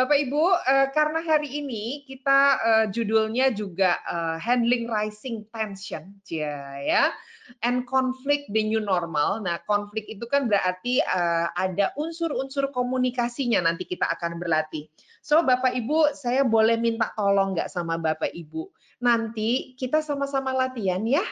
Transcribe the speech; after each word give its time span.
Bapak 0.00 0.16
Ibu, 0.16 0.44
uh, 0.48 0.88
karena 0.96 1.20
hari 1.20 1.60
ini 1.60 2.08
kita 2.08 2.40
uh, 2.56 2.86
judulnya 2.88 3.52
juga 3.52 4.00
uh, 4.08 4.40
handling 4.40 4.88
rising 4.88 5.44
tension, 5.52 6.16
ya, 6.24 7.12
and 7.60 7.84
conflict 7.84 8.48
the 8.56 8.64
new 8.64 8.80
normal. 8.80 9.44
Nah, 9.44 9.60
konflik 9.68 10.08
itu 10.08 10.24
kan 10.24 10.48
berarti 10.48 11.04
ada 11.52 11.92
unsur-unsur 12.00 12.72
komunikasinya 12.72 13.60
nanti 13.60 13.84
kita 13.84 14.08
akan 14.08 14.40
berlatih. 14.40 14.88
So, 15.20 15.44
Bapak 15.44 15.76
Ibu, 15.76 16.16
saya 16.16 16.48
boleh 16.48 16.80
minta 16.80 17.12
tolong 17.12 17.52
nggak 17.52 17.68
sama 17.68 18.00
Bapak 18.00 18.32
Ibu? 18.32 18.72
Nanti 19.04 19.76
kita 19.76 20.00
sama-sama 20.00 20.56
latihan 20.56 21.04
ya. 21.04 21.28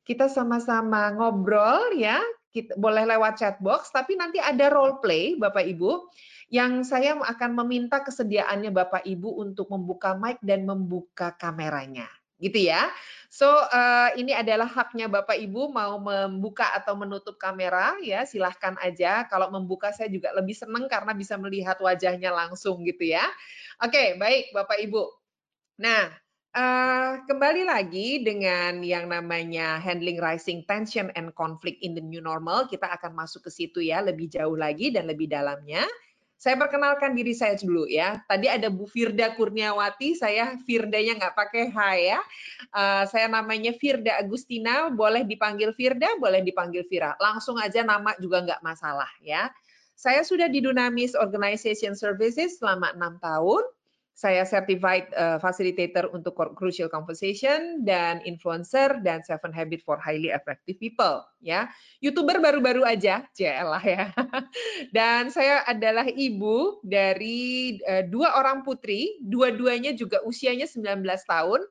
Kita 0.00 0.32
sama-sama 0.32 1.12
ngobrol 1.12 1.92
ya. 1.92 2.24
Kita 2.48 2.74
boleh 2.80 3.04
lewat 3.04 3.38
chat 3.38 3.56
box, 3.60 3.92
tapi 3.92 4.16
nanti 4.16 4.40
ada 4.40 4.72
role 4.72 4.98
play, 5.04 5.36
Bapak 5.36 5.68
Ibu 5.68 6.08
yang 6.48 6.80
saya 6.80 7.12
akan 7.12 7.60
meminta 7.60 8.00
kesediaannya 8.00 8.72
Bapak 8.72 9.04
Ibu 9.04 9.36
untuk 9.44 9.68
membuka 9.68 10.16
mic 10.16 10.40
dan 10.40 10.64
membuka 10.64 11.36
kameranya 11.36 12.08
gitu 12.38 12.70
ya. 12.70 12.88
So 13.28 13.44
uh, 13.50 14.14
ini 14.16 14.32
adalah 14.32 14.70
haknya 14.70 15.10
Bapak 15.10 15.36
Ibu 15.36 15.68
mau 15.74 16.00
membuka 16.00 16.70
atau 16.72 16.96
menutup 16.96 17.36
kamera 17.36 17.98
ya 18.00 18.24
silahkan 18.24 18.78
aja. 18.80 19.26
Kalau 19.28 19.52
membuka 19.52 19.92
saya 19.92 20.08
juga 20.08 20.32
lebih 20.32 20.56
senang 20.56 20.88
karena 20.88 21.12
bisa 21.12 21.36
melihat 21.36 21.76
wajahnya 21.82 22.32
langsung 22.32 22.86
gitu 22.86 23.10
ya. 23.12 23.26
Oke 23.82 24.16
baik 24.16 24.54
Bapak 24.56 24.80
Ibu. 24.80 25.02
Nah 25.82 26.08
Uh, 26.56 27.20
kembali 27.28 27.68
lagi 27.68 28.24
dengan 28.24 28.80
yang 28.80 29.12
namanya 29.12 29.76
handling 29.76 30.16
rising 30.16 30.64
tension 30.64 31.12
and 31.12 31.28
conflict 31.36 31.76
in 31.84 31.92
the 31.92 32.00
new 32.00 32.24
normal, 32.24 32.64
kita 32.64 32.88
akan 32.88 33.12
masuk 33.12 33.44
ke 33.44 33.50
situ 33.52 33.84
ya 33.84 34.00
lebih 34.00 34.32
jauh 34.32 34.56
lagi 34.56 34.88
dan 34.88 35.04
lebih 35.12 35.28
dalamnya. 35.28 35.84
Saya 36.38 36.56
perkenalkan 36.56 37.12
diri 37.18 37.36
saya 37.36 37.58
dulu 37.58 37.84
ya. 37.84 38.22
Tadi 38.30 38.48
ada 38.48 38.72
Bu 38.72 38.88
Firda 38.88 39.36
Kurniawati, 39.36 40.16
saya 40.16 40.56
Firdanya 40.64 41.20
nggak 41.20 41.36
pakai 41.36 41.62
H 41.68 41.78
ya. 42.00 42.20
Uh, 42.72 43.04
saya 43.10 43.28
namanya 43.28 43.76
Firda 43.76 44.16
Agustina, 44.16 44.88
boleh 44.88 45.28
dipanggil 45.28 45.76
Firda, 45.76 46.16
boleh 46.16 46.40
dipanggil 46.40 46.86
Vira. 46.88 47.12
Langsung 47.20 47.60
aja 47.60 47.84
nama 47.84 48.16
juga 48.22 48.40
nggak 48.46 48.64
masalah 48.64 49.10
ya. 49.20 49.52
Saya 49.98 50.22
sudah 50.22 50.46
di 50.46 50.62
Dunamis 50.62 51.18
Organization 51.18 51.98
Services 51.98 52.62
selama 52.62 52.94
enam 52.94 53.18
tahun 53.18 53.66
saya 54.18 54.42
certified 54.42 55.06
uh, 55.14 55.38
facilitator 55.38 56.10
untuk 56.10 56.34
crucial 56.58 56.90
conversation 56.90 57.86
dan 57.86 58.18
influencer 58.26 58.98
dan 59.06 59.22
seven 59.22 59.54
habit 59.54 59.78
for 59.86 59.94
highly 59.94 60.34
effective 60.34 60.74
people 60.82 61.22
ya. 61.38 61.70
Youtuber 62.02 62.42
baru-baru 62.42 62.82
aja 62.82 63.22
lah 63.62 63.78
ya. 63.78 64.10
Dan 64.96 65.30
saya 65.30 65.62
adalah 65.70 66.10
ibu 66.10 66.82
dari 66.82 67.78
uh, 67.86 68.02
dua 68.10 68.34
orang 68.34 68.66
putri 68.66 69.22
dua-duanya 69.22 69.94
juga 69.94 70.18
usianya 70.26 70.66
19 70.66 70.98
tahun. 71.22 71.62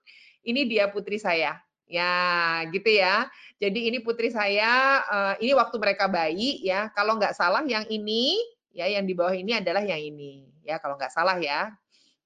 Ini 0.48 0.72
dia 0.72 0.88
putri 0.88 1.20
saya 1.20 1.60
ya 1.84 2.64
gitu 2.72 2.96
ya. 2.96 3.28
Jadi 3.60 3.92
ini 3.92 4.00
putri 4.00 4.32
saya 4.32 5.04
uh, 5.04 5.34
ini 5.44 5.52
waktu 5.52 5.76
mereka 5.84 6.08
bayi 6.08 6.64
ya. 6.64 6.96
Kalau 6.96 7.20
nggak 7.20 7.36
salah 7.36 7.68
yang 7.68 7.84
ini 7.92 8.40
ya 8.72 8.88
yang 8.88 9.04
di 9.04 9.12
bawah 9.12 9.36
ini 9.36 9.52
adalah 9.60 9.84
yang 9.84 10.00
ini 10.00 10.48
ya 10.64 10.80
kalau 10.80 10.96
nggak 10.96 11.12
salah 11.12 11.36
ya 11.40 11.72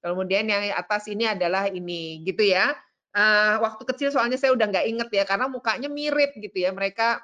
Kemudian 0.02 0.50
yang 0.50 0.74
atas 0.74 1.06
ini 1.06 1.30
adalah 1.30 1.70
ini 1.70 2.20
gitu 2.26 2.42
ya. 2.42 2.74
Uh, 3.12 3.60
waktu 3.60 3.82
kecil 3.92 4.08
soalnya 4.08 4.40
saya 4.40 4.56
udah 4.56 4.66
nggak 4.72 4.86
inget 4.88 5.08
ya 5.12 5.24
karena 5.28 5.46
mukanya 5.46 5.86
mirip 5.86 6.34
gitu 6.36 6.58
ya. 6.58 6.74
Mereka 6.74 7.22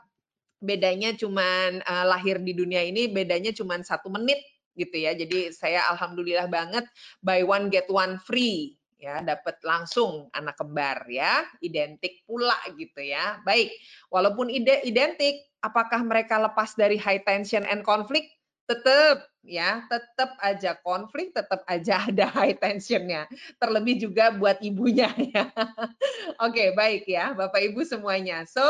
bedanya 0.62 1.14
cuman 1.18 1.82
uh, 1.82 2.04
lahir 2.06 2.38
di 2.38 2.54
dunia 2.54 2.82
ini 2.86 3.10
bedanya 3.10 3.50
cuman 3.50 3.82
satu 3.82 4.08
menit 4.08 4.38
gitu 4.78 4.94
ya. 4.94 5.12
Jadi 5.18 5.50
saya 5.50 5.90
alhamdulillah 5.90 6.46
banget 6.46 6.86
buy 7.18 7.42
one 7.42 7.66
get 7.68 7.90
one 7.90 8.22
free 8.22 8.78
ya 8.98 9.22
dapat 9.22 9.62
langsung 9.62 10.26
anak 10.34 10.58
kembar 10.58 11.06
ya 11.06 11.46
identik 11.62 12.26
pula 12.26 12.58
gitu 12.74 12.98
ya 12.98 13.38
baik 13.46 13.70
walaupun 14.10 14.50
ide 14.50 14.82
identik 14.82 15.38
apakah 15.62 16.02
mereka 16.02 16.34
lepas 16.42 16.74
dari 16.74 16.98
high 16.98 17.22
tension 17.22 17.62
and 17.62 17.86
conflict 17.86 18.26
tetap 18.68 19.24
ya 19.40 19.80
tetap 19.88 20.36
aja 20.44 20.76
konflik 20.84 21.32
tetap 21.32 21.64
aja 21.64 22.04
ada 22.04 22.28
high 22.28 22.54
tensionnya. 22.54 23.24
Terlebih 23.56 23.96
juga 24.04 24.28
buat 24.36 24.60
ibunya 24.60 25.08
ya. 25.16 25.48
Oke 26.44 26.76
baik 26.76 27.08
ya 27.08 27.32
bapak 27.32 27.72
ibu 27.72 27.80
semuanya. 27.82 28.44
So 28.44 28.62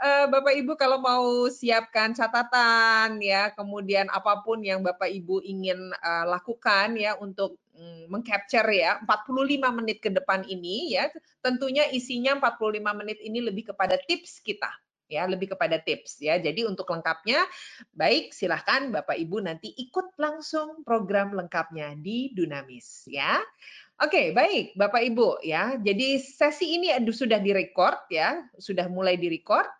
uh, 0.00 0.26
bapak 0.30 0.54
ibu 0.58 0.72
kalau 0.74 0.98
mau 0.98 1.46
siapkan 1.52 2.16
catatan 2.16 3.20
ya 3.20 3.52
kemudian 3.54 4.10
apa 4.10 4.42
pun 4.42 4.64
yang 4.64 4.80
bapak 4.82 5.10
ibu 5.12 5.38
ingin 5.44 5.92
uh, 6.02 6.24
lakukan 6.26 6.96
ya 6.98 7.14
untuk 7.20 7.60
um, 7.76 8.10
mengcapture 8.10 8.66
ya 8.72 8.98
45 9.04 9.78
menit 9.78 9.98
ke 10.00 10.10
depan 10.10 10.42
ini 10.48 10.96
ya 10.96 11.10
tentunya 11.44 11.86
isinya 11.92 12.36
45 12.40 12.80
menit 13.00 13.18
ini 13.22 13.44
lebih 13.44 13.74
kepada 13.74 14.00
tips 14.08 14.42
kita 14.42 14.70
ya 15.08 15.28
lebih 15.28 15.52
kepada 15.52 15.80
tips 15.80 16.20
ya. 16.24 16.40
Jadi 16.40 16.64
untuk 16.64 16.88
lengkapnya 16.88 17.44
baik 17.92 18.32
silahkan 18.32 18.88
Bapak 18.88 19.16
Ibu 19.20 19.44
nanti 19.44 19.72
ikut 19.74 20.16
langsung 20.16 20.82
program 20.82 21.36
lengkapnya 21.36 21.96
di 21.98 22.32
Dunamis 22.32 23.08
ya. 23.08 23.40
Oke, 24.02 24.34
baik 24.34 24.74
Bapak 24.74 25.06
Ibu 25.06 25.44
ya. 25.46 25.78
Jadi 25.78 26.18
sesi 26.18 26.76
ini 26.76 26.90
sudah 27.14 27.38
direcord 27.38 28.10
ya, 28.10 28.42
sudah 28.58 28.90
mulai 28.90 29.14
direcord 29.14 29.70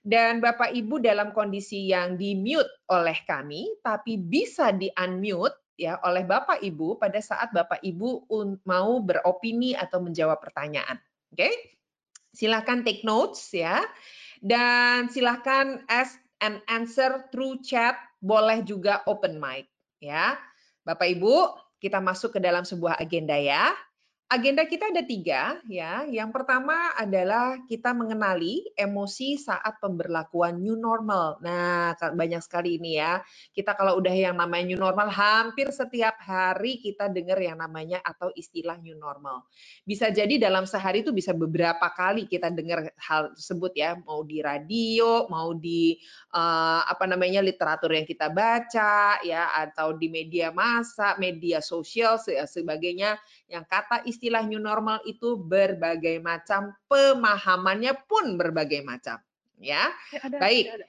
dan 0.00 0.40
Bapak 0.40 0.72
Ibu 0.72 1.04
dalam 1.04 1.36
kondisi 1.36 1.90
yang 1.90 2.16
di-mute 2.16 2.88
oleh 2.88 3.18
kami 3.28 3.68
tapi 3.84 4.16
bisa 4.16 4.72
di-unmute 4.72 5.76
ya 5.76 6.00
oleh 6.00 6.24
Bapak 6.24 6.64
Ibu 6.64 6.96
pada 6.96 7.20
saat 7.20 7.52
Bapak 7.52 7.84
Ibu 7.84 8.30
mau 8.64 8.92
beropini 9.04 9.76
atau 9.76 10.00
menjawab 10.00 10.40
pertanyaan. 10.40 10.96
Oke? 11.34 11.50
Silakan 12.32 12.88
take 12.88 13.04
notes 13.04 13.52
ya. 13.52 13.84
Dan 14.42 15.10
silahkan 15.10 15.82
ask 15.90 16.18
and 16.38 16.62
answer 16.70 17.26
through 17.34 17.58
chat, 17.62 17.98
boleh 18.22 18.62
juga 18.62 19.02
open 19.10 19.38
mic. 19.38 19.66
ya. 19.98 20.38
Bapak 20.86 21.18
Ibu, 21.18 21.54
kita 21.82 21.98
masuk 21.98 22.38
ke 22.38 22.40
dalam 22.42 22.62
sebuah 22.62 22.98
agenda 23.02 23.34
ya. 23.34 23.74
Agenda 24.28 24.68
kita 24.68 24.92
ada 24.92 25.00
tiga, 25.00 25.56
ya. 25.72 26.04
Yang 26.04 26.36
pertama 26.36 26.92
adalah 27.00 27.64
kita 27.64 27.96
mengenali 27.96 28.60
emosi 28.76 29.40
saat 29.40 29.80
pemberlakuan 29.80 30.60
new 30.60 30.76
normal. 30.76 31.40
Nah, 31.40 31.96
banyak 31.96 32.44
sekali 32.44 32.76
ini 32.76 33.00
ya. 33.00 33.24
Kita 33.56 33.72
kalau 33.72 33.96
udah 33.96 34.12
yang 34.12 34.36
namanya 34.36 34.68
new 34.68 34.76
normal, 34.76 35.08
hampir 35.08 35.72
setiap 35.72 36.20
hari 36.20 36.76
kita 36.76 37.08
dengar 37.08 37.40
yang 37.40 37.56
namanya 37.56 38.04
atau 38.04 38.28
istilah 38.36 38.76
new 38.84 39.00
normal. 39.00 39.48
Bisa 39.88 40.12
jadi 40.12 40.36
dalam 40.36 40.68
sehari 40.68 41.00
itu 41.00 41.16
bisa 41.16 41.32
beberapa 41.32 41.88
kali 41.96 42.28
kita 42.28 42.52
dengar 42.52 42.84
hal 43.00 43.32
tersebut 43.32 43.72
ya, 43.80 43.96
mau 44.04 44.28
di 44.28 44.44
radio, 44.44 45.24
mau 45.32 45.56
di 45.56 45.96
uh, 46.36 46.84
apa 46.84 47.08
namanya 47.08 47.40
literatur 47.40 47.96
yang 47.96 48.04
kita 48.04 48.28
baca, 48.28 49.24
ya, 49.24 49.56
atau 49.56 49.96
di 49.96 50.12
media 50.12 50.52
massa, 50.52 51.16
media 51.16 51.64
sosial, 51.64 52.20
sebagainya 52.20 53.16
yang 53.48 53.64
kata 53.64 54.04
istilah 54.04 54.17
new 54.20 54.60
normal 54.60 54.98
itu 55.06 55.38
berbagai 55.38 56.18
macam, 56.18 56.74
pemahamannya 56.90 57.94
pun 58.04 58.34
berbagai 58.34 58.82
macam. 58.82 59.22
Ya, 59.58 59.90
ya 60.14 60.20
ada, 60.22 60.36
baik. 60.38 60.64
Ada, 60.70 60.74
ada. 60.84 60.86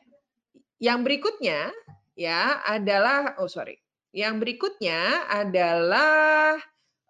Yang 0.79 0.99
berikutnya 1.05 1.59
ya 2.15 2.61
adalah, 2.63 3.35
oh 3.41 3.49
sorry, 3.49 3.77
yang 4.13 4.37
berikutnya 4.41 5.29
adalah 5.29 6.57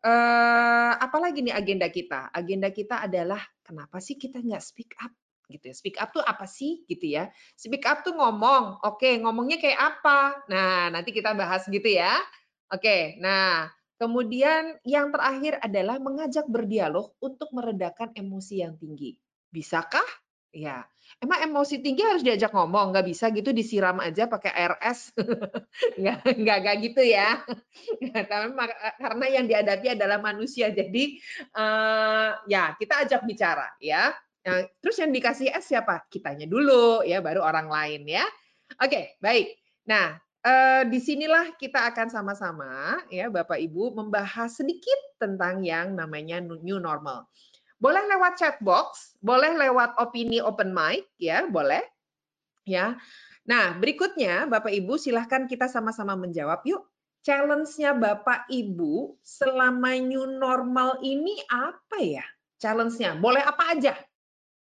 eh, 0.03 0.94
apalagi 1.00 1.44
nih 1.44 1.56
agenda 1.56 1.88
kita? 1.91 2.31
Agenda 2.31 2.72
kita 2.72 3.03
adalah 3.08 3.40
kenapa 3.63 4.00
sih 4.00 4.16
kita 4.16 4.40
nggak 4.40 4.63
speak 4.63 4.96
up? 5.03 5.12
gitu 5.50 5.74
ya. 5.74 5.75
Speak 5.75 5.97
up 5.97 6.13
tuh 6.13 6.22
apa 6.22 6.46
sih 6.46 6.85
gitu 6.85 7.09
ya? 7.09 7.34
Speak 7.58 7.84
up 7.90 8.06
tuh 8.06 8.13
ngomong. 8.13 8.85
Oke, 8.85 9.18
ngomongnya 9.18 9.58
kayak 9.58 9.81
apa? 9.81 10.46
Nah, 10.46 10.94
nanti 10.94 11.09
kita 11.09 11.34
bahas 11.34 11.66
gitu 11.66 11.90
ya. 11.90 12.22
Oke, 12.69 13.18
nah 13.18 13.66
Kemudian 13.99 14.79
yang 14.87 15.11
terakhir 15.11 15.59
adalah 15.59 15.99
mengajak 15.99 16.47
berdialog 16.47 17.11
untuk 17.19 17.51
meredakan 17.51 18.16
emosi 18.16 18.63
yang 18.63 18.79
tinggi. 18.79 19.19
Bisakah? 19.51 20.07
Ya, 20.49 20.81
emang 21.22 21.46
emosi 21.46 21.78
tinggi 21.78 22.01
harus 22.01 22.25
diajak 22.25 22.49
ngomong, 22.49 22.90
nggak 22.90 23.05
bisa 23.05 23.29
gitu 23.29 23.53
disiram 23.53 24.01
aja 24.01 24.25
pakai 24.25 24.49
ARS, 24.49 25.13
nggak 26.01 26.25
nggak 26.41 26.57
nggak 26.66 26.78
gitu 26.90 27.05
ya. 27.05 27.37
Karena 28.97 29.25
yang 29.29 29.46
dihadapi 29.46 29.93
adalah 29.93 30.17
manusia, 30.17 30.73
jadi 30.73 31.22
uh, 31.53 32.34
ya 32.49 32.73
kita 32.81 33.05
ajak 33.05 33.29
bicara 33.29 33.78
ya. 33.78 34.09
Nah, 34.41 34.66
terus 34.81 34.97
yang 34.97 35.13
dikasih 35.13 35.53
S 35.53 35.69
siapa? 35.69 36.09
Kitanya 36.09 36.49
dulu 36.49 37.05
ya, 37.05 37.22
baru 37.22 37.45
orang 37.45 37.69
lain 37.69 38.09
ya. 38.09 38.25
Oke, 38.81 39.22
baik. 39.22 39.53
Nah, 39.85 40.17
Uh, 40.40 40.88
di 40.88 41.03
sinilah 41.03 41.52
kita 41.59 41.91
akan 41.91 42.08
sama-sama 42.08 42.96
ya 43.12 43.28
Bapak 43.28 43.59
Ibu 43.59 43.91
membahas 43.91 44.56
sedikit 44.56 44.96
tentang 45.20 45.68
yang 45.68 46.00
namanya 46.00 46.40
new 46.40 46.80
normal. 46.80 47.28
Boleh 47.76 48.03
lewat 48.08 48.40
chat 48.40 48.56
box, 48.64 49.20
boleh 49.20 49.56
lewat 49.56 50.00
opini 50.00 50.40
open 50.40 50.72
mic 50.72 51.08
ya, 51.20 51.44
boleh. 51.47 51.84
Ya. 52.64 52.96
Nah, 53.47 53.76
berikutnya 53.76 54.47
Bapak 54.47 54.72
Ibu 54.72 54.96
silahkan 54.96 55.44
kita 55.47 55.68
sama-sama 55.68 56.16
menjawab 56.16 56.64
yuk. 56.64 56.88
challenge-nya 57.20 57.91
Bapak 58.00 58.47
Ibu 58.47 59.20
selama 59.20 59.91
new 60.00 60.24
normal 60.24 61.03
ini 61.03 61.36
apa 61.52 62.00
ya? 62.00 62.24
Challenge-nya 62.64 63.20
boleh 63.20 63.44
apa 63.44 63.76
aja? 63.76 63.94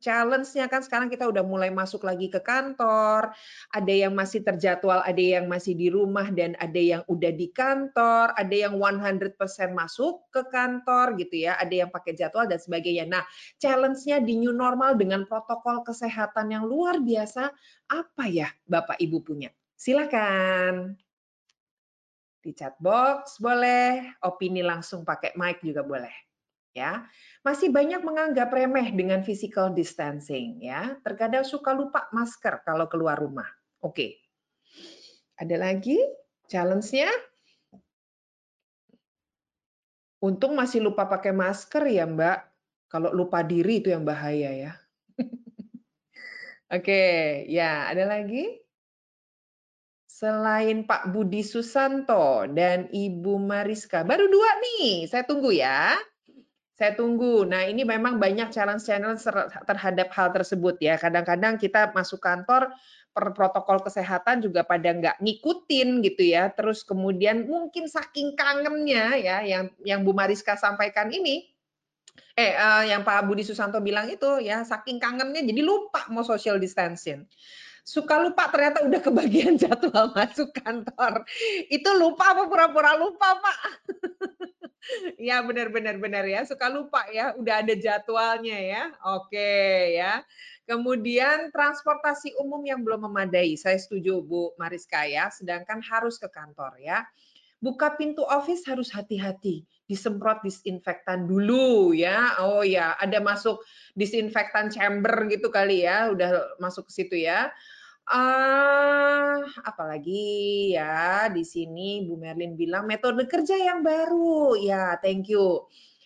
Challenge-nya 0.04 0.68
kan 0.68 0.84
sekarang 0.84 1.08
kita 1.08 1.24
udah 1.24 1.48
mulai 1.48 1.72
masuk 1.72 2.04
lagi 2.04 2.28
ke 2.28 2.44
kantor, 2.44 3.32
ada 3.72 3.94
yang 3.94 4.12
masih 4.12 4.44
terjadwal, 4.44 5.00
ada 5.00 5.24
yang 5.24 5.48
masih 5.48 5.80
di 5.80 5.88
rumah 5.88 6.28
dan 6.28 6.60
ada 6.60 6.76
yang 6.76 7.08
udah 7.08 7.32
di 7.32 7.48
kantor, 7.56 8.36
ada 8.36 8.52
yang 8.52 8.76
100% 8.76 9.40
masuk 9.72 10.28
ke 10.36 10.44
kantor 10.52 11.16
gitu 11.16 11.48
ya, 11.48 11.56
ada 11.56 11.88
yang 11.88 11.90
pakai 11.90 12.20
jadwal 12.20 12.44
dan 12.44 12.60
sebagainya. 12.60 13.08
Nah, 13.08 13.24
challenge-nya 13.64 14.20
di 14.20 14.44
new 14.44 14.52
normal 14.52 15.00
dengan 15.00 15.24
protokol 15.24 15.88
kesehatan 15.88 16.52
yang 16.52 16.68
luar 16.68 17.00
biasa, 17.00 17.48
apa 17.88 18.24
ya 18.28 18.52
Bapak 18.68 19.00
Ibu 19.00 19.24
punya? 19.24 19.56
Silakan. 19.80 21.00
Di 22.44 22.52
chat 22.52 22.76
box 22.76 23.40
boleh, 23.40 24.20
opini 24.28 24.60
langsung 24.60 25.08
pakai 25.08 25.32
mic 25.40 25.64
juga 25.64 25.80
boleh. 25.80 26.23
Ya 26.74 27.06
masih 27.46 27.70
banyak 27.70 28.02
menganggap 28.02 28.50
remeh 28.50 28.90
dengan 28.96 29.22
physical 29.22 29.76
distancing 29.76 30.58
ya. 30.64 30.98
Terkadang 31.06 31.46
suka 31.46 31.76
lupa 31.76 32.10
masker 32.10 32.66
kalau 32.66 32.90
keluar 32.90 33.20
rumah. 33.20 33.48
Oke. 33.84 34.18
Ada 35.38 35.60
lagi 35.60 36.00
challenge-nya? 36.48 37.12
Untung 40.24 40.56
masih 40.56 40.80
lupa 40.80 41.04
pakai 41.04 41.36
masker 41.36 41.84
ya, 41.92 42.08
Mbak. 42.08 42.40
Kalau 42.88 43.12
lupa 43.12 43.44
diri 43.44 43.84
itu 43.84 43.92
yang 43.92 44.08
bahaya 44.08 44.56
ya. 44.56 44.72
Oke, 46.74 47.44
ya, 47.52 47.92
ada 47.92 48.08
lagi? 48.08 48.64
Selain 50.08 50.88
Pak 50.88 51.12
Budi 51.12 51.44
Susanto 51.44 52.48
dan 52.48 52.88
Ibu 52.88 53.36
Mariska, 53.36 54.08
baru 54.08 54.32
dua 54.32 54.50
nih, 54.64 55.12
saya 55.12 55.28
tunggu 55.28 55.52
ya. 55.52 56.00
Saya 56.74 56.98
tunggu. 56.98 57.46
Nah, 57.46 57.70
ini 57.70 57.86
memang 57.86 58.18
banyak 58.18 58.50
challenge-challenge 58.50 59.22
terhadap 59.70 60.10
hal 60.10 60.34
tersebut 60.34 60.82
ya. 60.82 60.98
Kadang-kadang 60.98 61.62
kita 61.62 61.94
masuk 61.94 62.18
kantor 62.18 62.74
per 63.14 63.30
protokol 63.38 63.78
kesehatan 63.86 64.42
juga 64.42 64.66
pada 64.66 64.90
nggak 64.90 65.22
ngikutin 65.22 66.02
gitu 66.02 66.34
ya. 66.34 66.50
Terus 66.50 66.82
kemudian 66.82 67.46
mungkin 67.46 67.86
saking 67.86 68.34
kangennya 68.34 69.22
ya 69.22 69.38
yang 69.46 69.70
yang 69.86 70.02
Bu 70.02 70.18
Mariska 70.18 70.58
sampaikan 70.58 71.14
ini 71.14 71.54
eh 72.34 72.58
uh, 72.58 72.82
yang 72.90 73.06
Pak 73.06 73.30
Budi 73.30 73.46
Susanto 73.46 73.78
bilang 73.78 74.10
itu 74.10 74.42
ya 74.42 74.66
saking 74.66 74.98
kangennya 74.98 75.46
jadi 75.46 75.62
lupa 75.62 76.10
mau 76.10 76.26
social 76.26 76.58
distancing 76.58 77.30
suka 77.84 78.16
lupa 78.24 78.48
ternyata 78.48 78.88
udah 78.88 79.02
kebagian 79.04 79.60
jadwal 79.62 80.16
masuk 80.16 80.56
kantor. 80.56 81.28
Itu 81.68 81.92
lupa 82.00 82.32
apa? 82.32 82.48
Pura-pura 82.48 82.96
lupa, 82.96 83.44
Pak? 83.44 83.60
ya 85.30 85.44
benar 85.44 85.70
benar 85.70 86.00
benar 86.00 86.24
ya. 86.24 86.48
Suka 86.48 86.72
lupa 86.72 87.04
ya 87.12 87.36
udah 87.36 87.62
ada 87.62 87.76
jadwalnya 87.76 88.58
ya. 88.58 88.84
Oke 89.20 90.00
ya. 90.00 90.24
Kemudian 90.64 91.52
transportasi 91.52 92.40
umum 92.40 92.64
yang 92.64 92.88
belum 92.88 93.12
memadai. 93.12 93.60
Saya 93.60 93.76
setuju 93.76 94.24
Bu 94.24 94.56
Mariska 94.56 95.04
ya. 95.04 95.28
Sedangkan 95.28 95.84
harus 95.84 96.16
ke 96.16 96.32
kantor 96.32 96.80
ya. 96.80 97.04
Buka 97.60 97.96
pintu 97.96 98.24
office 98.28 98.64
harus 98.68 98.92
hati-hati. 98.92 99.64
Disemprot 99.88 100.40
disinfektan 100.44 101.28
dulu 101.28 101.92
ya. 101.92 102.40
Oh 102.40 102.64
ya 102.64 102.96
ada 102.96 103.20
masuk 103.20 103.60
disinfektan 103.96 104.72
chamber 104.72 105.28
gitu 105.28 105.52
kali 105.52 105.84
ya. 105.84 106.12
Udah 106.16 106.60
masuk 106.64 106.88
ke 106.88 106.92
situ 106.96 107.16
ya 107.20 107.52
Uh, 108.04 109.48
apalagi 109.64 110.76
ya 110.76 111.32
di 111.32 111.48
sini 111.48 112.04
Bu 112.04 112.20
Merlin 112.20 112.60
bilang 112.60 112.84
metode 112.84 113.24
kerja 113.32 113.56
yang 113.56 113.80
baru. 113.80 114.60
Ya, 114.60 115.00
thank 115.00 115.32
you. 115.32 115.64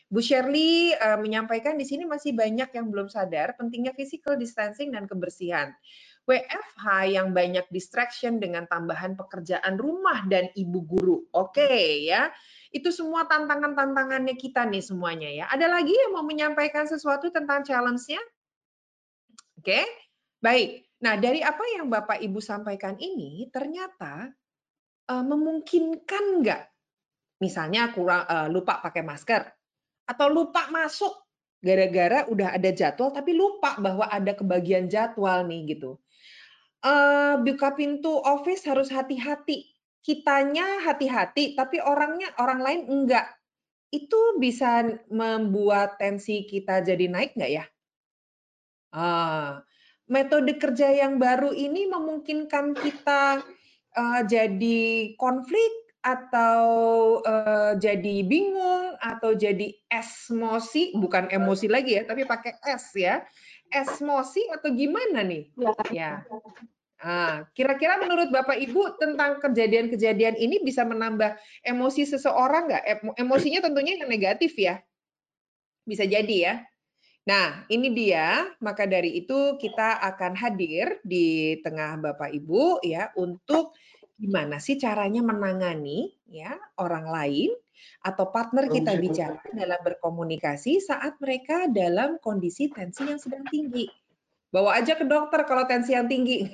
Bu 0.08 0.24
Shirley 0.24 0.96
uh, 0.96 1.20
menyampaikan 1.20 1.76
di 1.76 1.84
sini 1.84 2.08
masih 2.08 2.32
banyak 2.32 2.72
yang 2.72 2.88
belum 2.88 3.12
sadar 3.12 3.60
pentingnya 3.60 3.92
physical 3.92 4.40
distancing 4.40 4.94
dan 4.94 5.10
kebersihan. 5.10 5.76
WFH 6.28 6.86
yang 7.08 7.32
banyak 7.32 7.64
distraction 7.72 8.40
dengan 8.40 8.68
tambahan 8.68 9.16
pekerjaan 9.16 9.80
rumah 9.80 10.28
dan 10.28 10.52
ibu 10.60 10.84
guru. 10.84 11.24
Oke 11.32 11.64
okay, 11.64 11.88
ya. 12.08 12.32
Itu 12.72 12.92
semua 12.92 13.24
tantangan-tantangannya 13.32 14.36
kita 14.36 14.68
nih 14.68 14.84
semuanya 14.84 15.32
ya. 15.32 15.46
Ada 15.48 15.72
lagi 15.72 15.96
yang 15.96 16.20
mau 16.20 16.28
menyampaikan 16.28 16.84
sesuatu 16.84 17.32
tentang 17.32 17.64
challenge-nya? 17.64 18.20
Oke. 19.56 19.64
Okay? 19.64 19.86
Baik. 20.44 20.87
Nah, 20.98 21.14
dari 21.22 21.46
apa 21.46 21.62
yang 21.78 21.94
Bapak 21.94 22.18
Ibu 22.18 22.42
sampaikan 22.42 22.98
ini 22.98 23.46
ternyata 23.54 24.34
uh, 25.14 25.26
memungkinkan 25.26 26.42
nggak? 26.42 26.64
Misalnya 27.38 27.94
kurang 27.94 28.26
uh, 28.26 28.50
lupa 28.50 28.82
pakai 28.82 29.06
masker 29.06 29.46
atau 30.10 30.28
lupa 30.32 30.74
masuk 30.74 31.14
gara-gara 31.62 32.26
udah 32.30 32.54
ada 32.58 32.70
jadwal 32.74 33.14
tapi 33.14 33.34
lupa 33.34 33.78
bahwa 33.78 34.10
ada 34.10 34.34
kebagian 34.34 34.90
jadwal 34.90 35.46
nih 35.46 35.78
gitu. 35.78 36.02
Uh, 36.82 37.42
buka 37.46 37.78
pintu 37.78 38.18
office 38.18 38.66
harus 38.66 38.90
hati-hati. 38.90 39.70
Kitanya 40.02 40.82
hati-hati 40.82 41.54
tapi 41.54 41.78
orangnya 41.78 42.34
orang 42.42 42.62
lain 42.64 42.82
enggak. 42.90 43.38
Itu 43.94 44.42
bisa 44.42 44.82
membuat 45.14 46.02
tensi 46.02 46.42
kita 46.50 46.82
jadi 46.82 47.06
naik 47.06 47.38
nggak 47.38 47.52
ya? 47.54 47.66
Ah, 48.96 49.67
metode 50.08 50.56
kerja 50.56 50.92
yang 50.92 51.20
baru 51.20 51.52
ini 51.52 51.88
memungkinkan 51.92 52.76
kita 52.76 53.44
uh, 53.96 54.22
jadi 54.24 55.14
konflik 55.20 55.88
atau 56.04 56.64
uh, 57.28 57.76
jadi 57.76 58.24
bingung 58.24 58.96
atau 59.04 59.36
jadi 59.36 59.76
esmosi 59.92 60.96
bukan 60.96 61.28
emosi 61.28 61.68
lagi 61.68 62.00
ya 62.00 62.08
tapi 62.08 62.24
pakai 62.24 62.56
es 62.64 62.96
ya 62.96 63.28
esmosi 63.68 64.48
atau 64.56 64.72
gimana 64.72 65.28
nih 65.28 65.52
ya, 65.60 65.76
ya. 65.92 66.12
Nah, 66.98 67.46
kira-kira 67.54 68.02
menurut 68.02 68.34
Bapak 68.34 68.58
Ibu 68.58 68.98
tentang 68.98 69.38
kejadian-kejadian 69.38 70.34
ini 70.34 70.66
bisa 70.66 70.82
menambah 70.82 71.38
emosi 71.62 72.10
seseorang 72.10 72.74
nggak? 72.74 72.84
Emosinya 73.22 73.62
tentunya 73.62 74.02
yang 74.02 74.10
negatif 74.10 74.58
ya. 74.58 74.82
Bisa 75.86 76.10
jadi 76.10 76.36
ya. 76.42 76.54
Nah, 77.28 77.68
ini 77.68 77.92
dia. 77.92 78.48
Maka 78.64 78.88
dari 78.88 79.20
itu 79.20 79.60
kita 79.60 80.00
akan 80.00 80.34
hadir 80.40 81.04
di 81.04 81.60
tengah 81.60 82.00
Bapak 82.00 82.32
Ibu 82.32 82.80
ya 82.88 83.12
untuk 83.20 83.76
gimana 84.18 84.58
sih 84.58 84.80
caranya 84.82 85.22
menangani 85.22 86.10
ya 86.26 86.58
orang 86.82 87.06
lain 87.06 87.52
atau 88.02 88.34
partner 88.34 88.66
kita 88.66 88.98
bicara 88.98 89.38
dalam 89.54 89.78
berkomunikasi 89.86 90.82
saat 90.82 91.22
mereka 91.22 91.70
dalam 91.70 92.18
kondisi 92.24 92.72
tensi 92.72 93.06
yang 93.06 93.20
sedang 93.20 93.44
tinggi. 93.52 93.86
Bawa 94.48 94.80
aja 94.80 94.96
ke 94.96 95.04
dokter 95.04 95.44
kalau 95.44 95.68
tensi 95.68 95.92
yang 95.92 96.08
tinggi. 96.08 96.48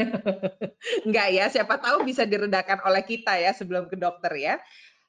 Enggak 1.05 1.27
ya, 1.29 1.45
siapa 1.53 1.77
tahu 1.77 2.01
bisa 2.03 2.25
diredakan 2.25 2.81
oleh 2.83 3.05
kita 3.05 3.38
ya 3.38 3.53
sebelum 3.53 3.86
ke 3.86 3.95
dokter 3.95 4.33
ya. 4.33 4.57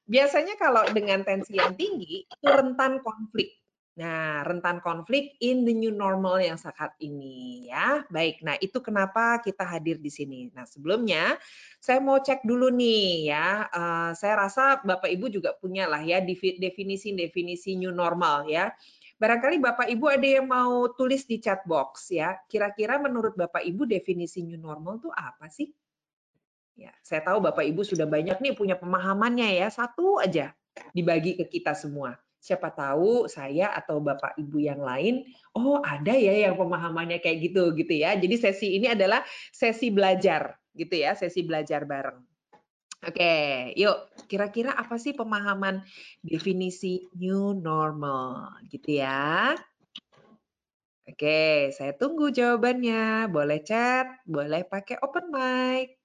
Biasanya 0.04 0.60
kalau 0.60 0.84
dengan 0.92 1.24
tensi 1.24 1.56
yang 1.56 1.72
tinggi 1.72 2.28
itu 2.28 2.44
rentan 2.44 3.00
konflik 3.00 3.63
Nah, 3.94 4.42
rentan 4.42 4.82
konflik 4.82 5.38
in 5.38 5.62
the 5.62 5.70
new 5.70 5.94
normal 5.94 6.42
yang 6.42 6.58
saat 6.58 6.98
ini 6.98 7.70
ya. 7.70 8.02
Baik, 8.10 8.42
nah 8.42 8.58
itu 8.58 8.82
kenapa 8.82 9.38
kita 9.38 9.62
hadir 9.62 10.02
di 10.02 10.10
sini. 10.10 10.50
Nah, 10.50 10.66
sebelumnya 10.66 11.38
saya 11.78 12.02
mau 12.02 12.18
cek 12.18 12.42
dulu 12.42 12.74
nih 12.74 13.30
ya. 13.30 13.70
Uh, 13.70 14.10
saya 14.18 14.34
rasa 14.34 14.82
Bapak 14.82 15.06
Ibu 15.06 15.30
juga 15.30 15.54
punya 15.54 15.86
lah 15.86 16.02
ya 16.02 16.18
definisi-definisi 16.26 17.78
new 17.78 17.94
normal 17.94 18.50
ya. 18.50 18.74
Barangkali 19.14 19.62
Bapak 19.62 19.86
Ibu 19.86 20.10
ada 20.10 20.26
yang 20.26 20.50
mau 20.50 20.90
tulis 20.90 21.22
di 21.30 21.38
chat 21.38 21.62
box 21.62 22.10
ya. 22.10 22.34
Kira-kira 22.50 22.98
menurut 22.98 23.38
Bapak 23.38 23.62
Ibu 23.62 23.86
definisi 23.86 24.42
new 24.42 24.58
normal 24.58 24.98
itu 24.98 25.10
apa 25.14 25.46
sih? 25.54 25.70
Ya, 26.74 26.90
saya 26.98 27.22
tahu 27.22 27.38
Bapak 27.38 27.62
Ibu 27.62 27.86
sudah 27.86 28.10
banyak 28.10 28.42
nih 28.42 28.58
punya 28.58 28.74
pemahamannya 28.74 29.54
ya. 29.54 29.70
Satu 29.70 30.18
aja 30.18 30.50
dibagi 30.90 31.38
ke 31.38 31.46
kita 31.46 31.78
semua 31.78 32.18
siapa 32.44 32.68
tahu 32.76 33.24
saya 33.24 33.72
atau 33.72 34.04
Bapak 34.04 34.36
Ibu 34.36 34.60
yang 34.60 34.84
lain, 34.84 35.24
oh 35.56 35.80
ada 35.80 36.12
ya 36.12 36.44
yang 36.44 36.60
pemahamannya 36.60 37.24
kayak 37.24 37.40
gitu 37.48 37.72
gitu 37.72 37.96
ya. 37.96 38.12
Jadi 38.20 38.36
sesi 38.36 38.76
ini 38.76 38.92
adalah 38.92 39.24
sesi 39.48 39.88
belajar 39.88 40.52
gitu 40.76 40.92
ya, 40.92 41.16
sesi 41.16 41.40
belajar 41.40 41.88
bareng. 41.88 42.20
Oke, 43.04 43.72
yuk 43.80 43.96
kira-kira 44.28 44.76
apa 44.76 44.96
sih 45.00 45.16
pemahaman 45.16 45.80
definisi 46.20 47.08
new 47.16 47.56
normal 47.56 48.60
gitu 48.68 49.00
ya? 49.00 49.56
Oke, 51.04 51.72
saya 51.76 51.92
tunggu 51.96 52.32
jawabannya. 52.32 53.28
Boleh 53.28 53.60
chat, 53.64 54.08
boleh 54.24 54.64
pakai 54.68 55.00
open 55.04 55.28
mic. 55.32 56.00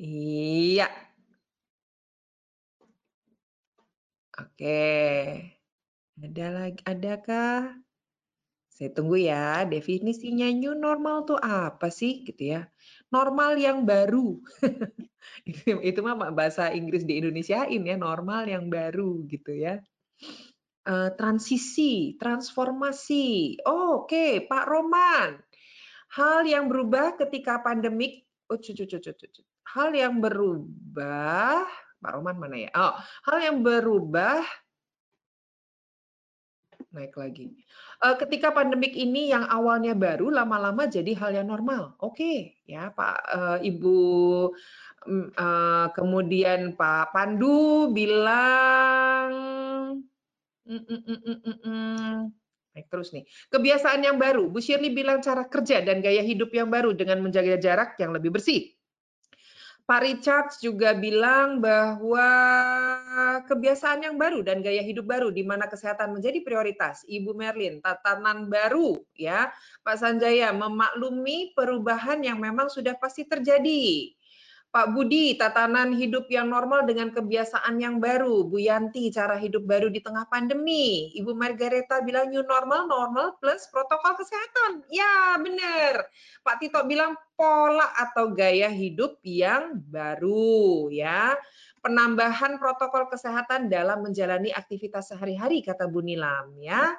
Iya, 0.00 0.88
Oke. 4.34 4.82
Ada 6.18 6.46
lagi 6.50 6.82
adakah? 6.82 7.74
Saya 8.74 8.90
tunggu 8.90 9.22
ya, 9.22 9.62
definisinya 9.70 10.50
new 10.50 10.74
normal 10.74 11.22
tuh 11.22 11.38
apa 11.38 11.94
sih 11.94 12.26
gitu 12.26 12.58
ya? 12.58 12.66
Normal 13.14 13.54
yang 13.54 13.86
baru. 13.86 14.42
itu, 15.48 15.78
itu 15.78 16.00
mah 16.02 16.34
bahasa 16.34 16.74
Inggris 16.74 17.06
di 17.06 17.22
Indonesiain 17.22 17.78
ya, 17.86 17.94
normal 17.94 18.50
yang 18.50 18.66
baru 18.66 19.22
gitu 19.30 19.54
ya. 19.54 19.78
Uh, 20.82 21.14
transisi, 21.14 22.18
transformasi. 22.18 23.62
Oh, 23.62 24.02
Oke, 24.02 24.10
okay. 24.10 24.30
Pak 24.42 24.66
Roman. 24.66 25.38
Hal 26.18 26.42
yang 26.42 26.66
berubah 26.66 27.14
ketika 27.14 27.62
pandemik. 27.62 28.26
Oh, 28.50 28.58
cucu, 28.58 28.90
cucu, 28.90 29.14
cucu. 29.14 29.42
Hal 29.70 29.94
yang 29.94 30.18
berubah. 30.18 31.83
Pak 32.04 32.20
Roman 32.20 32.36
mana 32.36 32.56
ya? 32.60 32.70
Oh, 32.76 32.92
hal 33.24 33.36
yang 33.40 33.64
berubah 33.64 34.44
naik 36.92 37.16
lagi. 37.16 37.50
Uh, 38.04 38.14
ketika 38.20 38.52
pandemik 38.54 38.92
ini 38.94 39.32
yang 39.32 39.48
awalnya 39.48 39.96
baru 39.96 40.30
lama-lama 40.30 40.84
jadi 40.86 41.16
hal 41.16 41.34
yang 41.34 41.48
normal. 41.48 41.96
Oke, 41.98 42.20
okay, 42.20 42.38
ya 42.68 42.92
Pak 42.92 43.18
uh, 43.32 43.58
Ibu 43.64 43.98
uh, 45.34 45.86
kemudian 45.96 46.78
Pak 46.78 47.10
Pandu 47.10 47.90
bilang 47.90 49.30
mm, 50.68 50.82
mm, 50.84 51.00
mm, 51.02 51.18
mm, 51.24 51.38
mm, 51.40 51.58
mm. 51.64 52.14
Naik 52.74 52.86
terus 52.90 53.14
nih. 53.14 53.24
Kebiasaan 53.54 54.02
yang 54.02 54.18
baru. 54.18 54.50
Bu 54.50 54.58
Shirley 54.58 54.90
bilang 54.90 55.22
cara 55.22 55.46
kerja 55.46 55.82
dan 55.82 56.02
gaya 56.02 56.22
hidup 56.26 56.50
yang 56.50 56.70
baru 56.70 56.90
dengan 56.90 57.22
menjaga 57.22 57.54
jarak 57.58 57.94
yang 58.02 58.10
lebih 58.10 58.34
bersih. 58.34 58.74
Pak 59.84 60.00
Richard 60.00 60.48
juga 60.64 60.96
bilang 60.96 61.60
bahwa 61.60 62.24
kebiasaan 63.44 64.00
yang 64.00 64.16
baru 64.16 64.40
dan 64.40 64.64
gaya 64.64 64.80
hidup 64.80 65.04
baru 65.04 65.28
di 65.28 65.44
mana 65.44 65.68
kesehatan 65.68 66.16
menjadi 66.16 66.40
prioritas. 66.40 67.04
Ibu 67.04 67.36
Merlin, 67.36 67.84
tatanan 67.84 68.48
baru 68.48 68.96
ya. 69.12 69.52
Pak 69.84 70.00
Sanjaya 70.00 70.56
memaklumi 70.56 71.52
perubahan 71.52 72.24
yang 72.24 72.40
memang 72.40 72.72
sudah 72.72 72.96
pasti 72.96 73.28
terjadi. 73.28 74.13
Pak 74.74 74.90
Budi, 74.90 75.38
tatanan 75.38 75.94
hidup 75.94 76.26
yang 76.26 76.50
normal 76.50 76.82
dengan 76.82 77.14
kebiasaan 77.14 77.78
yang 77.78 78.02
baru. 78.02 78.42
Bu 78.42 78.58
Yanti, 78.58 79.06
cara 79.14 79.38
hidup 79.38 79.62
baru 79.62 79.86
di 79.86 80.02
tengah 80.02 80.26
pandemi. 80.26 81.14
Ibu 81.14 81.30
Margareta 81.30 82.02
bilang 82.02 82.34
new 82.34 82.42
normal, 82.42 82.90
normal 82.90 83.38
plus 83.38 83.70
protokol 83.70 84.18
kesehatan. 84.18 84.82
Ya, 84.90 85.38
benar. 85.38 86.10
Pak 86.42 86.58
Tito 86.58 86.82
bilang 86.90 87.14
pola 87.38 87.86
atau 87.94 88.34
gaya 88.34 88.66
hidup 88.66 89.22
yang 89.22 89.78
baru. 89.78 90.90
ya. 90.90 91.38
Penambahan 91.78 92.58
protokol 92.58 93.06
kesehatan 93.06 93.70
dalam 93.70 94.02
menjalani 94.02 94.50
aktivitas 94.50 95.14
sehari-hari, 95.14 95.62
kata 95.62 95.86
Bu 95.86 96.02
Nilam. 96.02 96.50
ya. 96.58 96.98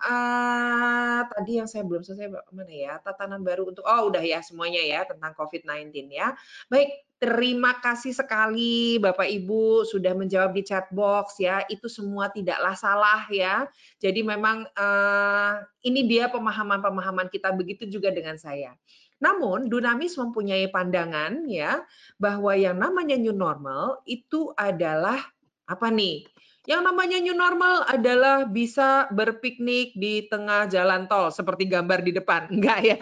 Uh, 0.00 1.28
tadi 1.28 1.60
yang 1.60 1.68
saya 1.68 1.84
belum 1.84 2.00
selesai 2.00 2.32
mana 2.32 2.72
ya? 2.72 2.96
Tatanan 3.04 3.44
baru 3.44 3.68
untuk 3.68 3.84
oh 3.84 4.08
udah 4.08 4.24
ya 4.24 4.40
semuanya 4.40 4.80
ya 4.80 5.04
tentang 5.04 5.36
COVID-19 5.36 6.08
ya. 6.08 6.32
Baik 6.72 7.04
terima 7.20 7.76
kasih 7.84 8.16
sekali 8.16 8.96
Bapak 8.96 9.28
Ibu 9.28 9.84
sudah 9.84 10.16
menjawab 10.16 10.56
di 10.56 10.64
chat 10.64 10.88
box 10.88 11.36
ya. 11.36 11.68
Itu 11.68 11.92
semua 11.92 12.32
tidaklah 12.32 12.72
salah 12.72 13.28
ya. 13.28 13.68
Jadi 14.00 14.24
memang 14.24 14.64
uh, 14.72 15.60
ini 15.84 16.08
dia 16.08 16.32
pemahaman-pemahaman 16.32 17.28
kita 17.28 17.52
begitu 17.52 17.84
juga 17.84 18.08
dengan 18.08 18.40
saya. 18.40 18.72
Namun 19.20 19.68
Dunamis 19.68 20.16
mempunyai 20.16 20.72
pandangan 20.72 21.44
ya 21.44 21.84
bahwa 22.16 22.56
yang 22.56 22.80
namanya 22.80 23.20
new 23.20 23.36
normal 23.36 24.00
itu 24.08 24.56
adalah 24.56 25.20
apa 25.68 25.86
nih 25.92 26.24
yang 26.68 26.84
namanya 26.84 27.16
new 27.24 27.32
normal 27.32 27.88
adalah 27.88 28.44
bisa 28.44 29.08
berpiknik 29.08 29.96
di 29.96 30.28
tengah 30.28 30.68
jalan 30.68 31.08
tol 31.08 31.32
seperti 31.32 31.64
gambar 31.64 32.04
di 32.04 32.12
depan. 32.12 32.48
Enggak 32.54 32.80
ya. 32.84 33.00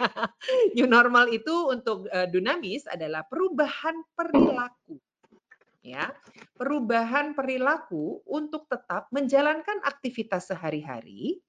New 0.79 0.87
normal 0.87 1.27
itu 1.31 1.67
untuk 1.67 2.07
uh, 2.07 2.27
Dunamis 2.29 2.87
adalah 2.87 3.27
perubahan 3.27 3.99
perilaku. 4.15 4.95
Ya, 5.79 6.11
perubahan 6.59 7.33
perilaku 7.39 8.19
untuk 8.27 8.67
tetap 8.67 9.07
menjalankan 9.15 9.79
aktivitas 9.87 10.51
sehari-hari 10.51 11.39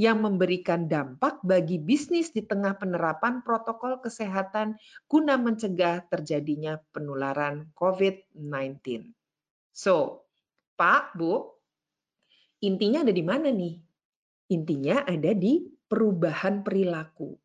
yang 0.00 0.20
memberikan 0.20 0.88
dampak 0.88 1.40
bagi 1.44 1.80
bisnis 1.80 2.32
di 2.32 2.44
tengah 2.44 2.76
penerapan 2.76 3.44
protokol 3.44 4.00
kesehatan 4.00 4.76
guna 5.08 5.40
mencegah 5.40 6.06
terjadinya 6.08 6.80
penularan 6.92 7.72
COVID-19. 7.76 9.12
So, 9.72 10.28
Pak, 10.80 11.12
Bu, 11.12 11.44
intinya 12.64 13.04
ada 13.04 13.12
di 13.12 13.20
mana 13.20 13.52
nih? 13.52 13.76
Intinya 14.48 15.04
ada 15.04 15.36
di 15.36 15.60
perubahan 15.84 16.64
perilaku. 16.64 17.36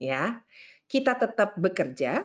Ya, 0.00 0.40
kita 0.88 1.20
tetap 1.20 1.60
bekerja. 1.60 2.24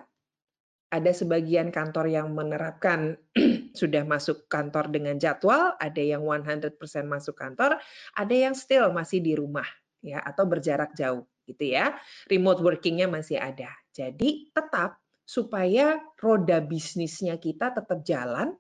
Ada 0.88 1.12
sebagian 1.12 1.76
kantor 1.76 2.08
yang 2.08 2.32
menerapkan 2.32 3.20
sudah 3.80 4.08
masuk 4.08 4.48
kantor 4.48 4.88
dengan 4.88 5.20
jadwal, 5.20 5.76
ada 5.76 6.00
yang 6.00 6.24
100% 6.24 6.80
masuk 7.04 7.36
kantor, 7.36 7.76
ada 8.16 8.32
yang 8.32 8.56
still 8.56 8.96
masih 8.96 9.20
di 9.20 9.36
rumah 9.36 9.68
ya 10.00 10.24
atau 10.24 10.48
berjarak 10.48 10.96
jauh 10.96 11.28
gitu 11.44 11.76
ya. 11.76 12.00
Remote 12.32 12.64
workingnya 12.64 13.12
masih 13.12 13.36
ada. 13.36 13.68
Jadi 13.92 14.56
tetap 14.56 15.04
supaya 15.28 16.00
roda 16.24 16.64
bisnisnya 16.64 17.36
kita 17.36 17.76
tetap 17.76 18.08
jalan, 18.08 18.56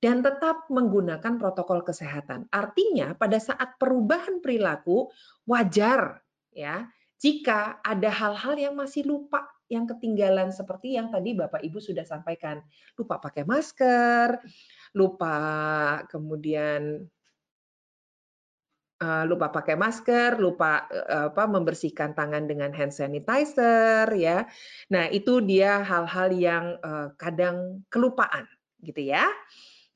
dan 0.00 0.20
tetap 0.20 0.68
menggunakan 0.68 1.40
protokol 1.40 1.80
kesehatan. 1.80 2.46
Artinya 2.52 3.16
pada 3.16 3.40
saat 3.40 3.80
perubahan 3.80 4.44
perilaku 4.44 5.08
wajar 5.48 6.20
ya 6.52 6.88
jika 7.16 7.80
ada 7.80 8.12
hal-hal 8.12 8.54
yang 8.60 8.74
masih 8.76 9.08
lupa 9.08 9.48
yang 9.66 9.88
ketinggalan 9.88 10.54
seperti 10.54 10.94
yang 10.94 11.10
tadi 11.10 11.34
Bapak 11.34 11.58
Ibu 11.64 11.82
sudah 11.82 12.06
sampaikan. 12.06 12.62
Lupa 12.94 13.18
pakai 13.18 13.42
masker, 13.42 14.38
lupa 14.94 15.36
kemudian 16.06 17.02
uh, 19.02 19.24
lupa 19.26 19.50
pakai 19.50 19.74
masker, 19.74 20.38
lupa 20.38 20.86
uh, 20.86 21.34
apa 21.34 21.44
membersihkan 21.50 22.14
tangan 22.14 22.46
dengan 22.46 22.70
hand 22.70 22.94
sanitizer 22.94 24.06
ya. 24.14 24.46
Nah, 24.92 25.10
itu 25.10 25.42
dia 25.42 25.82
hal-hal 25.82 26.28
yang 26.36 26.64
uh, 26.80 27.10
kadang 27.18 27.82
kelupaan 27.90 28.46
gitu 28.84 29.02
ya. 29.02 29.26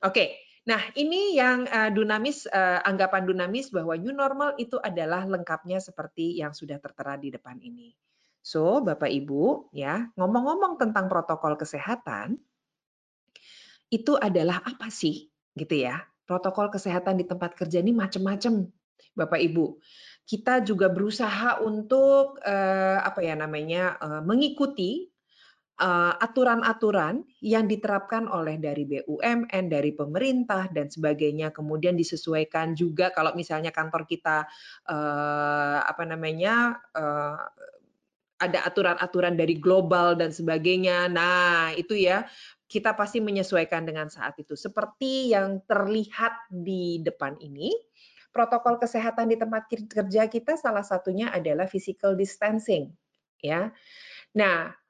Oke, 0.01 0.33
nah 0.65 0.81
ini 0.97 1.37
yang 1.37 1.69
uh, 1.69 1.93
dunamis, 1.93 2.49
uh, 2.49 2.81
anggapan 2.81 3.29
dunamis 3.29 3.69
bahwa 3.69 3.93
new 3.93 4.09
normal 4.09 4.57
itu 4.57 4.81
adalah 4.81 5.29
lengkapnya 5.29 5.77
seperti 5.77 6.41
yang 6.41 6.57
sudah 6.57 6.81
tertera 6.81 7.21
di 7.21 7.29
depan 7.29 7.61
ini. 7.61 7.93
So, 8.41 8.81
Bapak 8.81 9.13
Ibu, 9.13 9.69
ya 9.77 10.09
ngomong-ngomong 10.17 10.81
tentang 10.81 11.05
protokol 11.05 11.53
kesehatan, 11.53 12.41
itu 13.93 14.17
adalah 14.17 14.65
apa 14.65 14.89
sih, 14.89 15.29
gitu 15.53 15.85
ya? 15.85 16.01
Protokol 16.25 16.73
kesehatan 16.73 17.21
di 17.21 17.29
tempat 17.29 17.53
kerja 17.53 17.77
ini 17.77 17.93
macam-macam, 17.93 18.65
Bapak 19.13 19.37
Ibu. 19.37 19.77
Kita 20.25 20.65
juga 20.65 20.89
berusaha 20.89 21.61
untuk 21.61 22.41
uh, 22.41 22.99
apa 23.05 23.21
ya 23.21 23.37
namanya 23.37 24.01
uh, 24.01 24.21
mengikuti 24.25 25.10
Eh, 25.10 25.10
aturan-aturan 26.21 27.25
yang 27.41 27.65
diterapkan 27.65 28.29
oleh 28.29 28.61
dari 28.61 28.85
BUMN, 28.85 29.65
dari 29.65 29.91
pemerintah 29.97 30.69
dan 30.69 30.93
sebagainya, 30.93 31.49
kemudian 31.49 31.97
disesuaikan 31.97 32.77
juga 32.77 33.09
kalau 33.09 33.33
misalnya 33.33 33.73
kantor 33.73 34.05
kita 34.05 34.45
uh, 34.85 35.81
apa 35.81 36.03
namanya 36.05 36.77
uh, 36.93 37.41
ada 38.41 38.65
aturan-aturan 38.65 39.37
dari 39.37 39.57
global 39.57 40.13
dan 40.17 40.29
sebagainya. 40.29 41.09
Nah, 41.09 41.73
itu 41.73 41.97
ya 41.97 42.25
kita 42.69 42.93
pasti 42.93 43.21
menyesuaikan 43.21 43.85
dengan 43.85 44.09
saat 44.09 44.37
itu. 44.37 44.53
Seperti 44.57 45.33
yang 45.33 45.65
terlihat 45.65 46.49
di 46.49 47.01
depan 47.01 47.37
ini, 47.41 47.73
protokol 48.29 48.77
kesehatan 48.81 49.33
di 49.33 49.37
tempat 49.37 49.65
kerja 49.69 50.25
kita 50.29 50.57
salah 50.57 50.85
satunya 50.85 51.29
adalah 51.29 51.65
physical 51.65 52.17
distancing, 52.17 52.89
ya. 53.41 53.69
Nah, 54.33 54.80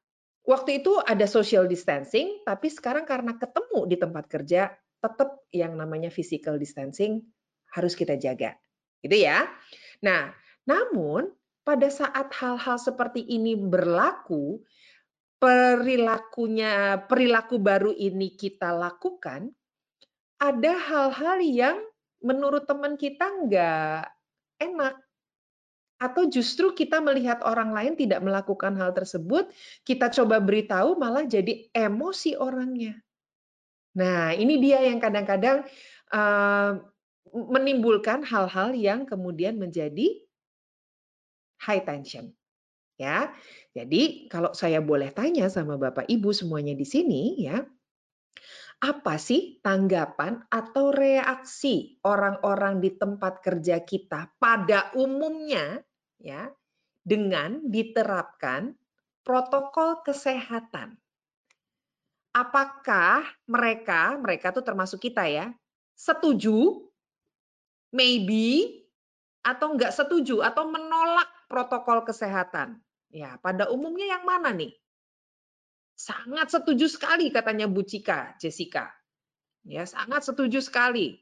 Waktu 0.42 0.82
itu 0.82 0.98
ada 0.98 1.30
social 1.30 1.70
distancing, 1.70 2.42
tapi 2.42 2.68
sekarang 2.74 3.06
karena 3.06 3.38
ketemu 3.38 3.86
di 3.86 3.96
tempat 3.98 4.26
kerja, 4.26 4.74
tetap 5.02 5.46
yang 5.54 5.78
namanya 5.78 6.10
physical 6.10 6.58
distancing 6.58 7.22
harus 7.74 7.94
kita 7.94 8.18
jaga. 8.18 8.58
Gitu 9.02 9.22
ya. 9.22 9.46
Nah, 10.02 10.34
namun 10.66 11.30
pada 11.62 11.90
saat 11.94 12.34
hal-hal 12.34 12.78
seperti 12.82 13.22
ini 13.22 13.54
berlaku, 13.54 14.66
perilakunya 15.38 17.06
perilaku 17.06 17.62
baru 17.62 17.94
ini 17.94 18.34
kita 18.34 18.74
lakukan, 18.74 19.54
ada 20.42 20.74
hal-hal 20.74 21.38
yang 21.42 21.78
menurut 22.22 22.66
teman 22.66 22.98
kita 22.98 23.30
nggak 23.46 24.10
enak 24.62 24.98
atau 26.02 26.26
justru 26.26 26.74
kita 26.74 26.98
melihat 26.98 27.46
orang 27.46 27.70
lain 27.78 27.94
tidak 27.94 28.26
melakukan 28.26 28.74
hal 28.74 28.90
tersebut, 28.90 29.54
kita 29.86 30.10
coba 30.10 30.42
beritahu 30.42 30.98
malah 30.98 31.30
jadi 31.30 31.70
emosi 31.70 32.34
orangnya. 32.42 32.98
Nah, 33.94 34.34
ini 34.34 34.58
dia 34.58 34.82
yang 34.82 34.98
kadang-kadang 34.98 35.62
uh, 36.10 36.82
menimbulkan 37.30 38.26
hal-hal 38.26 38.74
yang 38.74 39.06
kemudian 39.06 39.62
menjadi 39.62 40.10
high 41.62 41.86
tension. 41.86 42.34
Ya. 42.98 43.30
Jadi 43.78 44.26
kalau 44.26 44.58
saya 44.58 44.82
boleh 44.82 45.14
tanya 45.14 45.54
sama 45.54 45.78
Bapak 45.78 46.10
Ibu 46.10 46.34
semuanya 46.34 46.74
di 46.74 46.84
sini 46.84 47.46
ya, 47.46 47.62
apa 48.82 49.22
sih 49.22 49.62
tanggapan 49.62 50.42
atau 50.50 50.90
reaksi 50.90 52.02
orang-orang 52.02 52.82
di 52.82 52.98
tempat 52.98 53.46
kerja 53.46 53.86
kita 53.86 54.34
pada 54.42 54.90
umumnya 54.98 55.78
ya 56.22 56.54
dengan 57.02 57.66
diterapkan 57.66 58.78
protokol 59.26 60.06
kesehatan? 60.06 60.98
Apakah 62.32 63.28
mereka, 63.50 64.16
mereka 64.16 64.56
tuh 64.56 64.64
termasuk 64.64 65.04
kita 65.04 65.28
ya, 65.28 65.52
setuju, 66.00 66.88
maybe, 67.92 68.80
atau 69.44 69.76
enggak 69.76 69.92
setuju, 69.92 70.40
atau 70.40 70.70
menolak 70.72 71.28
protokol 71.52 72.08
kesehatan? 72.08 72.80
Ya, 73.12 73.36
pada 73.44 73.68
umumnya 73.68 74.16
yang 74.16 74.24
mana 74.24 74.56
nih? 74.56 74.72
Sangat 76.00 76.48
setuju 76.56 76.88
sekali 76.88 77.28
katanya 77.30 77.68
Bu 77.68 77.84
Cika, 77.84 78.40
Jessica. 78.40 78.88
Ya, 79.68 79.84
sangat 79.84 80.24
setuju 80.24 80.64
sekali. 80.64 81.20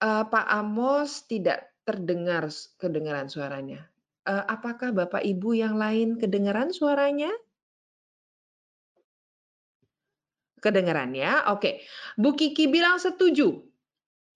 Uh, 0.00 0.28
Pak 0.28 0.46
Amos 0.52 1.24
tidak 1.24 1.69
terdengar 1.84 2.48
kedengaran 2.76 3.28
suaranya. 3.28 3.88
Uh, 4.28 4.44
apakah 4.46 4.92
Bapak 4.92 5.24
Ibu 5.24 5.56
yang 5.56 5.80
lain 5.80 6.20
kedengaran 6.20 6.70
suaranya? 6.70 7.32
Kedengaran 10.60 11.16
ya? 11.16 11.48
Oke. 11.48 11.80
Bu 12.20 12.36
Kiki 12.36 12.68
bilang 12.68 13.00
setuju. 13.00 13.70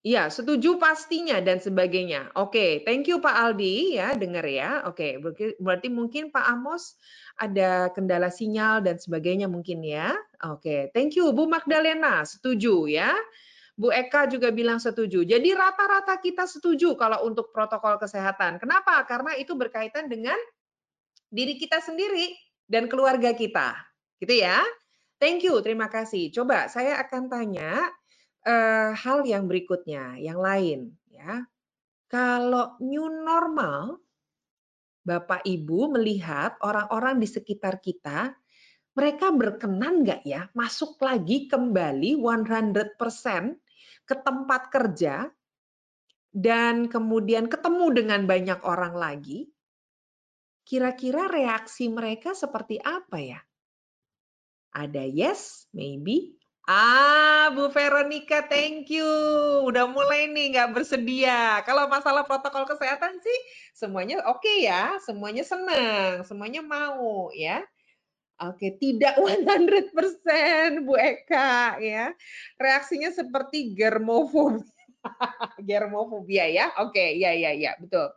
Ya, 0.04 0.28
setuju 0.28 0.76
pastinya 0.76 1.40
dan 1.40 1.64
sebagainya. 1.64 2.28
Oke, 2.36 2.84
thank 2.84 3.08
you 3.08 3.24
Pak 3.24 3.32
Aldi 3.40 3.96
ya, 3.96 4.12
dengar 4.12 4.44
ya. 4.44 4.84
Oke, 4.84 5.16
berarti 5.56 5.88
mungkin 5.88 6.28
Pak 6.28 6.44
Amos 6.44 7.00
ada 7.40 7.88
kendala 7.88 8.28
sinyal 8.28 8.84
dan 8.84 9.00
sebagainya 9.00 9.48
mungkin 9.48 9.80
ya. 9.80 10.12
Oke, 10.44 10.92
thank 10.92 11.16
you 11.16 11.32
Bu 11.32 11.48
Magdalena, 11.48 12.20
setuju 12.20 12.84
ya. 12.84 13.16
Bu 13.74 13.90
Eka 13.90 14.30
juga 14.30 14.54
bilang 14.54 14.78
setuju. 14.78 15.26
Jadi 15.26 15.50
rata-rata 15.50 16.22
kita 16.22 16.46
setuju 16.46 16.94
kalau 16.94 17.26
untuk 17.26 17.50
protokol 17.50 17.98
kesehatan. 17.98 18.62
Kenapa? 18.62 19.02
Karena 19.02 19.34
itu 19.34 19.58
berkaitan 19.58 20.06
dengan 20.06 20.38
diri 21.26 21.58
kita 21.58 21.82
sendiri 21.82 22.38
dan 22.70 22.86
keluarga 22.86 23.34
kita. 23.34 23.74
Gitu 24.22 24.46
ya. 24.46 24.62
Thank 25.18 25.42
you, 25.42 25.58
terima 25.58 25.90
kasih. 25.90 26.30
Coba 26.30 26.70
saya 26.70 27.02
akan 27.02 27.26
tanya 27.26 27.90
uh, 28.46 28.94
hal 28.94 29.26
yang 29.26 29.50
berikutnya, 29.50 30.22
yang 30.22 30.38
lain 30.38 30.94
ya. 31.10 31.42
Kalau 32.06 32.78
new 32.78 33.10
normal, 33.10 33.98
Bapak 35.02 35.42
Ibu 35.42 35.98
melihat 35.98 36.54
orang-orang 36.62 37.18
di 37.18 37.26
sekitar 37.26 37.82
kita, 37.82 38.38
mereka 38.94 39.34
berkenan 39.34 40.06
nggak 40.06 40.22
ya 40.22 40.46
masuk 40.54 41.02
lagi 41.02 41.50
kembali 41.50 42.14
100% 42.14 42.94
ke 44.04 44.16
tempat 44.20 44.68
kerja 44.68 45.28
dan 46.34 46.90
kemudian 46.90 47.48
ketemu 47.48 47.86
dengan 47.92 48.20
banyak 48.28 48.60
orang 48.64 48.94
lagi? 48.96 49.48
Kira-kira 50.64 51.28
reaksi 51.28 51.92
mereka 51.92 52.32
seperti 52.32 52.80
apa 52.80 53.18
ya? 53.20 53.40
Ada 54.74 55.06
yes, 55.06 55.70
maybe. 55.70 56.34
Ah, 56.64 57.52
Bu 57.52 57.68
Veronica, 57.68 58.40
thank 58.48 58.88
you. 58.88 59.04
Udah 59.68 59.84
mulai 59.84 60.32
nih 60.32 60.56
nggak 60.56 60.72
bersedia. 60.72 61.60
Kalau 61.68 61.84
masalah 61.92 62.24
protokol 62.24 62.64
kesehatan 62.64 63.20
sih 63.20 63.38
semuanya 63.76 64.24
oke 64.24 64.40
okay 64.40 64.64
ya, 64.64 64.96
semuanya 65.04 65.44
senang, 65.44 66.24
semuanya 66.24 66.64
mau 66.64 67.28
ya. 67.36 67.60
Oke, 68.42 68.74
tidak 68.82 69.14
100% 69.22 70.82
Bu 70.82 70.98
Eka 70.98 71.78
ya. 71.78 72.10
Reaksinya 72.58 73.14
seperti 73.14 73.78
germofobia. 73.78 74.66
germofobia 75.70 76.46
ya. 76.50 76.66
Oke, 76.82 77.14
ya 77.14 77.30
ya 77.30 77.54
ya, 77.54 77.78
betul. 77.78 78.10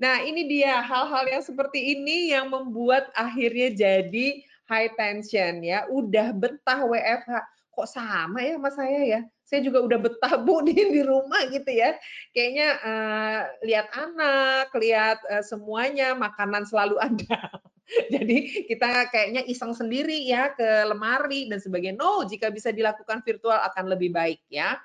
Nah, 0.00 0.24
ini 0.24 0.48
dia 0.48 0.80
hal-hal 0.80 1.28
yang 1.28 1.44
seperti 1.44 1.96
ini 1.96 2.32
yang 2.32 2.48
membuat 2.48 3.12
akhirnya 3.12 3.72
jadi 3.72 4.26
high 4.68 4.92
tension 4.96 5.60
ya, 5.60 5.84
udah 5.88 6.32
betah 6.32 6.84
WFH. 6.88 7.36
Kok 7.70 7.88
sama 7.88 8.44
ya 8.44 8.56
sama 8.60 8.70
saya 8.72 9.00
ya? 9.04 9.20
Saya 9.44 9.60
juga 9.66 9.82
udah 9.82 9.98
betah 10.00 10.34
Bu 10.40 10.60
di, 10.68 10.76
di 10.76 11.00
rumah 11.04 11.48
gitu 11.48 11.68
ya. 11.68 11.96
Kayaknya 12.36 12.68
uh, 12.80 13.40
lihat 13.64 13.86
anak, 13.92 14.68
lihat 14.76 15.18
uh, 15.32 15.44
semuanya, 15.44 16.12
makanan 16.12 16.64
selalu 16.68 16.96
ada. 17.00 17.60
Jadi 18.14 18.66
kita 18.70 19.10
kayaknya 19.10 19.42
iseng 19.50 19.74
sendiri 19.74 20.22
ya 20.26 20.54
ke 20.54 20.86
lemari 20.86 21.50
dan 21.50 21.58
sebagainya. 21.58 21.98
No, 21.98 22.22
jika 22.22 22.48
bisa 22.54 22.70
dilakukan 22.70 23.22
virtual 23.26 23.58
akan 23.70 23.90
lebih 23.90 24.14
baik 24.14 24.40
ya. 24.46 24.78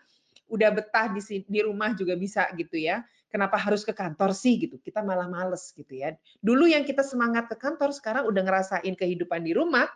Udah 0.50 0.70
betah 0.70 1.10
di 1.10 1.22
di 1.46 1.60
rumah 1.62 1.98
juga 1.98 2.14
bisa 2.14 2.46
gitu 2.54 2.78
ya 2.78 3.02
kenapa 3.36 3.60
harus 3.60 3.84
ke 3.84 3.92
kantor 3.92 4.32
sih 4.32 4.56
gitu. 4.56 4.80
Kita 4.80 5.04
malah 5.04 5.28
males 5.28 5.76
gitu 5.76 5.92
ya. 5.92 6.16
Dulu 6.40 6.72
yang 6.72 6.88
kita 6.88 7.04
semangat 7.04 7.52
ke 7.52 7.60
kantor 7.60 7.92
sekarang 7.92 8.24
udah 8.32 8.42
ngerasain 8.48 8.96
kehidupan 8.96 9.44
di 9.44 9.52
rumah, 9.52 9.92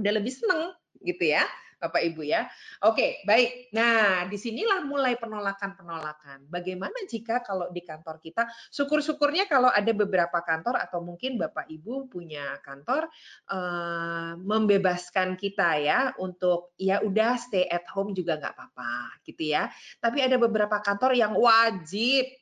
udah 0.00 0.12
lebih 0.16 0.32
seneng 0.32 0.72
gitu 1.04 1.36
ya. 1.36 1.44
Bapak 1.82 1.98
Ibu 1.98 2.22
ya. 2.22 2.46
Oke, 2.86 3.18
baik. 3.26 3.74
Nah, 3.74 4.30
di 4.30 4.38
sinilah 4.38 4.86
mulai 4.86 5.18
penolakan-penolakan. 5.18 6.46
Bagaimana 6.46 6.94
jika 7.10 7.42
kalau 7.42 7.74
di 7.74 7.82
kantor 7.82 8.22
kita, 8.22 8.46
syukur-syukurnya 8.70 9.50
kalau 9.50 9.66
ada 9.66 9.90
beberapa 9.90 10.38
kantor 10.46 10.78
atau 10.78 11.02
mungkin 11.02 11.42
Bapak 11.42 11.66
Ibu 11.66 12.06
punya 12.06 12.62
kantor 12.62 13.10
eh, 13.50 14.32
membebaskan 14.38 15.34
kita 15.34 15.82
ya 15.82 16.00
untuk 16.22 16.70
ya 16.78 17.02
udah 17.02 17.34
stay 17.34 17.66
at 17.66 17.82
home 17.90 18.14
juga 18.14 18.38
nggak 18.38 18.54
apa-apa 18.54 19.18
gitu 19.26 19.50
ya. 19.50 19.66
Tapi 19.98 20.22
ada 20.22 20.38
beberapa 20.38 20.78
kantor 20.78 21.18
yang 21.18 21.34
wajib 21.34 22.41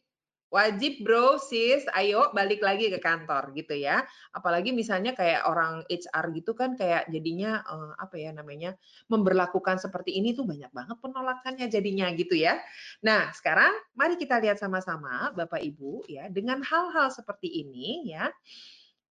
Wajib 0.51 1.07
bro, 1.07 1.39
sis, 1.39 1.87
ayo 1.95 2.35
balik 2.35 2.59
lagi 2.59 2.91
ke 2.91 2.99
kantor 2.99 3.55
gitu 3.55 3.79
ya. 3.79 4.03
Apalagi 4.35 4.75
misalnya 4.75 5.15
kayak 5.15 5.47
orang 5.47 5.87
HR 5.87 6.27
gitu 6.35 6.59
kan 6.59 6.75
kayak 6.75 7.07
jadinya 7.07 7.63
uh, 7.71 7.95
apa 7.95 8.19
ya 8.19 8.35
namanya 8.35 8.75
memberlakukan 9.07 9.79
seperti 9.79 10.19
ini 10.19 10.35
tuh 10.35 10.43
banyak 10.43 10.75
banget 10.75 10.99
penolakannya 10.99 11.71
jadinya 11.71 12.11
gitu 12.19 12.35
ya. 12.35 12.59
Nah 13.07 13.31
sekarang 13.31 13.71
mari 13.95 14.19
kita 14.19 14.43
lihat 14.43 14.59
sama-sama 14.59 15.31
Bapak 15.39 15.63
Ibu 15.63 16.11
ya 16.11 16.27
dengan 16.27 16.67
hal-hal 16.67 17.15
seperti 17.15 17.63
ini 17.63 18.11
ya 18.11 18.35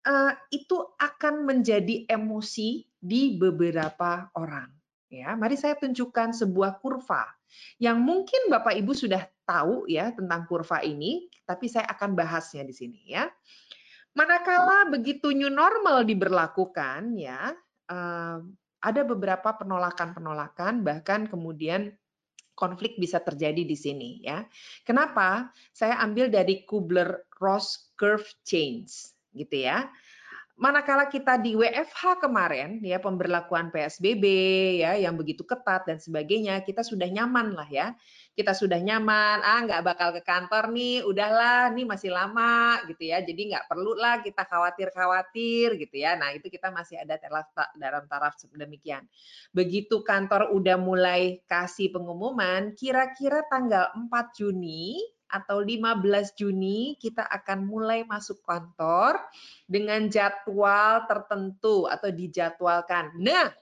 uh, 0.08 0.32
itu 0.50 0.76
akan 0.98 1.46
menjadi 1.46 2.08
emosi 2.10 2.86
di 2.98 3.38
beberapa 3.38 4.26
orang. 4.34 4.74
Ya, 5.08 5.32
mari 5.40 5.56
saya 5.56 5.72
tunjukkan 5.80 6.36
sebuah 6.36 6.84
kurva 6.84 7.24
yang 7.80 8.04
mungkin 8.04 8.52
Bapak 8.52 8.76
Ibu 8.76 8.92
sudah 8.92 9.24
tahu 9.48 9.88
ya 9.88 10.12
tentang 10.12 10.44
kurva 10.44 10.84
ini, 10.84 11.27
tapi 11.48 11.72
saya 11.72 11.88
akan 11.88 12.12
bahasnya 12.12 12.60
di 12.68 12.76
sini 12.76 13.00
ya. 13.08 13.24
Manakala 14.12 14.92
begitu 14.92 15.32
new 15.32 15.48
normal 15.48 16.04
diberlakukan 16.04 17.16
ya, 17.16 17.56
eh, 17.88 18.38
ada 18.78 19.02
beberapa 19.08 19.56
penolakan-penolakan 19.56 20.84
bahkan 20.84 21.24
kemudian 21.24 21.96
konflik 22.52 23.00
bisa 23.00 23.24
terjadi 23.24 23.64
di 23.64 23.76
sini 23.78 24.20
ya. 24.20 24.44
Kenapa? 24.84 25.48
Saya 25.72 25.96
ambil 26.04 26.28
dari 26.28 26.68
Kubler-Ross 26.68 27.96
curve 27.96 28.28
change 28.44 29.16
gitu 29.32 29.64
ya 29.64 29.88
manakala 30.58 31.06
kita 31.06 31.38
di 31.38 31.54
WFH 31.54 32.18
kemarin 32.18 32.82
ya 32.82 32.98
pemberlakuan 32.98 33.70
PSBB 33.70 34.24
ya 34.82 34.98
yang 34.98 35.14
begitu 35.14 35.46
ketat 35.46 35.86
dan 35.86 36.02
sebagainya 36.02 36.66
kita 36.66 36.82
sudah 36.82 37.06
nyaman 37.06 37.54
lah 37.54 37.70
ya. 37.70 37.94
Kita 38.34 38.54
sudah 38.54 38.78
nyaman 38.78 39.42
ah 39.42 39.62
nggak 39.66 39.82
bakal 39.82 40.08
ke 40.14 40.22
kantor 40.22 40.70
nih 40.74 41.02
udahlah 41.06 41.70
nih 41.74 41.86
masih 41.86 42.10
lama 42.10 42.82
gitu 42.90 43.06
ya. 43.06 43.22
Jadi 43.22 43.54
nggak 43.54 43.70
perlu 43.70 43.94
lah 43.94 44.18
kita 44.22 44.42
khawatir 44.46 44.90
khawatir 44.90 45.78
gitu 45.78 45.94
ya. 45.94 46.18
Nah 46.18 46.34
itu 46.34 46.50
kita 46.50 46.74
masih 46.74 46.98
ada 47.02 47.14
dalam 47.78 48.04
taraf 48.10 48.34
demikian 48.54 49.06
begitu 49.54 50.02
kantor 50.02 50.50
udah 50.54 50.76
mulai 50.76 51.40
kasih 51.46 51.94
pengumuman 51.94 52.74
kira-kira 52.74 53.46
tanggal 53.46 53.88
4 53.94 54.10
Juni 54.36 54.98
atau 55.28 55.60
15 55.60 56.34
Juni 56.34 56.96
kita 56.96 57.24
akan 57.28 57.68
mulai 57.68 58.04
masuk 58.08 58.40
kantor 58.44 59.20
dengan 59.68 60.08
jadwal 60.08 61.04
tertentu 61.04 61.84
atau 61.88 62.08
dijadwalkan. 62.08 63.12
Nah, 63.20 63.52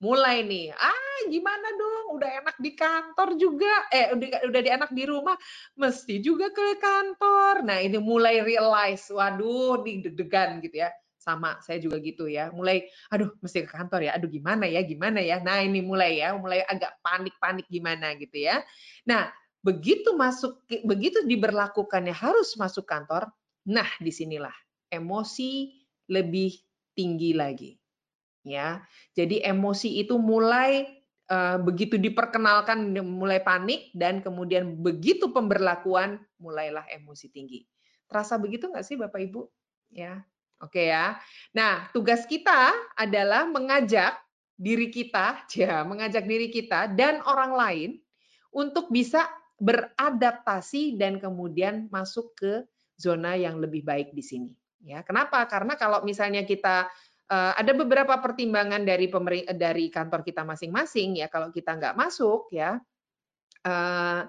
mulai 0.00 0.42
nih. 0.42 0.72
Ah, 0.72 1.18
gimana 1.28 1.68
dong? 1.76 2.16
Udah 2.16 2.30
enak 2.40 2.56
di 2.58 2.72
kantor 2.72 3.36
juga. 3.36 3.72
Eh, 3.92 4.16
udah 4.16 4.48
udah 4.48 4.60
di 4.64 4.70
enak 4.72 4.90
di 4.96 5.04
rumah, 5.04 5.36
mesti 5.76 6.24
juga 6.24 6.48
ke 6.50 6.80
kantor. 6.80 7.62
Nah, 7.68 7.78
ini 7.84 8.00
mulai 8.00 8.40
realize, 8.40 9.12
waduh, 9.12 9.84
di 9.84 10.00
deg-degan 10.00 10.64
gitu 10.64 10.82
ya. 10.82 10.90
Sama, 11.20 11.60
saya 11.60 11.76
juga 11.76 12.00
gitu 12.00 12.32
ya. 12.32 12.48
Mulai, 12.48 12.88
aduh, 13.12 13.28
mesti 13.44 13.68
ke 13.68 13.76
kantor 13.76 14.08
ya. 14.08 14.16
Aduh, 14.16 14.32
gimana 14.32 14.64
ya? 14.64 14.80
Gimana 14.80 15.20
ya? 15.20 15.36
Nah, 15.44 15.60
ini 15.60 15.84
mulai 15.84 16.24
ya, 16.24 16.32
mulai 16.32 16.64
agak 16.64 16.96
panik-panik 17.04 17.68
gimana 17.68 18.16
gitu 18.16 18.40
ya. 18.40 18.64
Nah, 19.04 19.28
begitu 19.60 20.16
masuk 20.16 20.64
begitu 20.84 21.24
diberlakukannya 21.24 22.16
harus 22.16 22.56
masuk 22.56 22.88
kantor, 22.88 23.28
Nah, 23.68 23.88
di 24.00 24.08
sinilah 24.08 24.54
emosi 24.88 25.68
lebih 26.08 26.56
tinggi 26.96 27.36
lagi. 27.36 27.76
Ya, 28.40 28.80
jadi 29.12 29.44
emosi 29.52 30.00
itu 30.00 30.16
mulai 30.16 30.88
uh, 31.28 31.60
begitu 31.60 32.00
diperkenalkan 32.00 32.96
mulai 33.04 33.44
panik 33.44 33.92
dan 33.92 34.24
kemudian 34.24 34.80
begitu 34.80 35.28
pemberlakuan 35.28 36.16
mulailah 36.40 36.88
emosi 36.88 37.28
tinggi. 37.28 37.68
Terasa 38.08 38.40
begitu 38.40 38.72
nggak 38.72 38.86
sih 38.86 38.96
Bapak 38.96 39.20
Ibu? 39.28 39.44
Ya, 39.92 40.24
oke 40.56 40.88
ya. 40.88 41.20
Nah, 41.52 41.92
tugas 41.92 42.24
kita 42.24 42.72
adalah 42.96 43.44
mengajak 43.44 44.16
diri 44.56 44.88
kita, 44.88 45.44
ya, 45.60 45.84
mengajak 45.84 46.24
diri 46.24 46.48
kita 46.48 46.88
dan 46.96 47.20
orang 47.28 47.52
lain 47.52 47.90
untuk 48.56 48.88
bisa 48.88 49.28
beradaptasi 49.60 50.96
dan 50.96 51.20
kemudian 51.20 51.86
masuk 51.92 52.32
ke 52.34 52.64
zona 52.96 53.36
yang 53.36 53.60
lebih 53.60 53.84
baik 53.84 54.16
di 54.16 54.24
sini. 54.24 54.52
Ya, 54.80 55.04
kenapa? 55.04 55.44
Karena 55.44 55.76
kalau 55.76 56.00
misalnya 56.00 56.48
kita 56.48 56.88
uh, 57.28 57.52
ada 57.52 57.72
beberapa 57.76 58.16
pertimbangan 58.16 58.80
dari 58.80 59.12
dari 59.52 59.92
kantor 59.92 60.24
kita 60.24 60.42
masing-masing 60.48 61.20
ya, 61.20 61.28
kalau 61.28 61.52
kita 61.52 61.76
nggak 61.76 61.96
masuk 62.00 62.48
ya, 62.48 62.80
uh, 63.68 64.22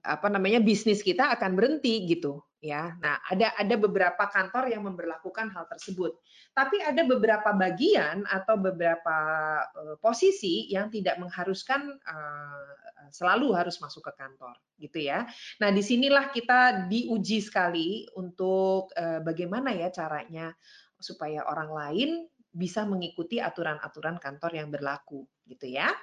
apa 0.00 0.28
namanya 0.32 0.62
bisnis 0.64 1.04
kita 1.04 1.28
akan 1.34 1.52
berhenti 1.58 2.08
gitu 2.08 2.40
ya. 2.58 2.94
Nah, 2.98 3.22
ada 3.30 3.54
ada 3.54 3.74
beberapa 3.78 4.26
kantor 4.26 4.70
yang 4.70 4.86
memperlakukan 4.86 5.50
hal 5.54 5.64
tersebut. 5.70 6.18
Tapi 6.54 6.82
ada 6.82 7.06
beberapa 7.06 7.54
bagian 7.54 8.26
atau 8.26 8.58
beberapa 8.58 9.18
uh, 9.62 9.96
posisi 10.02 10.66
yang 10.70 10.90
tidak 10.90 11.18
mengharuskan 11.22 11.98
uh, 12.02 12.70
selalu 13.14 13.54
harus 13.54 13.78
masuk 13.78 14.10
ke 14.10 14.12
kantor 14.18 14.58
gitu 14.78 14.98
ya. 15.06 15.24
Nah, 15.62 15.70
di 15.70 15.82
sinilah 15.82 16.34
kita 16.34 16.90
diuji 16.90 17.38
sekali 17.40 18.04
untuk 18.18 18.90
uh, 18.94 19.22
bagaimana 19.22 19.72
ya 19.74 19.88
caranya 19.94 20.52
supaya 20.98 21.46
orang 21.46 21.70
lain 21.70 22.10
bisa 22.50 22.82
mengikuti 22.82 23.38
aturan-aturan 23.38 24.18
kantor 24.18 24.58
yang 24.58 24.68
berlaku 24.72 25.22
gitu 25.46 25.70
ya. 25.70 25.94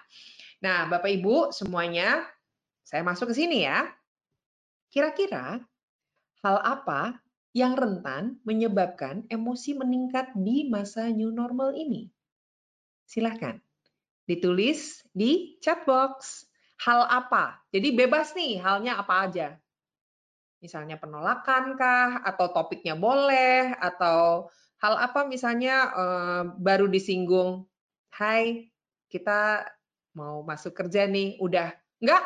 Nah, 0.63 0.87
Bapak 0.87 1.11
Ibu 1.11 1.51
semuanya 1.51 2.23
saya 2.85 3.03
masuk 3.03 3.33
ke 3.33 3.43
sini 3.43 3.67
ya. 3.67 3.91
Kira-kira 4.87 5.59
hal 6.45 6.61
apa 6.61 7.17
yang 7.57 7.73
rentan 7.73 8.37
menyebabkan 8.45 9.25
emosi 9.33 9.73
meningkat 9.73 10.29
di 10.37 10.69
masa 10.69 11.09
new 11.09 11.33
normal 11.33 11.73
ini? 11.73 12.13
Silahkan 13.09 13.57
ditulis 14.29 15.01
di 15.09 15.57
chat 15.57 15.89
box 15.89 16.45
hal 16.85 17.09
apa. 17.09 17.57
Jadi 17.73 17.97
bebas 17.97 18.37
nih 18.37 18.61
halnya 18.61 19.01
apa 19.01 19.25
aja. 19.25 19.47
Misalnya 20.61 21.01
penolakan 21.01 21.77
kah, 21.77 22.21
atau 22.25 22.49
topiknya 22.53 22.97
boleh, 22.97 23.73
atau 23.77 24.49
hal 24.81 24.97
apa 24.97 25.25
misalnya 25.25 25.75
eh, 25.93 26.43
baru 26.57 26.89
disinggung, 26.89 27.65
hai 28.17 28.69
kita 29.09 29.65
mau 30.17 30.41
masuk 30.41 30.73
kerja 30.73 31.05
nih, 31.05 31.37
udah 31.41 31.69
enggak 32.01 32.23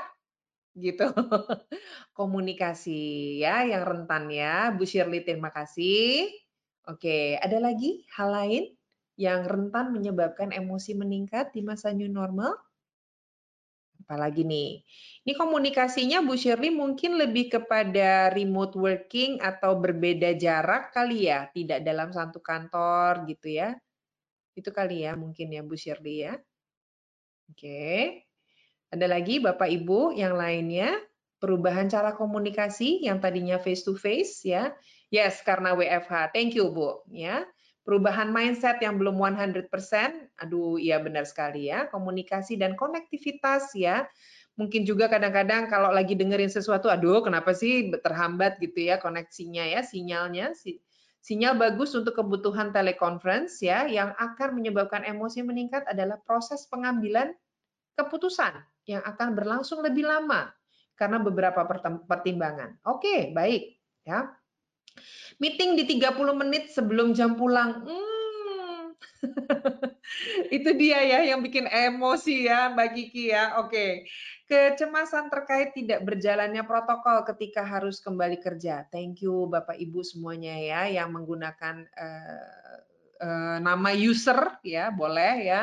gitu. 0.75 1.10
Komunikasi 2.17 3.38
ya 3.41 3.65
yang 3.65 3.86
rentan 3.86 4.29
ya. 4.29 4.69
Bu 4.75 4.86
Shirley 4.86 5.25
terima 5.25 5.49
kasih. 5.49 6.29
Oke, 6.89 7.38
ada 7.38 7.58
lagi 7.62 8.05
hal 8.17 8.29
lain 8.34 8.63
yang 9.19 9.45
rentan 9.45 9.91
menyebabkan 9.93 10.49
emosi 10.55 10.97
meningkat 10.97 11.51
di 11.53 11.62
masa 11.62 11.93
new 11.93 12.10
normal? 12.10 12.55
apalagi 14.10 14.41
nih. 14.41 14.82
Ini 15.21 15.38
komunikasinya 15.38 16.25
Bu 16.25 16.34
Shirley 16.34 16.73
mungkin 16.73 17.21
lebih 17.21 17.53
kepada 17.53 18.34
remote 18.34 18.73
working 18.73 19.38
atau 19.38 19.77
berbeda 19.77 20.34
jarak 20.34 20.89
kali 20.89 21.29
ya, 21.29 21.45
tidak 21.53 21.86
dalam 21.86 22.10
satu 22.10 22.41
kantor 22.41 23.29
gitu 23.29 23.53
ya. 23.62 23.77
Itu 24.58 24.73
kali 24.73 25.05
ya 25.05 25.13
mungkin 25.13 25.53
ya 25.53 25.62
Bu 25.62 25.77
Shirley 25.77 26.25
ya. 26.25 26.34
Oke. 27.53 28.29
Ada 28.89 29.06
lagi 29.06 29.38
Bapak 29.38 29.69
Ibu 29.69 30.17
yang 30.17 30.38
lainnya? 30.38 30.97
Perubahan 31.39 31.88
cara 31.88 32.12
komunikasi 32.17 33.06
yang 33.08 33.23
tadinya 33.23 33.56
face 33.62 33.88
to 33.88 33.95
face 33.95 34.43
ya. 34.43 34.75
Yes, 35.13 35.39
karena 35.45 35.71
WFH. 35.78 36.36
Thank 36.36 36.58
you 36.58 36.69
Bu 36.73 37.06
ya 37.10 37.47
perubahan 37.89 38.30
mindset 38.30 38.78
yang 38.86 39.02
belum 39.02 39.17
100%, 39.17 39.65
aduh 40.38 40.78
iya 40.78 41.02
benar 41.02 41.25
sekali 41.25 41.73
ya, 41.73 41.89
komunikasi 41.89 42.54
dan 42.54 42.78
konektivitas 42.78 43.73
ya. 43.73 44.06
Mungkin 44.62 44.86
juga 44.86 45.10
kadang-kadang 45.10 45.65
kalau 45.73 45.89
lagi 45.89 46.13
dengerin 46.13 46.54
sesuatu, 46.54 46.86
aduh 46.86 47.25
kenapa 47.25 47.49
sih 47.58 47.89
terhambat 48.06 48.62
gitu 48.62 48.93
ya 48.93 49.02
koneksinya 49.02 49.65
ya, 49.65 49.82
sinyalnya. 49.82 50.54
Sinyal 51.25 51.58
bagus 51.58 51.97
untuk 51.97 52.13
kebutuhan 52.13 52.69
teleconference 52.69 53.58
ya, 53.65 53.89
yang 53.89 54.13
akan 54.21 54.62
menyebabkan 54.62 55.02
emosi 55.02 55.41
meningkat 55.41 55.82
adalah 55.89 56.21
proses 56.30 56.69
pengambilan 56.69 57.34
keputusan 57.97 58.54
yang 58.89 59.06
akan 59.06 59.38
berlangsung 59.38 59.86
lebih 59.86 60.10
lama 60.10 60.49
karena 60.97 61.21
beberapa 61.21 61.62
pertimbangan. 62.10 62.82
Oke, 62.89 63.30
baik 63.30 63.78
ya. 64.02 64.34
Meeting 65.38 65.78
di 65.78 65.86
30 65.86 66.34
menit 66.34 66.73
sebelum 66.73 67.13
jam 67.13 67.38
pulang. 67.38 67.86
Hmm. 67.86 68.91
itu 70.56 70.69
dia 70.75 70.99
ya 71.04 71.19
yang 71.36 71.43
bikin 71.43 71.67
emosi 71.67 72.49
ya 72.49 72.73
Mbak 72.73 72.89
Kiki 72.97 73.32
ya. 73.32 73.62
Oke. 73.63 74.10
Kecemasan 74.49 75.30
terkait 75.30 75.78
tidak 75.78 76.02
berjalannya 76.04 76.65
protokol 76.65 77.21
ketika 77.30 77.62
harus 77.62 78.02
kembali 78.02 78.41
kerja. 78.41 78.89
Thank 78.89 79.21
you 79.21 79.45
Bapak 79.45 79.78
Ibu 79.78 80.02
semuanya 80.02 80.58
ya 80.58 80.89
yang 80.89 81.13
menggunakan 81.13 81.86
uh, 81.86 82.88
nama 83.60 83.89
user 83.91 84.63
ya, 84.63 84.89
boleh 84.89 85.34
ya. 85.43 85.62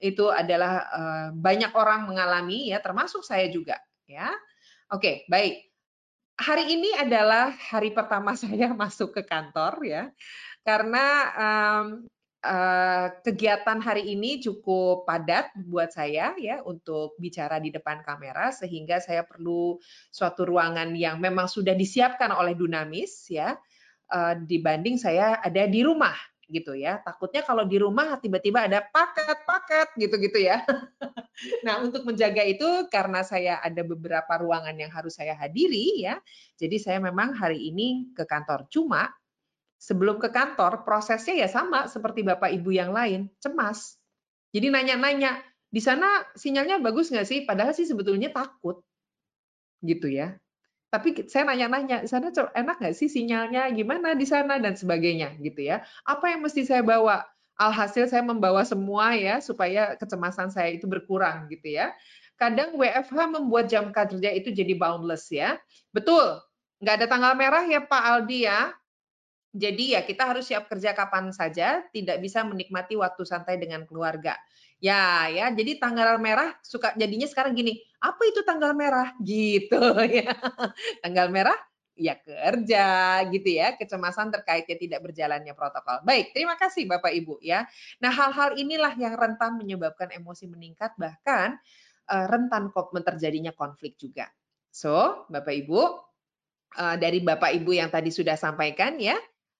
Itu 0.00 0.32
adalah 0.32 0.74
uh, 0.88 1.28
banyak 1.36 1.72
orang 1.76 2.08
mengalami 2.08 2.72
ya 2.72 2.80
termasuk 2.80 3.20
saya 3.20 3.48
juga 3.52 3.76
ya. 4.08 4.32
Oke, 4.92 5.28
baik 5.28 5.74
hari 6.38 6.64
ini 6.74 6.90
adalah 6.98 7.54
hari 7.54 7.94
pertama 7.94 8.34
saya 8.38 8.74
masuk 8.74 9.14
ke 9.14 9.22
kantor 9.26 9.78
ya, 9.86 10.02
karena 10.66 11.06
um, 11.34 11.86
uh, 12.42 13.06
kegiatan 13.22 13.78
hari 13.78 14.12
ini 14.14 14.42
cukup 14.42 15.06
padat 15.06 15.50
buat 15.66 15.94
saya 15.94 16.34
ya 16.36 16.60
untuk 16.66 17.14
bicara 17.22 17.62
di 17.62 17.70
depan 17.70 18.02
kamera 18.02 18.50
sehingga 18.50 18.98
saya 18.98 19.22
perlu 19.24 19.78
suatu 20.10 20.44
ruangan 20.44 20.92
yang 20.98 21.22
memang 21.22 21.46
sudah 21.46 21.72
disiapkan 21.72 22.30
oleh 22.34 22.54
Dunamis 22.54 23.30
ya 23.30 23.56
dibanding 24.46 24.94
saya 24.94 25.42
ada 25.42 25.66
di 25.66 25.80
rumah 25.82 26.14
gitu 26.48 26.76
ya. 26.76 27.00
Takutnya 27.00 27.42
kalau 27.42 27.64
di 27.64 27.80
rumah 27.80 28.20
tiba-tiba 28.20 28.68
ada 28.68 28.84
paket-paket 28.84 29.96
gitu-gitu 29.96 30.38
ya. 30.44 30.60
nah, 31.66 31.80
untuk 31.80 32.04
menjaga 32.04 32.44
itu 32.44 32.66
karena 32.92 33.24
saya 33.24 33.58
ada 33.64 33.80
beberapa 33.82 34.30
ruangan 34.38 34.76
yang 34.76 34.92
harus 34.92 35.16
saya 35.16 35.32
hadiri 35.34 36.04
ya. 36.04 36.20
Jadi 36.60 36.76
saya 36.76 37.00
memang 37.00 37.32
hari 37.34 37.72
ini 37.72 38.12
ke 38.12 38.28
kantor. 38.28 38.68
Cuma 38.68 39.08
sebelum 39.80 40.20
ke 40.20 40.28
kantor 40.28 40.84
prosesnya 40.84 41.44
ya 41.44 41.48
sama 41.48 41.88
seperti 41.88 42.22
Bapak 42.22 42.52
Ibu 42.52 42.70
yang 42.70 42.92
lain, 42.92 43.32
cemas. 43.40 43.96
Jadi 44.54 44.70
nanya-nanya, 44.70 45.42
di 45.66 45.82
sana 45.82 46.22
sinyalnya 46.38 46.78
bagus 46.78 47.10
nggak 47.10 47.26
sih? 47.26 47.42
Padahal 47.42 47.74
sih 47.74 47.88
sebetulnya 47.88 48.30
takut 48.30 48.84
gitu 49.84 50.08
ya 50.08 50.32
tapi 50.94 51.26
saya 51.26 51.50
nanya-nanya, 51.50 52.06
di 52.06 52.10
sana 52.10 52.30
enak 52.30 52.78
nggak 52.78 52.94
sih 52.94 53.10
sinyalnya, 53.10 53.66
gimana 53.74 54.14
di 54.14 54.22
sana, 54.22 54.62
dan 54.62 54.78
sebagainya 54.78 55.34
gitu 55.42 55.66
ya. 55.66 55.82
Apa 56.06 56.30
yang 56.30 56.46
mesti 56.46 56.62
saya 56.62 56.86
bawa? 56.86 57.26
Alhasil 57.58 58.06
saya 58.10 58.22
membawa 58.22 58.62
semua 58.62 59.14
ya, 59.18 59.42
supaya 59.42 59.98
kecemasan 59.98 60.54
saya 60.54 60.70
itu 60.74 60.86
berkurang 60.86 61.50
gitu 61.50 61.74
ya. 61.74 61.90
Kadang 62.38 62.78
WFH 62.78 63.14
membuat 63.30 63.66
jam 63.66 63.90
kerja 63.90 64.30
itu 64.30 64.54
jadi 64.54 64.74
boundless 64.78 65.30
ya. 65.34 65.58
Betul, 65.90 66.38
nggak 66.82 66.94
ada 67.02 67.06
tanggal 67.10 67.32
merah 67.34 67.66
ya 67.66 67.82
Pak 67.82 68.02
Aldi 68.02 68.46
ya. 68.46 68.70
Jadi 69.54 69.94
ya 69.94 70.02
kita 70.02 70.26
harus 70.26 70.50
siap 70.50 70.66
kerja 70.66 70.98
kapan 70.98 71.30
saja, 71.30 71.86
tidak 71.94 72.18
bisa 72.18 72.42
menikmati 72.42 72.98
waktu 72.98 73.22
santai 73.22 73.54
dengan 73.54 73.86
keluarga. 73.86 74.34
Ya, 74.82 75.30
ya. 75.30 75.54
Jadi 75.54 75.78
tanggal 75.78 76.18
merah 76.18 76.58
suka 76.66 76.90
jadinya 76.98 77.30
sekarang 77.30 77.54
gini, 77.54 77.78
apa 78.02 78.18
itu 78.26 78.42
tanggal 78.42 78.74
merah? 78.74 79.14
Gitu 79.22 79.78
ya. 80.18 80.34
Tanggal 81.06 81.30
merah 81.30 81.56
ya 81.94 82.18
kerja 82.18 82.86
gitu 83.30 83.48
ya, 83.54 83.78
kecemasan 83.78 84.34
terkaitnya 84.34 84.76
tidak 84.76 85.00
berjalannya 85.06 85.54
protokol. 85.54 86.02
Baik, 86.02 86.34
terima 86.34 86.58
kasih 86.58 86.90
Bapak 86.90 87.14
Ibu 87.14 87.38
ya. 87.38 87.70
Nah, 88.02 88.10
hal-hal 88.10 88.58
inilah 88.58 88.98
yang 88.98 89.14
rentan 89.14 89.54
menyebabkan 89.54 90.10
emosi 90.10 90.50
meningkat 90.50 90.90
bahkan 90.98 91.54
uh, 92.10 92.26
rentan 92.26 92.74
terjadinya 93.06 93.54
konflik 93.54 93.94
juga. 93.94 94.26
So, 94.74 95.24
Bapak 95.30 95.54
Ibu, 95.54 95.80
uh, 96.82 96.96
dari 96.98 97.22
Bapak 97.22 97.54
Ibu 97.62 97.78
yang 97.78 97.94
tadi 97.94 98.10
sudah 98.10 98.34
sampaikan 98.34 98.98
ya, 98.98 99.14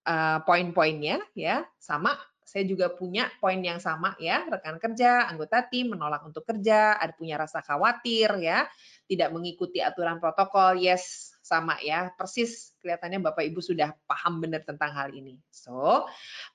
uh, 0.06 0.38
poin-poinnya 0.44 1.20
ya, 1.36 1.64
sama 1.80 2.16
saya 2.44 2.68
juga 2.68 2.92
punya 2.92 3.32
poin 3.40 3.58
yang 3.58 3.80
sama 3.80 4.14
ya, 4.20 4.44
rekan 4.46 4.76
kerja, 4.76 5.26
anggota 5.26 5.64
tim 5.64 5.96
menolak 5.96 6.22
untuk 6.28 6.44
kerja, 6.44 7.00
ada 7.00 7.10
punya 7.16 7.40
rasa 7.40 7.64
khawatir 7.64 8.30
ya, 8.38 8.68
tidak 9.08 9.32
mengikuti 9.32 9.80
aturan 9.80 10.20
protokol. 10.20 10.76
Yes, 10.78 11.34
sama 11.40 11.80
ya, 11.80 12.12
persis 12.14 12.76
kelihatannya 12.84 13.24
Bapak 13.24 13.48
Ibu 13.48 13.64
sudah 13.64 13.96
paham 14.04 14.44
benar 14.44 14.62
tentang 14.62 14.92
hal 14.92 15.10
ini. 15.16 15.40
So, 15.48 16.04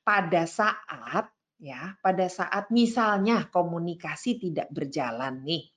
pada 0.06 0.46
saat 0.46 1.34
ya, 1.58 1.98
pada 2.00 2.30
saat 2.30 2.70
misalnya 2.72 3.50
komunikasi 3.50 4.40
tidak 4.40 4.70
berjalan 4.72 5.42
nih 5.44 5.68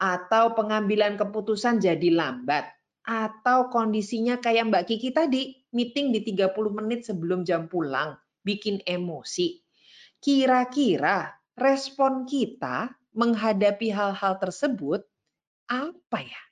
atau 0.00 0.56
pengambilan 0.56 1.14
keputusan 1.14 1.78
jadi 1.78 2.08
lambat 2.10 2.66
atau 3.06 3.70
kondisinya 3.70 4.38
kayak 4.38 4.70
Mbak 4.70 4.84
Kiki 4.86 5.10
tadi, 5.14 5.61
meeting 5.72 6.12
di 6.12 6.20
30 6.22 6.52
menit 6.72 7.08
sebelum 7.08 7.42
jam 7.42 7.66
pulang 7.66 8.16
bikin 8.44 8.84
emosi. 8.84 9.58
Kira-kira 10.22 11.34
respon 11.58 12.28
kita 12.28 12.94
menghadapi 13.12 13.90
hal-hal 13.90 14.38
tersebut 14.38 15.02
apa 15.66 16.18
ya? 16.22 16.42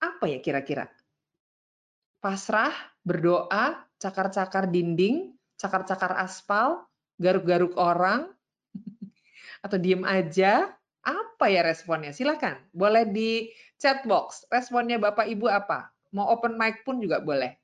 Apa 0.00 0.24
ya 0.28 0.38
kira-kira? 0.40 0.88
Pasrah, 2.20 2.72
berdoa, 3.00 3.80
cakar-cakar 3.96 4.68
dinding, 4.68 5.32
cakar-cakar 5.56 6.20
aspal, 6.20 6.84
garuk-garuk 7.16 7.76
orang, 7.80 8.28
atau 9.64 9.76
diem 9.80 10.04
aja? 10.04 10.68
Apa 11.00 11.48
ya 11.48 11.64
responnya? 11.64 12.12
Silakan, 12.12 12.60
boleh 12.76 13.08
di 13.08 13.48
chat 13.80 14.04
box. 14.04 14.44
Responnya 14.52 15.00
Bapak 15.00 15.24
Ibu 15.32 15.48
apa? 15.48 15.88
Mau 16.14 16.26
open 16.34 16.58
mic 16.60 16.82
pun 16.86 16.98
juga 16.98 17.22
boleh 17.22 17.60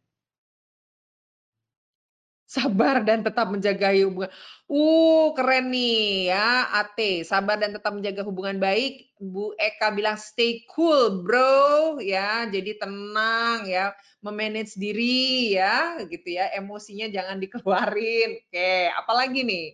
sabar 2.47 3.03
dan 3.03 3.27
tetap 3.27 3.51
menjaga 3.51 3.91
hubungan. 4.07 4.31
Uh, 4.71 5.35
keren 5.35 5.75
nih 5.75 6.31
ya, 6.31 6.71
AT, 6.79 6.99
sabar 7.27 7.59
dan 7.59 7.75
tetap 7.75 7.91
menjaga 7.91 8.23
hubungan 8.23 8.63
baik. 8.63 9.11
Bu 9.19 9.53
Eka 9.59 9.91
bilang 9.91 10.15
stay 10.15 10.63
cool, 10.71 11.27
bro, 11.27 11.99
ya. 11.99 12.47
Jadi 12.47 12.79
tenang 12.79 13.67
ya, 13.67 13.91
memanage 14.23 14.79
diri 14.79 15.59
ya, 15.59 15.99
gitu 16.07 16.39
ya. 16.39 16.55
Emosinya 16.55 17.11
jangan 17.11 17.43
dikeluarin. 17.43 18.39
Oke, 18.47 18.71
apalagi 18.95 19.43
nih? 19.43 19.67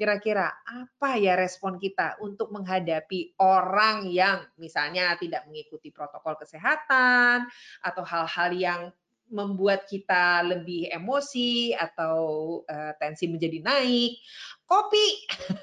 Kira-kira 0.00 0.48
apa 0.64 1.20
ya 1.20 1.36
respon 1.36 1.76
kita 1.76 2.16
untuk 2.24 2.48
menghadapi 2.56 3.36
orang 3.36 4.08
yang 4.08 4.40
misalnya 4.56 5.12
tidak 5.20 5.44
mengikuti 5.44 5.92
protokol 5.92 6.40
kesehatan 6.40 7.44
atau 7.84 8.00
hal-hal 8.08 8.50
yang 8.56 8.82
membuat 9.28 9.84
kita 9.84 10.40
lebih 10.40 10.88
emosi 10.88 11.76
atau 11.76 12.16
uh, 12.64 12.92
tensi 12.96 13.28
menjadi 13.28 13.60
naik. 13.60 14.16
Kopi, 14.64 15.06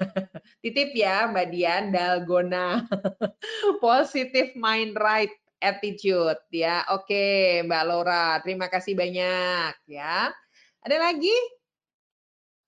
titip 0.62 0.94
ya 0.94 1.26
Mbak 1.34 1.48
Dian, 1.50 1.84
dalgona, 1.90 2.86
positive 3.82 4.54
mind 4.54 4.94
right 4.94 5.34
attitude 5.58 6.38
ya. 6.54 6.86
Oke 6.94 7.58
Mbak 7.66 7.84
Laura, 7.90 8.38
terima 8.38 8.70
kasih 8.70 8.94
banyak 8.94 9.74
ya. 9.90 10.30
Ada 10.78 10.96
lagi? 11.10 11.57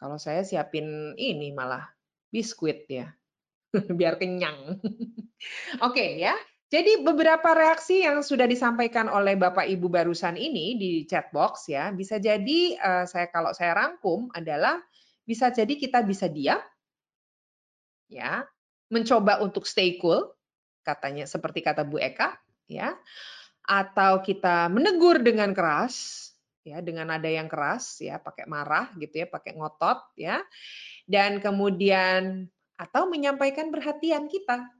Kalau 0.00 0.16
saya 0.16 0.40
siapin 0.40 1.12
ini 1.20 1.52
malah 1.52 1.84
biskuit 2.32 2.88
ya, 2.88 3.12
biar 3.98 4.16
kenyang. 4.16 4.80
Oke 5.86 6.16
ya, 6.16 6.32
jadi 6.70 7.02
beberapa 7.02 7.50
reaksi 7.50 8.06
yang 8.06 8.22
sudah 8.22 8.46
disampaikan 8.46 9.10
oleh 9.10 9.34
Bapak 9.34 9.66
Ibu 9.66 9.90
barusan 9.90 10.38
ini 10.38 10.78
di 10.78 11.02
chat 11.02 11.34
box 11.34 11.66
ya, 11.66 11.90
bisa 11.90 12.22
jadi 12.22 12.78
uh, 12.78 13.04
saya 13.10 13.26
kalau 13.26 13.50
saya 13.50 13.74
rangkum 13.74 14.30
adalah 14.32 14.78
bisa 15.26 15.50
jadi 15.50 15.74
kita 15.74 16.06
bisa 16.06 16.30
diam 16.30 16.62
ya, 18.06 18.46
mencoba 18.86 19.42
untuk 19.42 19.66
stay 19.66 19.98
cool 19.98 20.30
katanya 20.86 21.26
seperti 21.26 21.58
kata 21.60 21.82
Bu 21.82 21.98
Eka 21.98 22.38
ya. 22.70 22.94
Atau 23.66 24.22
kita 24.22 24.70
menegur 24.70 25.18
dengan 25.26 25.50
keras 25.50 26.29
ya, 26.70 26.78
dengan 26.80 27.10
nada 27.10 27.26
yang 27.26 27.50
keras 27.50 27.98
ya, 27.98 28.22
pakai 28.22 28.46
marah 28.46 28.88
gitu 28.96 29.24
ya, 29.24 29.26
pakai 29.26 29.58
ngotot 29.58 29.98
ya. 30.14 30.38
Dan 31.04 31.42
kemudian 31.42 32.46
atau 32.78 33.10
menyampaikan 33.10 33.68
perhatian 33.68 34.30
kita 34.30 34.70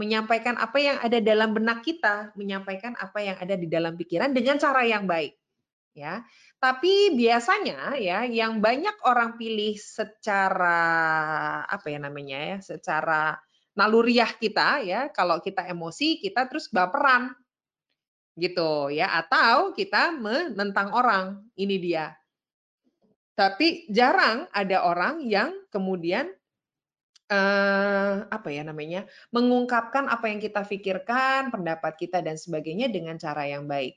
menyampaikan 0.00 0.56
apa 0.56 0.80
yang 0.80 0.96
ada 0.96 1.20
dalam 1.20 1.52
benak 1.52 1.84
kita, 1.84 2.32
menyampaikan 2.32 2.96
apa 2.96 3.20
yang 3.20 3.36
ada 3.36 3.52
di 3.52 3.68
dalam 3.68 4.00
pikiran 4.00 4.32
dengan 4.32 4.56
cara 4.56 4.88
yang 4.88 5.04
baik. 5.04 5.36
Ya. 5.92 6.24
Tapi 6.56 7.12
biasanya 7.12 8.00
ya 8.00 8.24
yang 8.24 8.64
banyak 8.64 8.96
orang 9.04 9.36
pilih 9.36 9.76
secara 9.76 10.80
apa 11.68 11.84
ya 11.92 12.00
namanya 12.00 12.56
ya, 12.56 12.58
secara 12.64 13.36
naluriah 13.76 14.32
kita 14.40 14.80
ya, 14.80 15.12
kalau 15.12 15.36
kita 15.44 15.68
emosi 15.68 16.24
kita 16.24 16.48
terus 16.48 16.72
baperan. 16.72 17.36
Gitu 18.40 18.96
ya, 18.96 19.12
atau 19.20 19.76
kita 19.76 20.16
menentang 20.16 20.96
orang. 20.96 21.44
Ini 21.60 21.76
dia. 21.76 22.16
Tapi 23.36 23.88
jarang 23.92 24.48
ada 24.52 24.88
orang 24.88 25.20
yang 25.28 25.52
kemudian 25.68 26.32
uh, 27.28 28.24
apa 28.28 28.48
ya 28.48 28.64
namanya, 28.64 29.04
mengungkapkan 29.32 30.08
apa 30.08 30.32
yang 30.32 30.40
kita 30.40 30.64
pikirkan, 30.64 31.52
pendapat 31.52 32.00
kita 32.00 32.24
dan 32.24 32.40
sebagainya 32.40 32.88
dengan 32.88 33.20
cara 33.20 33.44
yang 33.44 33.68
baik. 33.68 33.96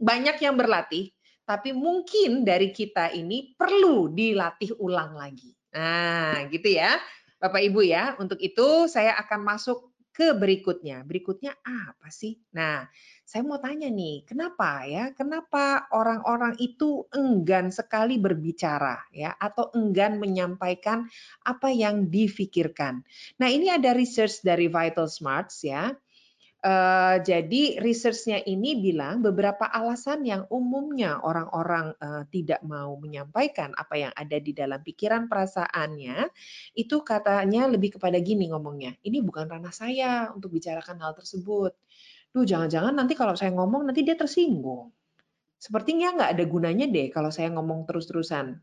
Banyak 0.00 0.36
yang 0.40 0.56
berlatih, 0.56 1.12
tapi 1.44 1.72
mungkin 1.72 2.44
dari 2.44 2.72
kita 2.72 3.12
ini 3.12 3.56
perlu 3.56 4.12
dilatih 4.12 4.76
ulang 4.80 5.16
lagi. 5.16 5.52
Nah, 5.72 6.48
gitu 6.52 6.68
ya. 6.68 7.00
Bapak 7.42 7.58
Ibu 7.58 7.82
ya, 7.82 8.14
untuk 8.22 8.38
itu 8.38 8.86
saya 8.86 9.18
akan 9.18 9.42
masuk 9.42 9.91
ke 10.12 10.36
berikutnya. 10.36 11.00
Berikutnya 11.08 11.56
apa 11.64 12.12
sih? 12.12 12.36
Nah, 12.52 12.84
saya 13.24 13.42
mau 13.48 13.56
tanya 13.56 13.88
nih, 13.88 14.28
kenapa 14.28 14.84
ya? 14.84 15.16
Kenapa 15.16 15.88
orang-orang 15.88 16.60
itu 16.60 17.08
enggan 17.16 17.72
sekali 17.72 18.20
berbicara 18.20 19.08
ya 19.08 19.32
atau 19.40 19.72
enggan 19.72 20.20
menyampaikan 20.20 21.08
apa 21.48 21.72
yang 21.72 22.12
difikirkan? 22.12 23.00
Nah, 23.40 23.48
ini 23.48 23.72
ada 23.72 23.96
research 23.96 24.44
dari 24.44 24.68
Vital 24.68 25.08
Smarts 25.08 25.64
ya. 25.64 25.96
Uh, 26.62 27.18
jadi 27.26 27.82
researchnya 27.82 28.38
ini 28.46 28.78
bilang 28.78 29.18
beberapa 29.18 29.66
alasan 29.66 30.22
yang 30.22 30.46
umumnya 30.46 31.18
orang-orang 31.18 31.90
uh, 31.98 32.22
tidak 32.30 32.62
mau 32.62 32.94
menyampaikan 33.02 33.74
apa 33.74 33.98
yang 33.98 34.12
ada 34.14 34.38
di 34.38 34.54
dalam 34.54 34.78
pikiran 34.78 35.26
perasaannya 35.26 36.30
itu 36.78 37.02
katanya 37.02 37.66
lebih 37.66 37.98
kepada 37.98 38.14
gini 38.22 38.46
ngomongnya 38.46 38.94
ini 39.02 39.18
bukan 39.18 39.50
ranah 39.50 39.74
saya 39.74 40.30
untuk 40.30 40.54
bicarakan 40.54 41.02
hal 41.02 41.18
tersebut. 41.18 41.74
Duh 42.30 42.46
jangan-jangan 42.46 42.94
nanti 42.94 43.18
kalau 43.18 43.34
saya 43.34 43.50
ngomong 43.58 43.90
nanti 43.90 44.06
dia 44.06 44.14
tersinggung. 44.14 44.94
Sepertinya 45.58 46.14
nggak 46.14 46.30
ada 46.30 46.44
gunanya 46.46 46.86
deh 46.86 47.10
kalau 47.10 47.34
saya 47.34 47.50
ngomong 47.50 47.90
terus-terusan. 47.90 48.62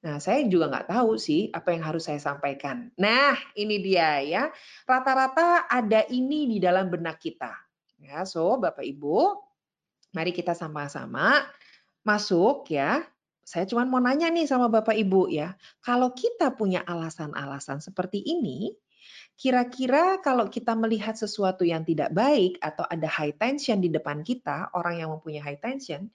Nah, 0.00 0.16
saya 0.16 0.40
juga 0.48 0.72
nggak 0.72 0.88
tahu 0.88 1.20
sih 1.20 1.52
apa 1.52 1.76
yang 1.76 1.84
harus 1.84 2.08
saya 2.08 2.16
sampaikan. 2.16 2.88
Nah, 2.96 3.36
ini 3.52 3.84
dia 3.84 4.24
ya. 4.24 4.48
Rata-rata 4.88 5.68
ada 5.68 6.08
ini 6.08 6.48
di 6.48 6.56
dalam 6.56 6.88
benak 6.88 7.20
kita. 7.20 7.52
Ya, 8.00 8.24
so 8.24 8.56
Bapak 8.56 8.80
Ibu, 8.80 9.36
mari 10.16 10.32
kita 10.32 10.56
sama-sama 10.56 11.44
masuk 12.00 12.72
ya. 12.72 13.04
Saya 13.44 13.68
cuma 13.68 13.84
mau 13.84 14.00
nanya 14.00 14.32
nih 14.32 14.48
sama 14.48 14.72
Bapak 14.72 14.96
Ibu 14.96 15.28
ya. 15.28 15.52
Kalau 15.84 16.16
kita 16.16 16.56
punya 16.56 16.80
alasan-alasan 16.80 17.84
seperti 17.84 18.24
ini, 18.24 18.72
kira-kira 19.36 20.16
kalau 20.24 20.48
kita 20.48 20.72
melihat 20.76 21.12
sesuatu 21.12 21.60
yang 21.66 21.84
tidak 21.84 22.08
baik 22.16 22.56
atau 22.64 22.88
ada 22.88 23.08
high 23.08 23.36
tension 23.36 23.84
di 23.84 23.92
depan 23.92 24.24
kita, 24.24 24.72
orang 24.72 25.02
yang 25.02 25.12
mempunyai 25.12 25.44
high 25.44 25.60
tension, 25.60 26.08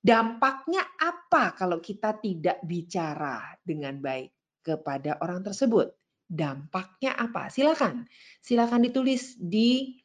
Dampaknya 0.00 0.80
apa 0.96 1.52
kalau 1.52 1.76
kita 1.76 2.16
tidak 2.24 2.64
bicara 2.64 3.52
dengan 3.60 4.00
baik 4.00 4.32
kepada 4.64 5.20
orang 5.20 5.44
tersebut? 5.44 5.92
Dampaknya 6.24 7.18
apa? 7.20 7.52
Silakan, 7.52 8.08
silakan 8.40 8.80
ditulis 8.86 9.36
di 9.36 10.00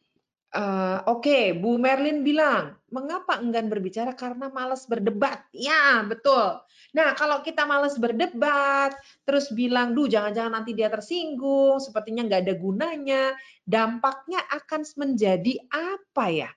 Uh, 0.55 1.03
Oke, 1.11 1.27
okay, 1.27 1.43
Bu 1.51 1.75
Merlin 1.75 2.23
bilang, 2.23 2.79
mengapa 2.87 3.43
enggan 3.43 3.67
berbicara? 3.67 4.15
Karena 4.15 4.47
malas 4.47 4.87
berdebat. 4.87 5.43
Ya, 5.51 5.99
betul. 6.07 6.63
Nah, 6.95 7.11
kalau 7.11 7.43
kita 7.43 7.67
malas 7.67 7.99
berdebat, 7.99 8.95
terus 9.27 9.51
bilang, 9.51 9.91
duh 9.91 10.07
jangan-jangan 10.07 10.63
nanti 10.63 10.71
dia 10.71 10.87
tersinggung, 10.87 11.83
sepertinya 11.83 12.23
nggak 12.23 12.47
ada 12.47 12.55
gunanya, 12.55 13.23
dampaknya 13.67 14.39
akan 14.47 14.87
menjadi 14.95 15.59
apa 15.75 16.25
ya 16.31 16.49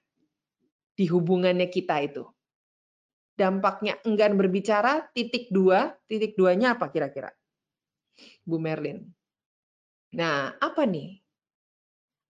di 0.95 1.11
hubungannya 1.11 1.67
kita 1.67 1.99
itu? 1.99 2.23
Dampaknya 3.39 3.95
enggan 4.03 4.35
berbicara, 4.35 5.07
titik 5.15 5.55
dua, 5.55 5.95
titik 6.11 6.35
duanya 6.35 6.75
apa 6.75 6.91
kira-kira? 6.91 7.31
Bu 8.43 8.59
Merlin. 8.59 9.07
Nah, 10.19 10.59
apa 10.59 10.83
nih? 10.83 11.23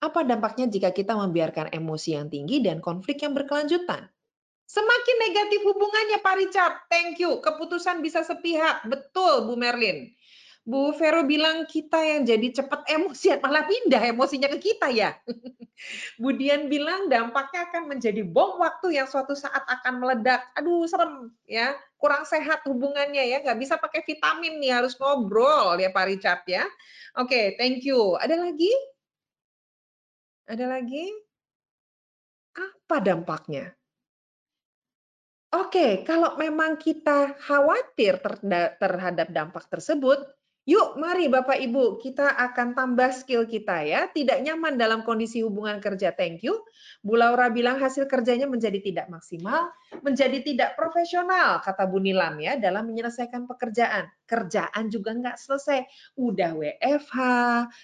Apa 0.04 0.22
dampaknya 0.22 0.68
jika 0.68 0.92
kita 0.92 1.16
membiarkan 1.16 1.72
emosi 1.72 2.14
yang 2.14 2.28
tinggi 2.28 2.60
dan 2.60 2.84
konflik 2.84 3.24
yang 3.24 3.32
berkelanjutan? 3.32 4.04
Semakin 4.68 5.16
negatif 5.24 5.64
hubungannya 5.64 6.20
Pak 6.20 6.34
Richard. 6.36 6.74
Thank 6.92 7.24
you. 7.24 7.40
Keputusan 7.40 8.04
bisa 8.04 8.20
sepihak. 8.20 8.84
Betul 8.84 9.48
Bu 9.48 9.56
Merlin. 9.56 10.12
Bu 10.68 10.92
Vero 10.92 11.24
bilang 11.24 11.64
kita 11.64 11.96
yang 11.96 12.28
jadi 12.28 12.60
cepat 12.60 12.84
emosi, 12.88 13.36
malah 13.44 13.64
pindah 13.64 14.02
emosinya 14.12 14.52
ke 14.52 14.58
kita 14.60 14.92
ya. 14.92 15.16
Bu 16.20 16.34
Dian 16.34 16.66
bilang 16.66 17.06
dampaknya 17.06 17.70
akan 17.70 17.88
menjadi 17.88 18.26
bom 18.26 18.58
waktu 18.60 18.98
yang 18.98 19.08
suatu 19.08 19.32
saat 19.32 19.64
akan 19.64 20.02
meledak. 20.02 20.44
Aduh 20.58 20.84
serem 20.84 21.32
ya, 21.48 21.72
kurang 21.96 22.28
sehat 22.28 22.66
hubungannya 22.68 23.24
ya, 23.24 23.40
nggak 23.40 23.58
bisa 23.62 23.80
pakai 23.80 24.04
vitamin 24.04 24.60
nih, 24.60 24.76
harus 24.76 24.98
ngobrol 24.98 25.78
ya 25.80 25.88
Pak 25.88 26.04
Richard 26.04 26.42
ya. 26.44 26.66
Oke, 27.16 27.32
okay, 27.32 27.44
thank 27.56 27.86
you. 27.86 28.18
Ada 28.20 28.36
lagi? 28.36 28.72
Ada 30.48 30.64
lagi? 30.68 31.04
Apa 32.58 33.00
dampaknya? 33.00 33.78
Oke, 35.48 36.04
kalau 36.04 36.36
memang 36.36 36.76
kita 36.76 37.32
khawatir 37.40 38.20
terhadap 38.76 39.32
dampak 39.32 39.64
tersebut, 39.72 40.20
Yuk, 40.68 41.00
mari 41.00 41.32
Bapak 41.32 41.56
Ibu, 41.64 41.96
kita 41.96 42.28
akan 42.28 42.76
tambah 42.76 43.08
skill 43.16 43.48
kita 43.48 43.88
ya. 43.88 44.04
Tidak 44.12 44.44
nyaman 44.44 44.76
dalam 44.76 45.00
kondisi 45.00 45.40
hubungan 45.40 45.80
kerja, 45.80 46.12
thank 46.12 46.44
you. 46.44 46.60
Bu 47.00 47.16
Laura 47.16 47.48
bilang 47.48 47.80
hasil 47.80 48.04
kerjanya 48.04 48.44
menjadi 48.44 48.76
tidak 48.84 49.08
maksimal, 49.08 49.72
menjadi 50.04 50.44
tidak 50.44 50.76
profesional, 50.76 51.64
kata 51.64 51.88
Bu 51.88 52.04
Nilam 52.04 52.36
ya, 52.36 52.60
dalam 52.60 52.84
menyelesaikan 52.84 53.48
pekerjaan. 53.48 54.12
Kerjaan 54.28 54.92
juga 54.92 55.16
nggak 55.16 55.40
selesai. 55.40 55.88
Udah 56.20 56.52
WFH, 56.52 57.16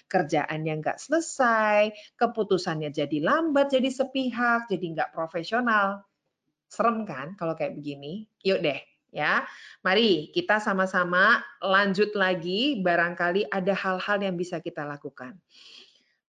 kerjaannya 0.05 0.73
nggak 0.85 1.01
selesai, 1.01 1.89
keputusannya 2.21 2.93
jadi 2.93 3.17
lambat, 3.17 3.73
jadi 3.73 3.89
sepihak, 3.89 4.69
jadi 4.69 4.85
nggak 4.93 5.09
profesional. 5.09 6.05
Serem 6.69 7.01
kan 7.09 7.33
kalau 7.33 7.57
kayak 7.57 7.73
begini? 7.73 8.29
Yuk 8.45 8.61
deh, 8.61 8.77
ya. 9.15 9.47
Mari 9.79 10.35
kita 10.35 10.59
sama-sama 10.59 11.39
lanjut 11.63 12.11
lagi 12.19 12.83
barangkali 12.83 13.47
ada 13.47 13.71
hal-hal 13.71 14.19
yang 14.19 14.35
bisa 14.35 14.59
kita 14.59 14.83
lakukan. 14.83 15.39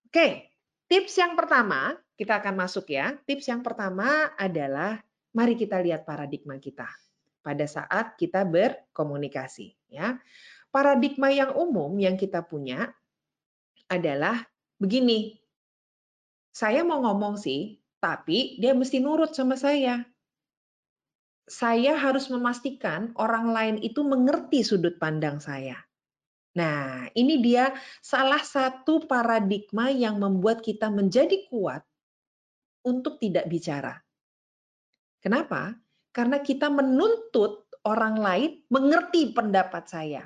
Oke, 0.07 0.55
tips 0.87 1.19
yang 1.19 1.35
pertama 1.35 1.99
kita 2.15 2.39
akan 2.39 2.55
masuk 2.55 2.87
ya. 2.95 3.19
Tips 3.27 3.51
yang 3.51 3.67
pertama 3.67 4.31
adalah 4.39 5.03
mari 5.35 5.59
kita 5.59 5.83
lihat 5.83 6.07
paradigma 6.07 6.63
kita 6.63 6.87
pada 7.43 7.67
saat 7.67 8.15
kita 8.15 8.47
berkomunikasi 8.47 9.75
ya. 9.91 10.23
Paradigma 10.71 11.35
yang 11.35 11.59
umum 11.59 11.91
yang 11.99 12.15
kita 12.15 12.47
punya 12.47 12.95
adalah 13.91 14.47
begini. 14.79 15.43
Saya 16.53 16.85
mau 16.85 17.05
ngomong 17.05 17.37
sih, 17.37 17.77
tapi 18.01 18.57
dia 18.61 18.73
mesti 18.73 18.97
nurut 19.01 19.33
sama 19.37 19.61
saya 19.61 20.05
saya 21.47 21.95
harus 21.95 22.27
memastikan 22.27 23.15
orang 23.15 23.55
lain 23.55 23.77
itu 23.79 24.03
mengerti 24.03 24.67
sudut 24.67 24.99
pandang 24.99 25.39
saya. 25.39 25.79
Nah, 26.59 27.07
ini 27.15 27.39
dia 27.39 27.71
salah 28.03 28.43
satu 28.43 29.07
paradigma 29.07 29.93
yang 29.93 30.19
membuat 30.19 30.65
kita 30.65 30.91
menjadi 30.91 31.47
kuat 31.47 31.87
untuk 32.83 33.23
tidak 33.23 33.47
bicara. 33.47 33.95
Kenapa? 35.23 35.77
Karena 36.11 36.43
kita 36.43 36.67
menuntut 36.73 37.71
orang 37.87 38.17
lain 38.19 38.51
mengerti 38.73 39.31
pendapat 39.37 39.85
saya. 39.87 40.25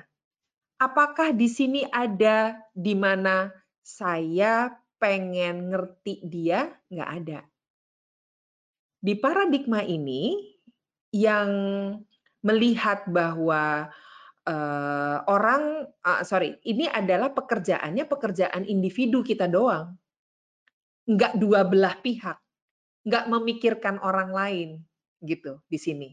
Apakah 0.81 1.35
di 1.35 1.45
sini 1.45 1.85
ada 1.85 2.57
di 2.73 2.97
mana 2.97 3.53
saya 3.83 4.73
pengen 4.97 5.69
ngerti 5.69 6.25
dia? 6.25 6.71
Nggak 6.89 7.11
ada. 7.21 7.39
Di 9.01 9.13
paradigma 9.17 9.81
ini, 9.85 10.37
yang 11.11 11.49
melihat 12.41 13.05
bahwa 13.05 13.91
uh, 14.47 15.17
orang 15.29 15.85
uh, 16.01 16.23
sorry 16.25 16.57
ini 16.65 16.89
adalah 16.89 17.35
pekerjaannya 17.35 18.07
pekerjaan 18.07 18.63
individu 18.65 19.21
kita 19.21 19.45
doang. 19.45 19.95
Nggak 21.05 21.37
dua 21.37 21.67
belah 21.67 21.99
pihak. 21.99 22.39
Nggak 23.05 23.25
memikirkan 23.29 23.99
orang 24.01 24.31
lain 24.31 24.69
gitu 25.21 25.61
di 25.69 25.77
sini 25.77 26.09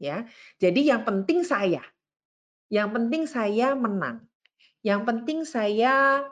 ya. 0.00 0.26
Jadi 0.58 0.88
yang 0.88 1.06
penting 1.06 1.46
saya. 1.46 1.84
Yang 2.68 2.88
penting 2.94 3.22
saya 3.24 3.72
menang. 3.78 4.26
Yang 4.84 5.00
penting 5.04 5.38
saya 5.44 6.24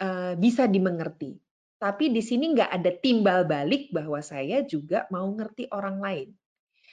uh, 0.00 0.32
bisa 0.36 0.68
dimengerti. 0.68 1.36
Tapi 1.82 2.14
di 2.14 2.22
sini 2.22 2.54
nggak 2.54 2.70
ada 2.70 2.90
timbal 2.94 3.42
balik 3.42 3.90
bahwa 3.90 4.22
saya 4.22 4.62
juga 4.62 5.10
mau 5.10 5.26
ngerti 5.34 5.66
orang 5.74 5.98
lain 5.98 6.28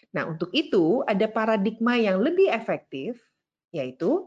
Nah, 0.10 0.26
untuk 0.26 0.50
itu 0.58 1.06
ada 1.06 1.30
paradigma 1.30 1.94
yang 1.94 2.18
lebih 2.26 2.50
efektif, 2.50 3.22
yaitu 3.70 4.26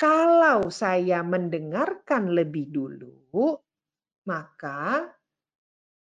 kalau 0.00 0.72
saya 0.72 1.20
mendengarkan 1.20 2.32
lebih 2.32 2.72
dulu, 2.72 3.60
maka 4.24 5.12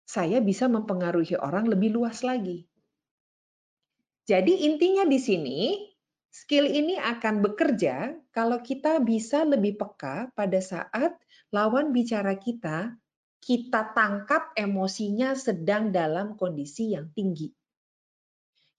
saya 0.07 0.39
bisa 0.39 0.71
mempengaruhi 0.71 1.35
orang 1.35 1.67
lebih 1.67 1.91
luas 1.91 2.23
lagi. 2.23 2.63
Jadi 4.23 4.63
intinya 4.63 5.03
di 5.03 5.19
sini, 5.19 5.59
skill 6.31 6.63
ini 6.63 6.95
akan 6.95 7.43
bekerja 7.43 8.15
kalau 8.31 8.63
kita 8.63 9.03
bisa 9.03 9.43
lebih 9.43 9.75
peka 9.75 10.31
pada 10.31 10.59
saat 10.63 11.19
lawan 11.51 11.91
bicara 11.91 12.37
kita, 12.39 12.95
kita 13.43 13.91
tangkap 13.91 14.55
emosinya 14.55 15.35
sedang 15.35 15.91
dalam 15.91 16.37
kondisi 16.39 16.93
yang 16.95 17.09
tinggi 17.11 17.58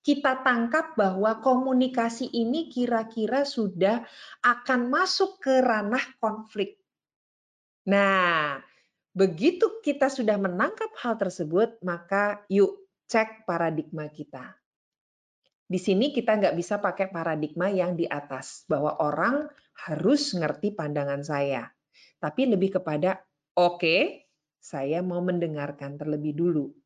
kita 0.01 0.41
tangkap 0.41 0.97
bahwa 0.97 1.45
komunikasi 1.45 2.33
ini 2.33 2.73
kira-kira 2.73 3.45
sudah 3.45 4.01
akan 4.41 4.89
masuk 4.89 5.41
ke 5.45 5.61
ranah 5.61 6.03
konflik. 6.17 6.81
Nah, 7.85 8.57
begitu 9.13 9.81
kita 9.85 10.09
sudah 10.09 10.41
menangkap 10.41 10.89
hal 11.05 11.21
tersebut, 11.21 11.77
maka 11.85 12.41
yuk 12.49 12.81
cek 13.13 13.45
paradigma 13.45 14.09
kita. 14.09 14.57
Di 15.71 15.79
sini 15.79 16.11
kita 16.11 16.35
nggak 16.35 16.57
bisa 16.57 16.83
pakai 16.83 17.13
paradigma 17.13 17.71
yang 17.71 17.95
di 17.95 18.09
atas, 18.09 18.65
bahwa 18.67 18.99
orang 19.05 19.47
harus 19.87 20.33
ngerti 20.33 20.75
pandangan 20.75 21.23
saya. 21.23 21.69
Tapi 22.19 22.49
lebih 22.49 22.81
kepada, 22.81 23.21
oke, 23.55 23.79
okay, 23.79 24.01
saya 24.61 25.01
mau 25.05 25.21
mendengarkan 25.25 25.97
terlebih 25.97 26.37
dulu 26.37 26.80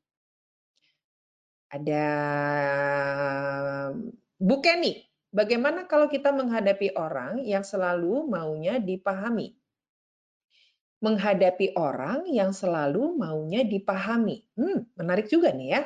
ada 1.74 2.06
Bu 4.38 4.62
Kenny, 4.62 5.02
bagaimana 5.34 5.90
kalau 5.90 6.06
kita 6.06 6.30
menghadapi 6.30 6.94
orang 6.94 7.42
yang 7.42 7.66
selalu 7.66 8.30
maunya 8.30 8.78
dipahami? 8.78 9.58
Menghadapi 11.02 11.74
orang 11.74 12.30
yang 12.30 12.54
selalu 12.54 13.18
maunya 13.18 13.66
dipahami. 13.66 14.46
Hmm, 14.54 14.86
menarik 14.94 15.26
juga 15.26 15.50
nih 15.50 15.68
ya. 15.74 15.82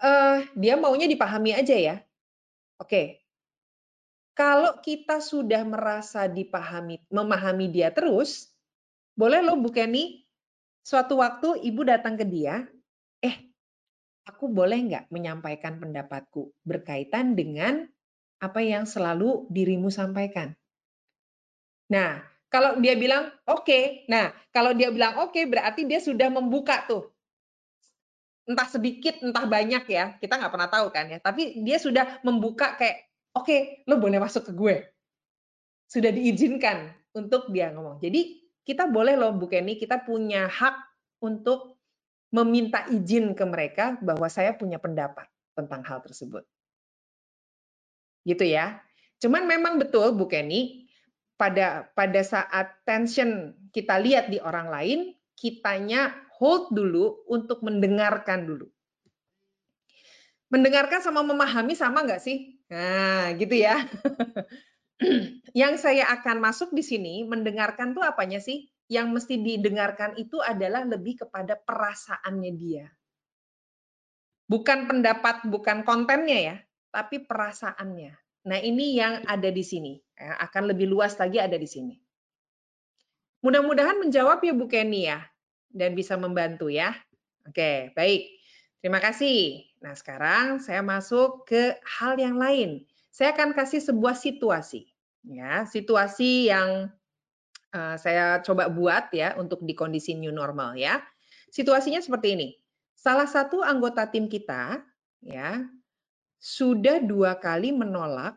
Uh, 0.00 0.42
dia 0.58 0.74
maunya 0.74 1.06
dipahami 1.06 1.54
aja 1.54 1.76
ya. 1.76 1.96
Oke. 2.82 3.22
Kalau 4.34 4.80
kita 4.80 5.20
sudah 5.20 5.62
merasa 5.68 6.24
dipahami, 6.24 6.98
memahami 7.12 7.68
dia 7.68 7.92
terus, 7.92 8.48
boleh 9.12 9.44
loh 9.44 9.60
Bu 9.60 9.68
Kenny, 9.68 10.24
suatu 10.80 11.20
waktu 11.20 11.60
ibu 11.68 11.84
datang 11.84 12.16
ke 12.16 12.24
dia, 12.24 12.64
aku 14.26 14.50
boleh 14.52 14.78
nggak 14.90 15.04
menyampaikan 15.12 15.80
pendapatku 15.80 16.52
berkaitan 16.64 17.38
dengan 17.38 17.86
apa 18.40 18.60
yang 18.64 18.88
selalu 18.88 19.48
dirimu 19.52 19.92
sampaikan. 19.92 20.56
Nah, 21.92 22.24
kalau 22.48 22.80
dia 22.80 22.96
bilang 22.96 23.28
oke, 23.44 23.66
okay. 23.66 23.84
nah 24.08 24.32
kalau 24.50 24.72
dia 24.72 24.88
bilang 24.90 25.20
oke 25.20 25.34
okay, 25.36 25.44
berarti 25.44 25.84
dia 25.84 26.00
sudah 26.00 26.32
membuka 26.32 26.84
tuh 26.88 27.10
entah 28.50 28.66
sedikit 28.66 29.22
entah 29.22 29.46
banyak 29.46 29.84
ya 29.86 30.18
kita 30.18 30.34
nggak 30.34 30.50
pernah 30.50 30.66
tahu 30.66 30.90
kan 30.90 31.06
ya 31.06 31.22
tapi 31.22 31.62
dia 31.62 31.78
sudah 31.78 32.18
membuka 32.26 32.74
kayak 32.74 33.06
oke 33.30 33.46
okay, 33.46 33.86
lo 33.86 34.02
boleh 34.02 34.18
masuk 34.18 34.50
ke 34.50 34.52
gue 34.58 34.76
sudah 35.86 36.10
diizinkan 36.10 36.90
untuk 37.14 37.46
dia 37.54 37.70
ngomong 37.70 38.02
jadi 38.02 38.42
kita 38.66 38.90
boleh 38.90 39.14
loh 39.14 39.30
Bu 39.38 39.46
Kenny 39.46 39.78
kita 39.78 40.02
punya 40.02 40.50
hak 40.50 40.74
untuk 41.22 41.78
meminta 42.30 42.86
izin 42.86 43.34
ke 43.34 43.44
mereka 43.46 43.98
bahwa 43.98 44.30
saya 44.30 44.54
punya 44.54 44.78
pendapat 44.78 45.26
tentang 45.58 45.82
hal 45.82 45.98
tersebut. 46.02 46.46
Gitu 48.22 48.46
ya. 48.46 48.78
Cuman 49.18 49.44
memang 49.44 49.76
betul 49.76 50.14
Bu 50.14 50.30
Kenny, 50.30 50.86
pada 51.34 51.90
pada 51.96 52.20
saat 52.22 52.80
tension 52.86 53.56
kita 53.74 53.98
lihat 53.98 54.30
di 54.30 54.38
orang 54.38 54.70
lain, 54.70 54.98
kitanya 55.34 56.14
hold 56.38 56.72
dulu 56.72 57.26
untuk 57.28 57.60
mendengarkan 57.60 58.46
dulu. 58.46 58.68
Mendengarkan 60.50 61.00
sama 61.00 61.22
memahami 61.22 61.74
sama 61.78 62.02
nggak 62.04 62.22
sih? 62.22 62.60
Nah, 62.70 63.34
gitu 63.34 63.54
ya. 63.54 63.86
Yang 65.60 65.74
saya 65.82 66.10
akan 66.12 66.42
masuk 66.44 66.70
di 66.76 66.84
sini, 66.84 67.24
mendengarkan 67.24 67.96
tuh 67.96 68.04
apanya 68.04 68.38
sih? 68.38 68.68
Yang 68.90 69.14
mesti 69.14 69.38
didengarkan 69.38 70.18
itu 70.18 70.42
adalah 70.42 70.82
lebih 70.82 71.22
kepada 71.22 71.54
perasaannya 71.54 72.52
dia. 72.58 72.90
Bukan 74.50 74.90
pendapat, 74.90 75.46
bukan 75.46 75.86
kontennya 75.86 76.38
ya, 76.42 76.56
tapi 76.90 77.22
perasaannya. 77.22 78.18
Nah, 78.50 78.58
ini 78.58 78.98
yang 78.98 79.22
ada 79.30 79.46
di 79.46 79.62
sini. 79.62 79.94
Ya, 80.18 80.34
akan 80.42 80.74
lebih 80.74 80.90
luas 80.90 81.14
lagi 81.22 81.38
ada 81.38 81.54
di 81.54 81.70
sini. 81.70 81.94
Mudah-mudahan 83.46 84.02
menjawab 84.02 84.42
ya 84.42 84.52
Bu 84.52 84.66
Kenny 84.66 85.06
ya, 85.06 85.22
dan 85.70 85.94
bisa 85.94 86.18
membantu 86.18 86.66
ya. 86.66 86.90
Oke, 87.46 87.94
baik. 87.94 88.42
Terima 88.82 88.98
kasih. 88.98 89.70
Nah, 89.86 89.94
sekarang 89.94 90.58
saya 90.58 90.82
masuk 90.82 91.46
ke 91.46 91.78
hal 91.86 92.18
yang 92.18 92.34
lain. 92.34 92.82
Saya 93.14 93.38
akan 93.38 93.54
kasih 93.54 93.78
sebuah 93.78 94.18
situasi. 94.18 94.90
Ya, 95.30 95.62
situasi 95.62 96.50
yang 96.50 96.90
uh, 97.74 97.96
saya 97.96 98.42
coba 98.42 98.70
buat 98.70 99.10
ya 99.14 99.34
untuk 99.38 99.62
di 99.62 99.74
kondisi 99.74 100.14
new 100.14 100.34
normal 100.34 100.78
ya. 100.78 101.02
Situasinya 101.50 101.98
seperti 101.98 102.38
ini. 102.38 102.48
Salah 102.94 103.26
satu 103.26 103.64
anggota 103.64 104.06
tim 104.06 104.28
kita 104.28 104.84
ya 105.24 105.64
sudah 106.40 107.00
dua 107.04 107.36
kali 107.36 107.72
menolak 107.72 108.36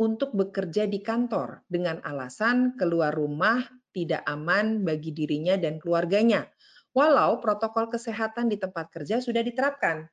untuk 0.00 0.32
bekerja 0.32 0.88
di 0.88 1.04
kantor 1.04 1.66
dengan 1.68 2.00
alasan 2.02 2.74
keluar 2.80 3.12
rumah 3.12 3.60
tidak 3.92 4.24
aman 4.24 4.86
bagi 4.86 5.12
dirinya 5.12 5.58
dan 5.60 5.76
keluarganya. 5.76 6.48
Walau 6.90 7.38
protokol 7.38 7.86
kesehatan 7.90 8.50
di 8.50 8.58
tempat 8.58 8.90
kerja 8.90 9.22
sudah 9.22 9.44
diterapkan 9.44 10.08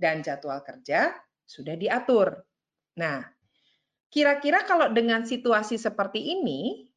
dan 0.00 0.24
jadwal 0.24 0.64
kerja 0.64 1.12
sudah 1.44 1.76
diatur. 1.76 2.40
Nah, 2.96 3.24
kira-kira 4.08 4.64
kalau 4.64 4.88
dengan 4.92 5.28
situasi 5.28 5.76
seperti 5.76 6.32
ini, 6.38 6.91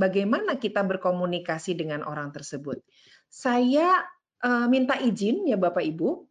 bagaimana 0.00 0.56
kita 0.56 0.80
berkomunikasi 0.80 1.76
dengan 1.76 2.00
orang 2.08 2.32
tersebut? 2.32 2.80
Saya 3.28 4.00
uh, 4.40 4.66
minta 4.72 4.96
izin 4.96 5.44
ya 5.44 5.60
Bapak 5.60 5.84
Ibu 5.84 6.24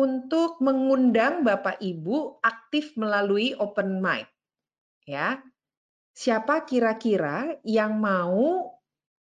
untuk 0.00 0.62
mengundang 0.64 1.44
Bapak 1.44 1.84
Ibu 1.84 2.40
aktif 2.40 2.96
melalui 2.96 3.52
open 3.60 4.00
mic. 4.00 4.24
Ya. 5.04 5.44
Siapa 6.18 6.66
kira-kira 6.66 7.62
yang 7.62 8.02
mau 8.02 8.74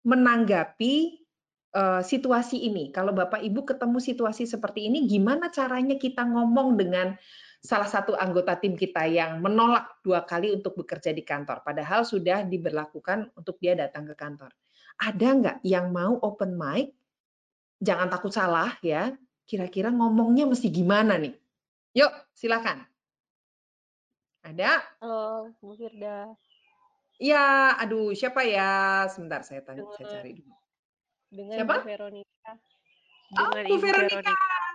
menanggapi 0.06 1.26
uh, 1.74 2.06
situasi 2.06 2.62
ini? 2.62 2.94
Kalau 2.94 3.10
Bapak 3.10 3.42
Ibu 3.42 3.66
ketemu 3.66 3.98
situasi 3.98 4.46
seperti 4.46 4.86
ini, 4.86 5.10
gimana 5.10 5.50
caranya 5.50 5.98
kita 5.98 6.22
ngomong 6.30 6.78
dengan 6.78 7.18
salah 7.66 7.90
satu 7.90 8.14
anggota 8.14 8.54
tim 8.62 8.78
kita 8.78 9.10
yang 9.10 9.42
menolak 9.42 9.98
dua 10.06 10.22
kali 10.22 10.54
untuk 10.54 10.78
bekerja 10.78 11.10
di 11.10 11.26
kantor, 11.26 11.66
padahal 11.66 12.06
sudah 12.06 12.46
diberlakukan 12.46 13.34
untuk 13.34 13.58
dia 13.58 13.74
datang 13.74 14.06
ke 14.06 14.14
kantor. 14.14 14.54
Ada 15.02 15.28
nggak 15.28 15.58
yang 15.66 15.90
mau 15.90 16.22
open 16.22 16.54
mic? 16.54 16.94
Jangan 17.82 18.08
takut 18.08 18.32
salah 18.32 18.78
ya. 18.80 19.12
Kira-kira 19.50 19.90
ngomongnya 19.90 20.46
mesti 20.46 20.70
gimana 20.70 21.18
nih? 21.18 21.34
Yuk, 21.98 22.14
silakan. 22.38 22.86
Ada? 24.46 24.82
Halo, 25.02 25.50
Bu 25.58 25.74
Firda. 25.74 26.30
Ya, 27.18 27.74
aduh, 27.82 28.14
siapa 28.14 28.46
ya? 28.46 29.06
Sebentar, 29.10 29.42
saya 29.42 29.66
tanya, 29.66 29.90
saya 29.98 30.22
cari 30.22 30.38
dulu. 30.38 30.54
Dengan 31.34 31.56
siapa? 31.62 31.76
Bu 31.82 31.88
Veronica. 31.90 32.52
Oh, 33.36 33.50
dengan 33.54 33.66
oh, 33.66 33.70
Bu 33.70 33.76
Veronica. 33.82 34.22
Veronica. 34.22 34.75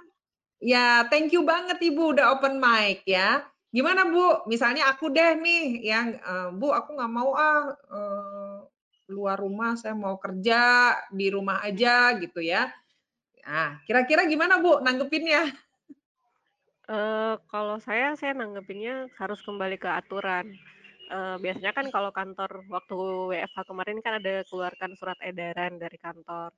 Ya, 0.60 1.08
thank 1.08 1.32
you 1.32 1.40
banget 1.40 1.80
Ibu 1.80 2.12
udah 2.16 2.36
open 2.36 2.60
mic 2.60 3.00
ya. 3.08 3.48
Gimana 3.72 4.04
Bu? 4.12 4.44
Misalnya 4.44 4.92
aku 4.92 5.08
deh 5.08 5.32
nih 5.40 5.80
yang 5.80 6.20
uh, 6.20 6.52
Bu, 6.52 6.68
aku 6.76 7.00
nggak 7.00 7.12
mau 7.12 7.32
ah 7.32 7.72
uh, 7.88 8.56
luar 9.08 9.40
rumah, 9.40 9.74
saya 9.80 9.96
mau 9.96 10.20
kerja 10.20 10.92
di 11.08 11.32
rumah 11.32 11.64
aja 11.64 12.12
gitu 12.20 12.44
ya. 12.44 12.68
Nah, 13.48 13.80
kira-kira 13.88 14.28
gimana 14.28 14.60
Bu 14.60 14.84
nanggepinnya? 14.84 15.48
Uh, 16.84 17.40
kalau 17.52 17.80
saya, 17.80 18.12
saya 18.20 18.36
nanggepinnya 18.36 19.08
harus 19.16 19.40
kembali 19.40 19.80
ke 19.80 19.88
aturan. 19.88 20.52
Uh, 21.10 21.40
biasanya 21.42 21.74
kan 21.74 21.88
kalau 21.88 22.12
kantor 22.12 22.62
waktu 22.70 22.94
WFH 23.34 23.66
kemarin 23.66 23.98
kan 24.04 24.22
ada 24.22 24.46
keluarkan 24.46 24.92
surat 24.94 25.16
edaran 25.24 25.80
dari 25.80 25.96
kantor. 25.96 26.52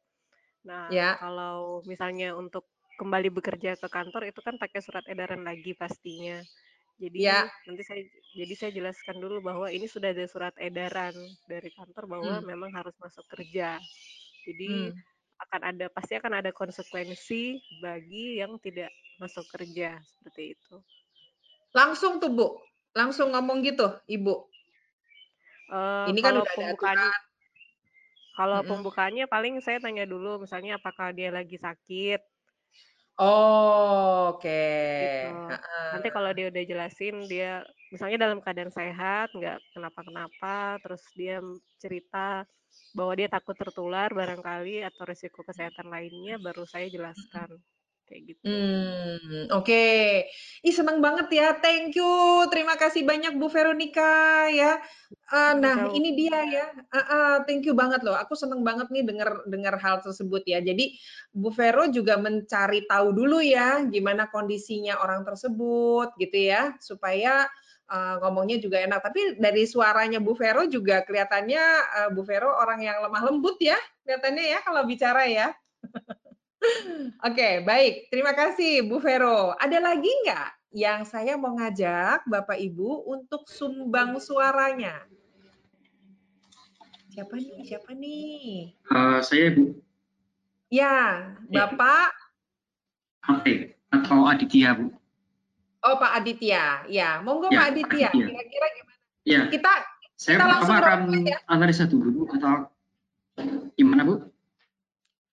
Nah, 0.66 0.90
ya. 0.90 1.16
kalau 1.22 1.86
misalnya 1.86 2.34
untuk 2.34 2.66
kembali 3.02 3.34
bekerja 3.34 3.74
ke 3.74 3.88
kantor 3.90 4.30
itu 4.30 4.38
kan 4.38 4.54
pakai 4.62 4.78
surat 4.78 5.02
edaran 5.10 5.42
lagi 5.42 5.74
pastinya. 5.74 6.38
Jadi 7.02 7.18
ya. 7.26 7.50
nanti 7.66 7.82
saya 7.82 8.06
jadi 8.38 8.54
saya 8.54 8.70
jelaskan 8.70 9.18
dulu 9.18 9.42
bahwa 9.42 9.66
ini 9.66 9.90
sudah 9.90 10.14
ada 10.14 10.22
surat 10.30 10.54
edaran 10.62 11.18
dari 11.50 11.74
kantor 11.74 12.06
bahwa 12.06 12.38
hmm. 12.38 12.46
memang 12.46 12.70
harus 12.70 12.94
masuk 13.02 13.26
kerja. 13.26 13.82
Jadi 14.46 14.94
hmm 14.94 15.12
akan 15.48 15.60
ada 15.74 15.86
pasti 15.90 16.14
akan 16.14 16.32
ada 16.38 16.50
konsekuensi 16.54 17.58
bagi 17.82 18.38
yang 18.38 18.58
tidak 18.62 18.94
masuk 19.18 19.46
kerja 19.50 19.98
seperti 19.98 20.54
itu. 20.54 20.74
Langsung 21.74 22.22
tuh 22.22 22.30
Bu, 22.30 22.46
langsung 22.94 23.32
ngomong 23.32 23.64
gitu 23.64 23.90
Ibu. 24.06 24.34
Uh, 25.72 26.06
Ini 26.12 26.20
kan 26.20 26.36
udah 26.36 26.52
pembukaannya, 26.52 27.12
kalau 28.36 28.58
mm 28.60 28.64
-hmm. 28.64 28.70
pembukaannya 28.76 29.24
paling 29.26 29.54
saya 29.64 29.80
tanya 29.80 30.04
dulu 30.04 30.44
misalnya 30.44 30.76
apakah 30.76 31.16
dia 31.16 31.32
lagi 31.32 31.56
sakit. 31.56 32.20
Oh, 33.20 34.32
oke. 34.32 34.40
Okay. 34.40 35.28
Gitu. 35.28 35.54
Nanti 35.92 36.08
kalau 36.08 36.30
dia 36.32 36.46
udah 36.48 36.62
jelasin 36.64 37.16
dia 37.28 37.60
misalnya 37.92 38.24
dalam 38.24 38.40
keadaan 38.40 38.72
sehat, 38.72 39.28
nggak 39.36 39.60
kenapa-kenapa, 39.76 40.80
terus 40.80 41.04
dia 41.12 41.44
cerita 41.76 42.48
bahwa 42.96 43.12
dia 43.12 43.28
takut 43.28 43.52
tertular 43.52 44.08
barangkali 44.08 44.80
atau 44.80 45.04
risiko 45.04 45.44
kesehatan 45.44 45.92
lainnya 45.92 46.40
baru 46.40 46.64
saya 46.64 46.88
jelaskan 46.88 47.60
kayak 48.06 48.22
gitu. 48.34 48.44
Hmm, 48.44 49.48
oke. 49.50 49.64
Okay. 49.64 50.28
Ih 50.62 50.74
senang 50.74 51.00
banget 51.00 51.28
ya. 51.32 51.56
Thank 51.58 51.96
you. 51.96 52.44
Terima 52.52 52.76
kasih 52.76 53.02
banyak 53.02 53.40
Bu 53.40 53.48
Veronica 53.48 54.46
ya. 54.52 54.78
Uh, 55.32 55.54
nah, 55.56 55.88
ini 55.96 56.12
dia 56.12 56.38
ya. 56.44 56.66
Uh, 56.92 56.98
uh, 56.98 57.34
thank 57.48 57.64
you 57.64 57.72
banget 57.72 58.04
loh. 58.04 58.14
Aku 58.18 58.36
seneng 58.36 58.60
banget 58.60 58.92
nih 58.92 59.02
dengar 59.06 59.42
dengar 59.48 59.80
hal 59.80 60.04
tersebut 60.04 60.44
ya. 60.44 60.60
Jadi 60.60 60.94
Bu 61.32 61.48
Vero 61.54 61.88
juga 61.88 62.20
mencari 62.20 62.84
tahu 62.84 63.16
dulu 63.16 63.40
ya 63.40 63.80
gimana 63.88 64.28
kondisinya 64.28 65.00
orang 65.00 65.24
tersebut 65.24 66.12
gitu 66.20 66.52
ya 66.52 66.76
supaya 66.84 67.48
uh, 67.88 68.20
ngomongnya 68.20 68.60
juga 68.60 68.80
enak. 68.84 69.00
Tapi 69.00 69.40
dari 69.40 69.64
suaranya 69.64 70.20
Bu 70.20 70.36
Vero 70.36 70.68
juga 70.68 71.00
kelihatannya 71.02 71.64
uh, 72.04 72.08
Bu 72.12 72.22
Vero 72.28 72.52
orang 72.52 72.84
yang 72.84 73.00
lemah 73.00 73.22
lembut 73.24 73.56
ya, 73.60 73.76
kelihatannya 74.04 74.44
ya 74.52 74.58
kalau 74.60 74.82
bicara 74.84 75.24
ya. 75.28 75.48
Oke, 76.62 77.34
okay, 77.34 77.52
baik. 77.66 77.94
Terima 78.08 78.32
kasih 78.34 78.86
Bu 78.86 79.02
Vero. 79.02 79.54
Ada 79.58 79.78
lagi 79.82 80.10
nggak 80.26 80.48
yang 80.72 81.04
saya 81.04 81.36
mau 81.36 81.52
ngajak 81.58 82.24
Bapak 82.24 82.56
Ibu 82.56 83.04
untuk 83.10 83.44
sumbang 83.50 84.16
suaranya? 84.22 85.04
Siapa 87.12 87.36
nih? 87.36 87.60
Siapa 87.68 87.90
nih? 87.92 88.72
Uh, 88.88 89.20
saya 89.20 89.52
Bu. 89.52 89.76
Ya, 90.72 91.28
Bapak. 91.52 92.16
Oke, 93.28 93.38
okay. 93.38 93.56
atau 93.92 94.24
Aditya 94.24 94.72
Bu. 94.72 94.88
Oh 95.82 95.98
Pak 95.98 96.22
Aditya, 96.22 96.86
ya 96.86 97.18
monggo 97.26 97.50
ya, 97.50 97.58
Pak 97.58 97.68
Aditya. 97.74 98.08
Kira-kira 98.14 98.66
gimana? 98.70 99.02
Ya. 99.26 99.40
Kita 99.50 99.72
saya 100.14 100.38
kita 100.38 100.46
langsung 100.46 100.76
akan 100.78 101.00
ya. 101.26 101.38
analisa 101.50 101.84
dulu 101.90 102.30
atau 102.38 102.70
gimana 103.74 104.06
Bu? 104.06 104.31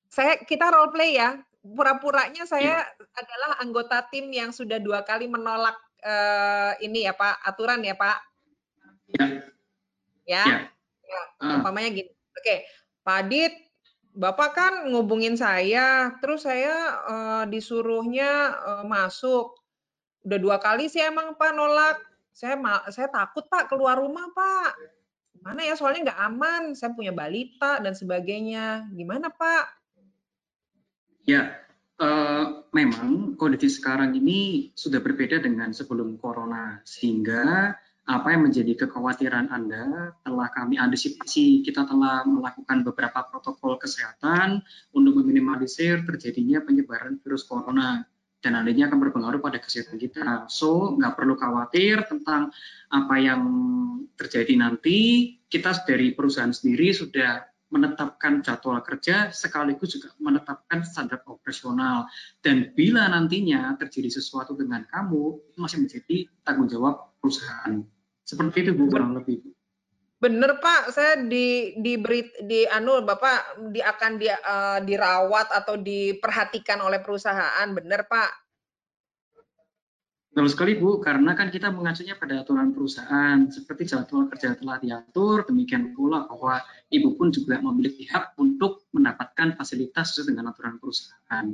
Saya 0.10 0.42
kita 0.42 0.74
role 0.74 0.92
play 0.92 1.18
ya. 1.18 1.38
Pura-puranya 1.60 2.48
saya 2.48 2.82
ya. 2.88 3.08
adalah 3.20 3.62
anggota 3.62 4.08
tim 4.10 4.32
yang 4.34 4.50
sudah 4.50 4.80
dua 4.82 5.04
kali 5.04 5.28
menolak 5.28 5.76
uh, 6.02 6.74
ini 6.80 7.06
ya 7.06 7.14
Pak 7.14 7.46
aturan 7.46 7.84
ya 7.86 7.96
Pak. 7.96 8.20
Ya. 9.16 9.26
Ya. 10.26 10.44
Ya. 10.46 10.58
ya. 11.06 11.22
Uh. 11.40 11.62
Umpamanya 11.62 11.90
gini. 11.94 12.12
Oke, 12.40 12.64
Pak 13.04 13.28
Adit, 13.28 13.54
Bapak 14.16 14.56
kan 14.56 14.74
ngubungin 14.90 15.36
saya, 15.36 16.18
terus 16.24 16.48
saya 16.48 16.76
uh, 17.06 17.44
disuruhnya 17.46 18.56
uh, 18.64 18.86
masuk 18.88 19.60
udah 20.28 20.40
dua 20.40 20.58
kali 20.60 20.92
sih 20.92 21.00
emang 21.00 21.36
Pak 21.36 21.52
nolak. 21.56 21.98
Saya 22.36 22.60
saya 22.92 23.08
takut 23.12 23.48
Pak 23.48 23.68
keluar 23.68 24.00
rumah 24.00 24.28
Pak. 24.32 24.72
Gimana 25.36 25.62
ya 25.64 25.74
soalnya 25.76 26.12
nggak 26.12 26.22
aman. 26.32 26.64
Saya 26.76 26.92
punya 26.96 27.16
balita 27.16 27.80
dan 27.80 27.96
sebagainya. 27.96 28.88
Gimana 28.92 29.32
Pak? 29.32 29.79
Ya, 31.30 31.62
uh, 32.02 32.66
memang 32.74 33.38
kondisi 33.38 33.70
sekarang 33.70 34.18
ini 34.18 34.74
sudah 34.74 34.98
berbeda 34.98 35.38
dengan 35.38 35.70
sebelum 35.78 36.18
corona 36.18 36.82
sehingga 36.82 37.70
apa 38.10 38.34
yang 38.34 38.50
menjadi 38.50 38.74
kekhawatiran 38.74 39.54
Anda 39.54 40.18
telah 40.26 40.50
kami 40.50 40.82
antisipasi. 40.82 41.62
Kita 41.62 41.86
telah 41.86 42.26
melakukan 42.26 42.82
beberapa 42.82 43.30
protokol 43.30 43.78
kesehatan 43.78 44.66
untuk 44.98 45.22
meminimalisir 45.22 46.02
terjadinya 46.02 46.66
penyebaran 46.66 47.22
virus 47.22 47.46
corona 47.46 48.02
dan 48.42 48.58
nantinya 48.58 48.90
akan 48.90 49.00
berpengaruh 49.06 49.38
pada 49.38 49.62
kesehatan 49.62 50.02
kita. 50.02 50.50
So, 50.50 50.98
nggak 50.98 51.14
perlu 51.14 51.38
khawatir 51.38 52.10
tentang 52.10 52.50
apa 52.90 53.16
yang 53.22 53.46
terjadi 54.18 54.58
nanti. 54.58 54.98
Kita 55.46 55.78
dari 55.86 56.10
perusahaan 56.18 56.50
sendiri 56.50 56.90
sudah 56.90 57.46
menetapkan 57.70 58.42
jadwal 58.42 58.82
kerja 58.82 59.30
sekaligus 59.30 59.98
juga 59.98 60.14
menetapkan 60.18 60.82
standar 60.82 61.22
operasional. 61.30 62.10
Dan 62.42 62.74
bila 62.74 63.06
nantinya 63.10 63.78
terjadi 63.78 64.10
sesuatu 64.10 64.58
dengan 64.58 64.86
kamu, 64.90 65.54
itu 65.54 65.58
masih 65.58 65.78
menjadi 65.86 66.18
tanggung 66.42 66.70
jawab 66.70 67.14
perusahaan. 67.22 67.86
Seperti 68.26 68.66
itu 68.66 68.72
Bu 68.78 68.90
kurang 68.90 69.14
lebih. 69.18 69.42
Bener 70.20 70.60
Pak, 70.60 70.92
saya 70.92 71.16
di 71.16 71.80
di 71.80 71.96
beri 71.96 72.28
di 72.44 72.68
anu 72.68 73.00
Bapak 73.08 73.72
di 73.72 73.80
akan 73.80 74.12
di, 74.20 74.28
uh, 74.28 74.84
dirawat 74.84 75.48
atau 75.56 75.80
diperhatikan 75.80 76.84
oleh 76.84 77.00
perusahaan, 77.00 77.68
bener 77.72 78.04
Pak. 78.04 78.49
Betul 80.30 80.46
sekali 80.46 80.78
Bu, 80.78 81.02
karena 81.02 81.34
kan 81.34 81.50
kita 81.50 81.74
mengacunya 81.74 82.14
pada 82.14 82.46
aturan 82.46 82.70
perusahaan, 82.70 83.50
seperti 83.50 83.90
jadwal 83.90 84.30
kerja 84.30 84.54
telah 84.54 84.78
diatur, 84.78 85.42
demikian 85.50 85.98
pula 85.98 86.30
bahwa 86.30 86.62
Ibu 86.94 87.18
pun 87.18 87.34
juga 87.34 87.58
memiliki 87.58 88.06
hak 88.06 88.38
untuk 88.38 88.86
mendapatkan 88.94 89.58
fasilitas 89.58 90.14
sesuai 90.14 90.38
dengan 90.38 90.54
aturan 90.54 90.78
perusahaan. 90.78 91.50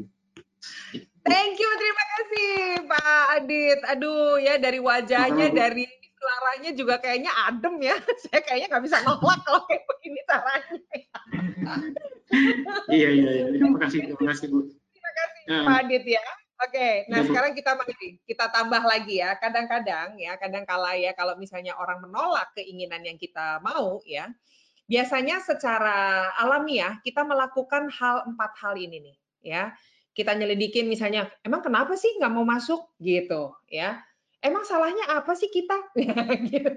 Thank 1.26 1.56
you, 1.58 1.70
terima 1.80 2.04
kasih 2.20 2.52
Pak 2.86 3.26
Adit. 3.40 3.80
Aduh 3.96 4.44
ya 4.44 4.60
dari 4.60 4.80
wajahnya, 4.84 5.56
dari 5.56 5.88
suaranya 6.20 6.72
juga 6.76 6.96
kayaknya 7.00 7.32
adem 7.48 7.76
ya. 7.80 7.96
Saya 8.28 8.44
kayaknya 8.44 8.68
nggak 8.76 8.84
bisa 8.86 8.98
nolak 9.08 9.40
kalau 9.48 9.62
kayak 9.72 9.84
begini 9.88 10.22
caranya. 10.28 10.78
iya, 12.98 13.10
iya, 13.10 13.30
iya. 13.40 13.46
Terima 13.56 13.80
kasih, 13.80 14.00
terima 14.04 14.36
kasih 14.36 14.46
Bu. 14.52 14.60
Terima 14.68 15.12
kasih 15.16 15.42
Pak 15.64 15.76
Adit 15.80 16.04
ya. 16.04 16.26
Oke, 16.56 17.04
nah 17.12 17.20
ya, 17.20 17.28
sekarang 17.28 17.52
kita 17.52 17.76
mari 17.76 18.16
kita 18.24 18.48
tambah 18.48 18.80
lagi 18.88 19.20
ya. 19.20 19.36
Kadang-kadang 19.36 20.16
ya, 20.16 20.40
kadang 20.40 20.64
kala 20.64 20.96
ya 20.96 21.12
kalau 21.12 21.36
misalnya 21.36 21.76
orang 21.76 22.00
menolak 22.00 22.56
keinginan 22.56 23.04
yang 23.04 23.20
kita 23.20 23.60
mau 23.60 24.00
ya, 24.08 24.32
biasanya 24.88 25.44
secara 25.44 26.32
alamiah 26.40 26.96
kita 27.04 27.28
melakukan 27.28 27.92
hal 27.92 28.24
empat 28.32 28.56
hal 28.56 28.80
ini 28.80 29.12
nih 29.12 29.18
ya. 29.44 29.64
Kita 30.16 30.32
nyelidikin 30.32 30.88
misalnya, 30.88 31.28
emang 31.44 31.60
kenapa 31.60 32.00
sih 32.00 32.08
nggak 32.16 32.32
mau 32.32 32.48
masuk 32.48 32.88
gitu 33.04 33.52
ya? 33.68 34.00
Emang 34.40 34.64
salahnya 34.64 35.12
apa 35.12 35.36
sih 35.36 35.52
kita? 35.52 35.76
Gitu. 36.52 36.72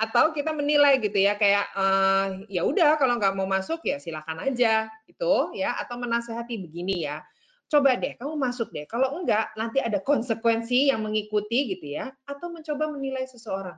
Atau 0.00 0.32
kita 0.32 0.56
menilai 0.56 1.02
gitu 1.02 1.18
ya 1.20 1.36
kayak 1.36 1.68
uh, 1.76 2.46
ya 2.48 2.62
udah 2.64 2.96
kalau 2.96 3.18
nggak 3.20 3.34
mau 3.36 3.44
masuk 3.44 3.84
ya 3.84 4.00
silakan 4.00 4.40
aja 4.40 4.88
gitu 5.04 5.52
ya. 5.52 5.76
Atau 5.76 6.00
menasehati 6.00 6.56
begini 6.64 7.04
ya 7.04 7.20
coba 7.68 8.00
deh 8.00 8.16
kamu 8.16 8.34
masuk 8.34 8.72
deh. 8.72 8.88
Kalau 8.88 9.14
enggak, 9.20 9.52
nanti 9.54 9.78
ada 9.78 10.00
konsekuensi 10.00 10.88
yang 10.88 11.04
mengikuti 11.04 11.72
gitu 11.76 11.96
ya. 11.96 12.10
Atau 12.24 12.48
mencoba 12.48 12.88
menilai 12.88 13.28
seseorang. 13.28 13.76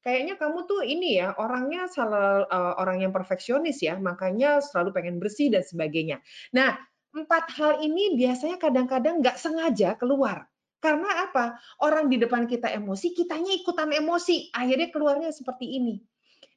Kayaknya 0.00 0.38
kamu 0.38 0.58
tuh 0.70 0.86
ini 0.86 1.18
ya, 1.18 1.34
orangnya 1.34 1.90
salah 1.90 2.46
uh, 2.46 2.74
orang 2.78 3.02
yang 3.02 3.10
perfeksionis 3.10 3.82
ya, 3.82 3.98
makanya 3.98 4.62
selalu 4.62 4.94
pengen 4.94 5.18
bersih 5.18 5.50
dan 5.50 5.66
sebagainya. 5.66 6.22
Nah, 6.54 6.78
empat 7.10 7.50
hal 7.58 7.82
ini 7.82 8.14
biasanya 8.14 8.54
kadang-kadang 8.62 9.18
nggak 9.18 9.34
sengaja 9.34 9.98
keluar. 9.98 10.46
Karena 10.78 11.26
apa? 11.26 11.58
Orang 11.82 12.06
di 12.06 12.22
depan 12.22 12.46
kita 12.46 12.70
emosi, 12.70 13.18
kitanya 13.18 13.50
ikutan 13.50 13.90
emosi. 13.90 14.54
Akhirnya 14.54 14.94
keluarnya 14.94 15.34
seperti 15.34 15.74
ini. 15.74 15.98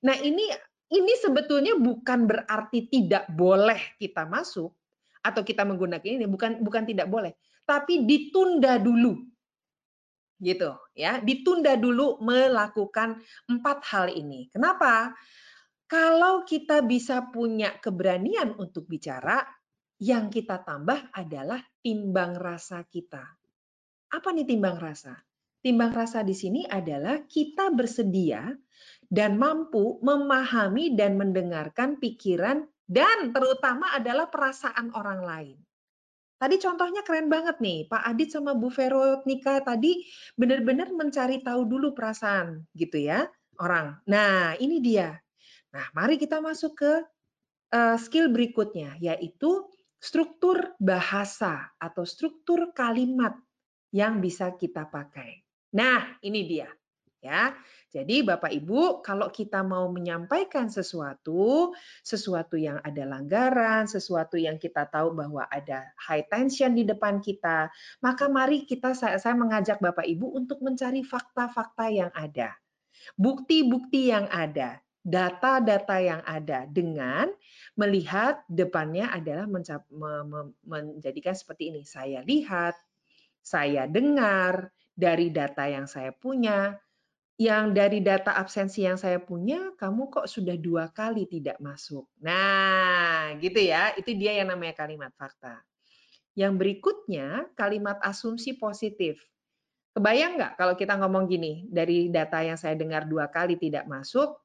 Nah, 0.05 0.13
ini 0.21 0.45
ini 0.93 1.13
sebetulnya 1.17 1.73
bukan 1.73 2.29
berarti 2.29 2.85
tidak 2.85 3.29
boleh 3.33 3.97
kita 3.97 4.29
masuk, 4.29 4.73
atau 5.29 5.45
kita 5.45 5.63
menggunakan 5.65 6.03
ini 6.03 6.25
bukan 6.25 6.61
bukan 6.61 6.83
tidak 6.89 7.07
boleh, 7.07 7.37
tapi 7.63 8.03
ditunda 8.03 8.81
dulu. 8.81 9.15
Gitu 10.39 10.71
ya, 10.95 11.19
ditunda 11.19 11.75
dulu 11.75 12.17
melakukan 12.23 13.19
empat 13.47 13.79
hal 13.91 14.07
ini. 14.11 14.47
Kenapa? 14.49 15.13
Kalau 15.89 16.45
kita 16.45 16.85
bisa 16.85 17.33
punya 17.33 17.73
keberanian 17.81 18.53
untuk 18.61 18.85
bicara, 18.85 19.41
yang 19.99 20.31
kita 20.31 20.63
tambah 20.63 21.11
adalah 21.11 21.59
timbang 21.83 22.39
rasa 22.39 22.87
kita. 22.87 23.25
Apa 24.09 24.31
nih 24.31 24.47
timbang 24.47 24.79
rasa? 24.79 25.19
Timbang 25.59 25.91
rasa 25.91 26.23
di 26.23 26.31
sini 26.31 26.63
adalah 26.63 27.27
kita 27.27 27.67
bersedia 27.75 28.47
dan 29.11 29.35
mampu 29.35 29.99
memahami 29.99 30.95
dan 30.95 31.19
mendengarkan 31.19 31.99
pikiran 31.99 32.63
dan 32.89 33.29
terutama 33.29 33.93
adalah 33.93 34.25
perasaan 34.33 34.89
orang 34.97 35.21
lain. 35.21 35.57
Tadi 36.39 36.55
contohnya 36.57 37.05
keren 37.05 37.29
banget 37.29 37.61
nih, 37.61 37.85
Pak 37.85 38.01
Adit 38.01 38.33
sama 38.33 38.57
Bu 38.57 38.73
Vero 38.73 39.21
nikah 39.29 39.61
tadi 39.61 40.07
benar-benar 40.33 40.89
mencari 40.89 41.45
tahu 41.45 41.69
dulu 41.69 41.93
perasaan 41.93 42.65
gitu 42.73 42.97
ya 42.97 43.29
orang. 43.61 43.99
Nah 44.09 44.57
ini 44.57 44.81
dia. 44.81 45.13
Nah 45.75 45.85
mari 45.93 46.17
kita 46.17 46.41
masuk 46.41 46.79
ke 46.79 46.93
uh, 47.75 47.97
skill 47.99 48.31
berikutnya 48.31 48.95
yaitu 49.03 49.67
struktur 49.99 50.73
bahasa 50.79 51.75
atau 51.75 52.07
struktur 52.07 52.71
kalimat 52.71 53.35
yang 53.91 54.23
bisa 54.23 54.55
kita 54.55 54.87
pakai. 54.87 55.43
Nah 55.75 56.17
ini 56.23 56.47
dia 56.47 56.71
ya. 57.23 57.55
Jadi 57.89 58.21
Bapak 58.21 58.53
Ibu, 58.53 59.01
kalau 59.01 59.33
kita 59.33 59.65
mau 59.65 59.89
menyampaikan 59.89 60.69
sesuatu, 60.69 61.73
sesuatu 62.05 62.53
yang 62.53 62.77
ada 62.85 63.01
langgaran, 63.01 63.89
sesuatu 63.89 64.37
yang 64.37 64.61
kita 64.61 64.85
tahu 64.85 65.17
bahwa 65.17 65.49
ada 65.49 65.89
high 65.97 66.21
tension 66.29 66.77
di 66.77 66.85
depan 66.85 67.17
kita, 67.17 67.73
maka 68.05 68.29
mari 68.29 68.69
kita 68.69 68.93
saya, 68.93 69.17
saya 69.17 69.33
mengajak 69.33 69.81
Bapak 69.81 70.05
Ibu 70.05 70.37
untuk 70.37 70.61
mencari 70.61 71.01
fakta-fakta 71.01 71.89
yang 71.89 72.13
ada. 72.13 72.53
Bukti-bukti 73.17 74.13
yang 74.13 74.29
ada, 74.29 74.77
data-data 75.01 75.97
yang 75.97 76.21
ada 76.29 76.69
dengan 76.69 77.31
melihat 77.73 78.45
depannya 78.45 79.09
adalah 79.09 79.49
menjadikan 80.61 81.33
seperti 81.33 81.73
ini. 81.73 81.81
Saya 81.89 82.21
lihat, 82.21 82.77
saya 83.41 83.89
dengar 83.89 84.69
dari 84.93 85.31
data 85.33 85.65
yang 85.65 85.87
saya 85.87 86.13
punya, 86.13 86.75
yang 87.39 87.71
dari 87.71 88.03
data 88.03 88.35
absensi 88.35 88.83
yang 88.83 88.99
saya 88.99 89.15
punya, 89.15 89.71
kamu 89.79 90.11
kok 90.11 90.27
sudah 90.27 90.59
dua 90.59 90.91
kali 90.91 91.23
tidak 91.23 91.55
masuk. 91.63 92.03
Nah, 92.19 93.31
gitu 93.39 93.63
ya. 93.63 93.95
Itu 93.95 94.11
dia 94.11 94.43
yang 94.43 94.51
namanya 94.51 94.75
kalimat 94.83 95.15
fakta. 95.15 95.63
Yang 96.35 96.53
berikutnya, 96.59 97.47
kalimat 97.55 97.95
asumsi 98.03 98.59
positif. 98.59 99.23
Kebayang 99.95 100.35
nggak 100.35 100.53
kalau 100.59 100.75
kita 100.75 100.99
ngomong 100.99 101.31
gini, 101.31 101.63
dari 101.71 102.11
data 102.11 102.43
yang 102.43 102.59
saya 102.59 102.75
dengar 102.75 103.07
dua 103.07 103.31
kali 103.31 103.55
tidak 103.55 103.87
masuk, 103.87 104.35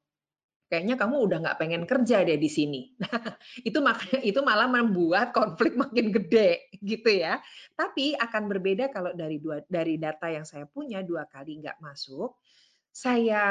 kayaknya 0.71 0.95
kamu 0.95 1.19
udah 1.19 1.37
nggak 1.43 1.59
pengen 1.59 1.83
kerja 1.83 2.23
deh 2.23 2.39
di 2.39 2.47
sini. 2.47 2.95
Itu 3.67 3.83
makanya 3.83 4.23
itu 4.23 4.39
malah 4.39 4.71
membuat 4.71 5.35
konflik 5.35 5.75
makin 5.75 6.15
gede 6.15 6.71
gitu 6.79 7.11
ya. 7.11 7.43
Tapi 7.75 8.15
akan 8.15 8.43
berbeda 8.47 8.87
kalau 8.87 9.11
dari 9.11 9.37
dua 9.43 9.61
dari 9.67 9.99
data 9.99 10.31
yang 10.31 10.47
saya 10.47 10.63
punya 10.63 11.03
dua 11.03 11.27
kali 11.27 11.59
nggak 11.59 11.77
masuk, 11.83 12.39
saya 12.95 13.43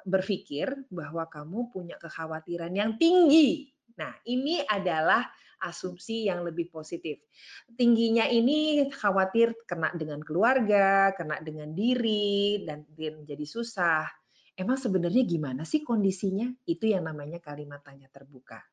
berpikir 0.00 0.88
bahwa 0.88 1.28
kamu 1.28 1.68
punya 1.68 2.00
kekhawatiran 2.00 2.72
yang 2.72 2.96
tinggi. 2.96 3.68
Nah, 4.00 4.16
ini 4.24 4.64
adalah 4.64 5.28
asumsi 5.60 6.24
yang 6.24 6.40
lebih 6.40 6.72
positif. 6.72 7.20
Tingginya 7.76 8.24
ini 8.24 8.88
khawatir 8.88 9.52
kena 9.68 9.92
dengan 9.92 10.24
keluarga, 10.24 11.12
kena 11.12 11.36
dengan 11.44 11.76
diri, 11.76 12.64
dan 12.64 12.88
jadi 13.28 13.44
susah. 13.44 14.08
Emang 14.56 14.80
sebenarnya 14.80 15.20
gimana 15.28 15.68
sih 15.68 15.84
kondisinya? 15.84 16.48
Itu 16.64 16.88
yang 16.88 17.04
namanya 17.04 17.44
kalimat 17.44 17.84
tanya 17.84 18.08
terbuka. 18.08 18.64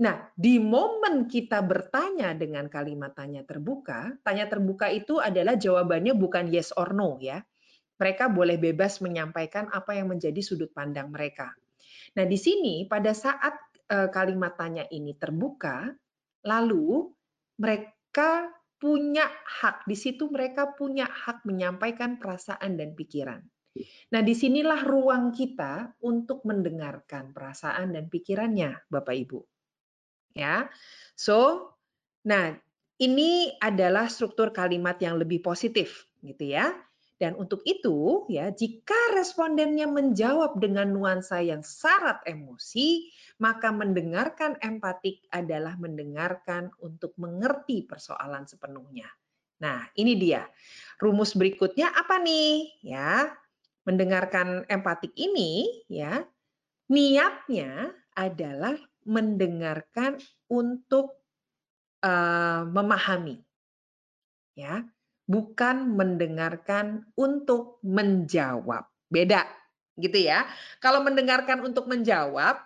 Nah, 0.00 0.32
di 0.32 0.56
momen 0.56 1.28
kita 1.28 1.60
bertanya 1.60 2.32
dengan 2.32 2.72
kalimat 2.72 3.12
tanya 3.12 3.44
terbuka, 3.44 4.16
tanya 4.24 4.48
terbuka 4.48 4.88
itu 4.88 5.20
adalah 5.20 5.60
jawabannya 5.60 6.16
bukan 6.16 6.48
yes 6.48 6.72
or 6.72 6.96
no 6.96 7.20
ya 7.20 7.44
mereka 8.00 8.32
boleh 8.32 8.56
bebas 8.56 9.04
menyampaikan 9.04 9.68
apa 9.68 9.92
yang 9.92 10.08
menjadi 10.08 10.40
sudut 10.40 10.72
pandang 10.72 11.12
mereka. 11.12 11.52
Nah, 12.16 12.24
di 12.24 12.40
sini 12.40 12.88
pada 12.88 13.12
saat 13.12 13.54
eh, 13.92 14.08
kalimat 14.08 14.56
tanya 14.56 14.88
ini 14.88 15.12
terbuka, 15.20 15.92
lalu 16.48 17.12
mereka 17.60 18.48
punya 18.80 19.28
hak. 19.28 19.84
Di 19.84 19.94
situ 19.94 20.32
mereka 20.32 20.72
punya 20.72 21.04
hak 21.04 21.44
menyampaikan 21.44 22.16
perasaan 22.16 22.80
dan 22.80 22.96
pikiran. 22.96 23.44
Nah, 24.10 24.20
di 24.24 24.34
sinilah 24.34 24.82
ruang 24.82 25.30
kita 25.30 25.94
untuk 26.02 26.42
mendengarkan 26.42 27.30
perasaan 27.30 27.94
dan 27.94 28.10
pikirannya, 28.10 28.90
Bapak 28.90 29.14
Ibu. 29.14 29.40
Ya, 30.34 30.66
so, 31.14 31.70
nah 32.22 32.54
ini 32.98 33.54
adalah 33.58 34.06
struktur 34.10 34.50
kalimat 34.54 34.98
yang 34.98 35.18
lebih 35.18 35.42
positif, 35.42 36.06
gitu 36.22 36.54
ya. 36.54 36.74
Dan 37.20 37.36
untuk 37.36 37.60
itu, 37.68 38.24
ya, 38.32 38.48
jika 38.48 38.96
respondennya 39.12 39.84
menjawab 39.84 40.56
dengan 40.56 40.88
nuansa 40.88 41.44
yang 41.44 41.60
syarat 41.60 42.24
emosi, 42.24 43.12
maka 43.44 43.68
mendengarkan 43.68 44.56
empatik 44.64 45.28
adalah 45.28 45.76
mendengarkan 45.76 46.72
untuk 46.80 47.12
mengerti 47.20 47.84
persoalan 47.84 48.48
sepenuhnya. 48.48 49.04
Nah, 49.60 49.84
ini 50.00 50.16
dia. 50.16 50.48
Rumus 50.96 51.36
berikutnya 51.36 51.92
apa 51.92 52.16
nih? 52.16 52.80
Ya, 52.88 53.36
mendengarkan 53.84 54.64
empatik 54.72 55.12
ini 55.12 55.84
ya, 55.92 56.24
niatnya 56.88 57.92
adalah 58.16 58.80
mendengarkan 59.04 60.16
untuk 60.48 61.20
uh, 62.00 62.64
memahami. 62.64 63.44
Ya, 64.56 64.88
bukan 65.30 65.94
mendengarkan 65.94 67.06
untuk 67.14 67.78
menjawab. 67.86 68.90
Beda 69.06 69.46
gitu 69.94 70.18
ya. 70.18 70.50
Kalau 70.82 71.06
mendengarkan 71.06 71.62
untuk 71.62 71.86
menjawab, 71.86 72.58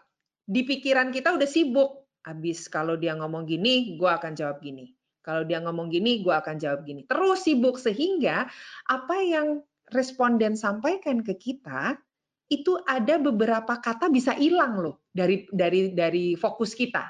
di 0.48 0.64
pikiran 0.64 1.12
kita 1.12 1.36
udah 1.36 1.48
sibuk. 1.48 2.08
Habis 2.24 2.72
kalau 2.72 2.96
dia 2.96 3.12
ngomong 3.12 3.44
gini, 3.44 4.00
gue 4.00 4.08
akan 4.08 4.32
jawab 4.32 4.64
gini. 4.64 4.96
Kalau 5.20 5.44
dia 5.44 5.60
ngomong 5.60 5.92
gini, 5.92 6.24
gue 6.24 6.32
akan 6.32 6.56
jawab 6.56 6.88
gini. 6.88 7.04
Terus 7.04 7.44
sibuk 7.44 7.76
sehingga 7.76 8.48
apa 8.88 9.16
yang 9.20 9.60
responden 9.92 10.56
sampaikan 10.56 11.20
ke 11.20 11.36
kita 11.36 12.00
itu 12.48 12.76
ada 12.84 13.20
beberapa 13.20 13.80
kata 13.80 14.08
bisa 14.12 14.36
hilang 14.36 14.80
loh 14.80 15.04
dari 15.12 15.48
dari 15.48 15.92
dari 15.96 16.36
fokus 16.36 16.76
kita 16.76 17.08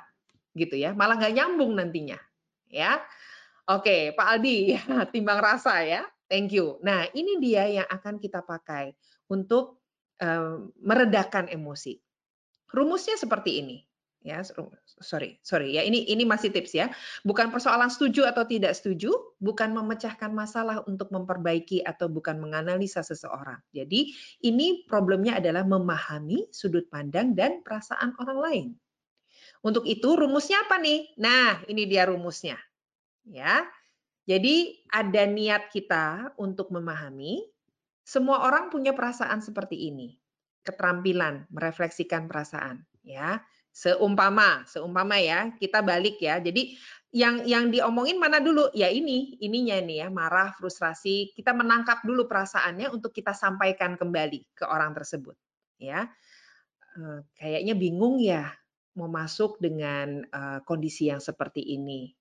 gitu 0.55 0.79
ya 0.79 0.95
malah 0.95 1.19
nggak 1.19 1.35
nyambung 1.35 1.75
nantinya 1.75 2.19
ya 2.71 3.03
oke 3.69 4.17
Pak 4.17 4.27
Aldi 4.39 4.77
timbang 5.15 5.41
rasa 5.41 5.85
ya. 5.85 6.03
Thank 6.29 6.57
you. 6.57 6.81
Nah 6.81 7.05
ini 7.13 7.37
dia 7.39 7.69
yang 7.69 7.89
akan 7.89 8.17
kita 8.17 8.41
pakai 8.41 8.97
untuk 9.29 9.85
um, 10.21 10.73
meredakan 10.81 11.53
emosi. 11.53 12.01
Rumusnya 12.73 13.15
seperti 13.15 13.63
ini 13.63 13.79
ya 14.25 14.41
sorry 15.05 15.37
sorry 15.45 15.77
ya 15.77 15.85
ini 15.85 16.09
ini 16.09 16.25
masih 16.25 16.49
tips 16.49 16.73
ya. 16.73 16.89
Bukan 17.29 17.53
persoalan 17.53 17.93
setuju 17.93 18.25
atau 18.25 18.49
tidak 18.49 18.73
setuju 18.73 19.13
bukan 19.37 19.77
memecahkan 19.77 20.33
masalah 20.33 20.81
untuk 20.89 21.13
memperbaiki 21.13 21.85
atau 21.85 22.09
bukan 22.09 22.41
menganalisa 22.41 23.05
seseorang. 23.05 23.61
Jadi 23.77 24.17
ini 24.49 24.89
problemnya 24.89 25.37
adalah 25.37 25.63
memahami 25.69 26.49
sudut 26.51 26.89
pandang 26.89 27.37
dan 27.37 27.61
perasaan 27.61 28.17
orang 28.17 28.39
lain. 28.41 28.67
Untuk 29.61 29.85
itu 29.85 30.17
rumusnya 30.17 30.65
apa 30.65 30.81
nih? 30.81 31.13
Nah 31.21 31.61
ini 31.69 31.85
dia 31.85 32.09
rumusnya 32.09 32.57
ya 33.29 33.65
jadi 34.25 34.73
ada 34.89 35.29
niat 35.29 35.69
kita 35.69 36.37
untuk 36.41 36.73
memahami 36.73 37.45
semua 38.05 38.45
orang 38.45 38.69
punya 38.69 38.93
perasaan 38.93 39.41
seperti 39.41 39.89
ini 39.93 40.17
keterampilan 40.65 41.49
merefleksikan 41.53 42.29
perasaan 42.29 42.85
ya 43.05 43.41
Seumpama, 43.75 44.63
seumpama 44.71 45.19
ya, 45.19 45.51
kita 45.59 45.83
balik 45.83 46.23
ya. 46.23 46.39
Jadi 46.39 46.79
yang 47.11 47.43
yang 47.43 47.75
diomongin 47.75 48.23
mana 48.23 48.39
dulu? 48.39 48.71
Ya 48.71 48.87
ini, 48.87 49.35
ininya 49.43 49.75
ini 49.83 49.99
ya, 49.99 50.15
marah, 50.15 50.55
frustrasi. 50.55 51.35
Kita 51.35 51.51
menangkap 51.51 52.07
dulu 52.07 52.31
perasaannya 52.31 52.95
untuk 52.95 53.11
kita 53.11 53.35
sampaikan 53.35 53.99
kembali 53.99 54.55
ke 54.55 54.63
orang 54.71 54.95
tersebut, 54.95 55.35
ya. 55.83 56.07
Eh, 56.95 57.21
kayaknya 57.35 57.75
bingung 57.75 58.23
ya 58.23 58.47
mau 58.95 59.11
masuk 59.11 59.59
dengan 59.59 60.23
uh, 60.31 60.63
kondisi 60.63 61.11
yang 61.11 61.19
seperti 61.19 61.67
ini. 61.75 62.15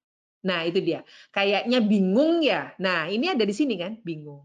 Nah, 0.43 0.67
itu 0.67 0.83
dia. 0.83 1.07
Kayaknya 1.31 1.79
bingung 1.79 2.43
ya. 2.43 2.75
Nah, 2.79 3.07
ini 3.07 3.31
ada 3.31 3.47
di 3.47 3.55
sini 3.55 3.79
kan, 3.79 3.99
bingung 4.03 4.43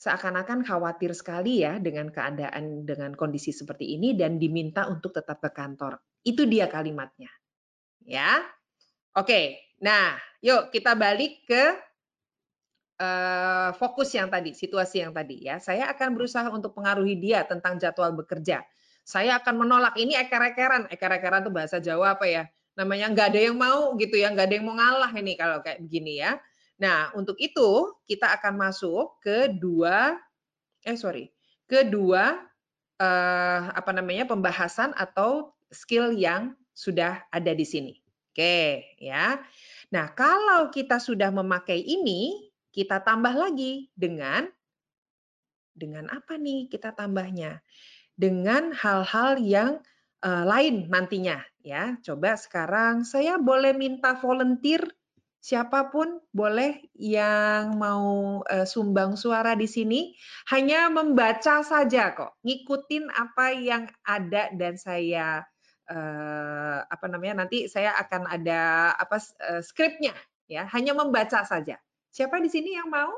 seakan-akan 0.00 0.64
khawatir 0.64 1.12
sekali 1.12 1.60
ya 1.60 1.76
dengan 1.76 2.08
keadaan 2.08 2.88
dengan 2.88 3.12
kondisi 3.12 3.52
seperti 3.52 4.00
ini 4.00 4.16
dan 4.16 4.40
diminta 4.40 4.88
untuk 4.88 5.12
tetap 5.12 5.44
ke 5.44 5.52
kantor. 5.52 6.00
Itu 6.24 6.48
dia 6.48 6.72
kalimatnya. 6.72 7.28
Ya. 8.08 8.40
Oke. 9.12 9.60
Nah, 9.84 10.16
yuk 10.40 10.72
kita 10.72 10.96
balik 10.96 11.44
ke 11.44 11.64
uh, 12.96 13.76
fokus 13.76 14.16
yang 14.16 14.32
tadi, 14.32 14.56
situasi 14.56 15.04
yang 15.04 15.12
tadi 15.12 15.44
ya. 15.44 15.60
Saya 15.60 15.92
akan 15.92 16.16
berusaha 16.16 16.48
untuk 16.48 16.72
pengaruhi 16.72 17.20
dia 17.20 17.44
tentang 17.44 17.76
jadwal 17.76 18.16
bekerja. 18.16 18.64
Saya 19.04 19.36
akan 19.36 19.68
menolak 19.68 20.00
ini 20.00 20.16
eker-ekeran. 20.16 20.88
Eker-ekeran 20.88 21.44
itu 21.44 21.52
bahasa 21.52 21.76
Jawa 21.76 22.16
apa 22.16 22.24
ya? 22.24 22.48
Namanya 22.78 23.10
nggak 23.10 23.28
ada 23.34 23.40
yang 23.50 23.56
mau 23.58 23.94
gitu 23.98 24.14
ya, 24.18 24.30
nggak 24.30 24.46
ada 24.46 24.54
yang 24.56 24.66
mau 24.66 24.76
ngalah 24.78 25.12
ini 25.16 25.32
kalau 25.34 25.58
kayak 25.64 25.82
begini 25.82 26.22
ya. 26.22 26.38
Nah, 26.80 27.12
untuk 27.12 27.36
itu 27.36 27.92
kita 28.08 28.40
akan 28.40 28.56
masuk 28.56 29.20
ke 29.20 29.52
dua 29.52 30.16
eh 30.80 30.96
sorry, 30.96 31.28
kedua 31.68 32.40
eh, 32.96 33.62
apa 33.68 33.90
namanya 33.92 34.24
pembahasan 34.24 34.96
atau 34.96 35.52
skill 35.68 36.16
yang 36.16 36.56
sudah 36.72 37.20
ada 37.28 37.52
di 37.52 37.66
sini. 37.68 37.94
Oke, 38.30 38.96
ya. 38.96 39.42
Nah, 39.90 40.06
kalau 40.14 40.70
kita 40.70 41.02
sudah 41.02 41.34
memakai 41.34 41.82
ini, 41.82 42.48
kita 42.70 43.02
tambah 43.02 43.34
lagi 43.34 43.90
dengan 43.92 44.46
dengan 45.74 46.06
apa 46.08 46.38
nih 46.38 46.70
kita 46.70 46.94
tambahnya? 46.94 47.58
Dengan 48.14 48.70
hal-hal 48.70 49.40
yang 49.42 49.82
uh, 50.24 50.44
lain 50.44 50.88
nantinya 50.88 51.40
ya. 51.60 51.96
Coba 52.00 52.36
sekarang 52.36 53.04
saya 53.08 53.36
boleh 53.36 53.76
minta 53.76 54.16
volunteer 54.16 54.84
Siapa 55.40 55.88
pun 55.88 56.20
boleh 56.36 56.84
yang 57.00 57.80
mau 57.80 58.44
uh, 58.44 58.68
sumbang 58.68 59.16
suara 59.16 59.56
di 59.56 59.64
sini, 59.64 60.12
hanya 60.52 60.92
membaca 60.92 61.64
saja 61.64 62.12
kok, 62.12 62.36
ngikutin 62.44 63.08
apa 63.08 63.56
yang 63.56 63.88
ada 64.04 64.52
dan 64.52 64.76
saya 64.76 65.40
uh, 65.88 66.84
apa 66.84 67.06
namanya 67.08 67.48
nanti 67.48 67.72
saya 67.72 67.96
akan 67.96 68.28
ada 68.28 68.92
apa 69.00 69.16
uh, 69.48 69.64
skripnya 69.64 70.12
ya, 70.44 70.68
hanya 70.76 70.92
membaca 70.92 71.40
saja. 71.48 71.80
Siapa 72.12 72.36
di 72.36 72.52
sini 72.52 72.76
yang 72.76 72.92
mau 72.92 73.08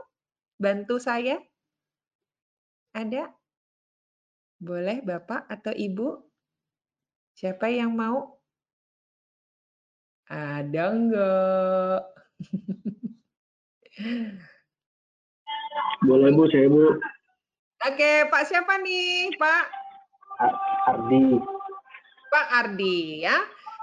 bantu 0.63 1.03
saya? 1.03 1.43
Ada? 2.95 3.35
Boleh 4.63 5.03
Bapak 5.03 5.51
atau 5.51 5.75
Ibu? 5.75 6.32
Siapa 7.37 7.67
yang 7.73 7.93
mau? 7.97 8.39
Ada 10.33 10.85
enggak? 10.93 12.01
Boleh 16.03 16.31
Bu, 16.33 16.49
saya 16.49 16.67
Bu. 16.73 16.97
Oke, 17.83 18.13
Pak 18.31 18.43
siapa 18.47 18.79
nih, 18.81 19.35
Pak? 19.37 19.65
Ardi. 20.89 21.39
Pak 22.33 22.47
Ardi 22.49 23.27
ya. 23.27 23.37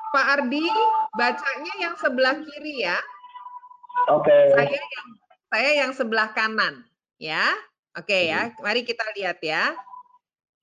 Pak 0.10 0.26
Ardi 0.42 0.66
bacanya 1.14 1.74
yang 1.78 1.96
sebelah 2.02 2.36
kiri 2.42 2.82
ya. 2.82 2.98
Oke. 4.10 4.34
Saya 4.58 4.74
yang 4.74 5.08
saya 5.50 5.72
yang 5.86 5.92
sebelah 5.94 6.34
kanan 6.34 6.82
ya. 7.22 7.54
Oke 7.94 8.26
ya. 8.26 8.50
Mari 8.66 8.82
kita 8.82 9.06
lihat 9.14 9.38
ya. 9.46 9.78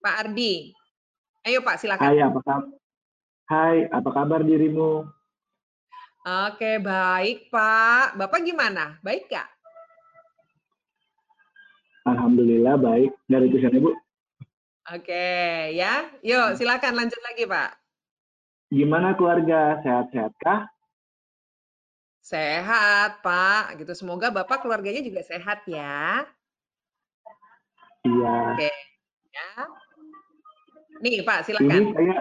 Pak 0.03 0.27
Ardi. 0.27 0.75
Ayo 1.47 1.63
Pak 1.63 1.79
silakan. 1.79 2.11
Hai, 2.11 2.19
apa 2.19 2.41
kabar? 2.43 2.67
Hai, 3.47 3.77
apa 3.95 4.11
kabar 4.11 4.41
dirimu? 4.43 5.07
Oke, 6.27 6.83
baik 6.83 7.55
Pak. 7.55 8.19
Bapak 8.19 8.43
gimana? 8.43 8.99
Baik 8.99 9.31
Kak? 9.31 9.47
Alhamdulillah 12.03 12.75
baik. 12.83 13.15
Dari 13.31 13.47
itu 13.47 13.63
sana 13.63 13.79
Bu. 13.79 13.95
Oke, 14.91 15.71
ya. 15.71 16.11
Yuk, 16.27 16.59
silakan 16.59 16.99
lanjut 16.99 17.23
lagi 17.23 17.47
Pak. 17.47 17.71
Gimana 18.75 19.15
keluarga? 19.15 19.79
Sehat-sehat 19.87 20.35
kah? 20.43 20.67
Sehat, 22.27 23.23
Pak. 23.23 23.79
Gitu. 23.79 23.95
Semoga 23.95 24.35
Bapak 24.35 24.67
keluarganya 24.67 24.99
juga 24.99 25.23
sehat 25.23 25.63
ya. 25.71 26.27
Iya. 28.03 28.35
Oke. 28.51 28.75
Ya. 29.31 29.51
Nih, 31.01 31.25
Pak, 31.25 31.45
silakan. 31.45 31.69
Ini 31.69 31.93
saya 31.93 32.19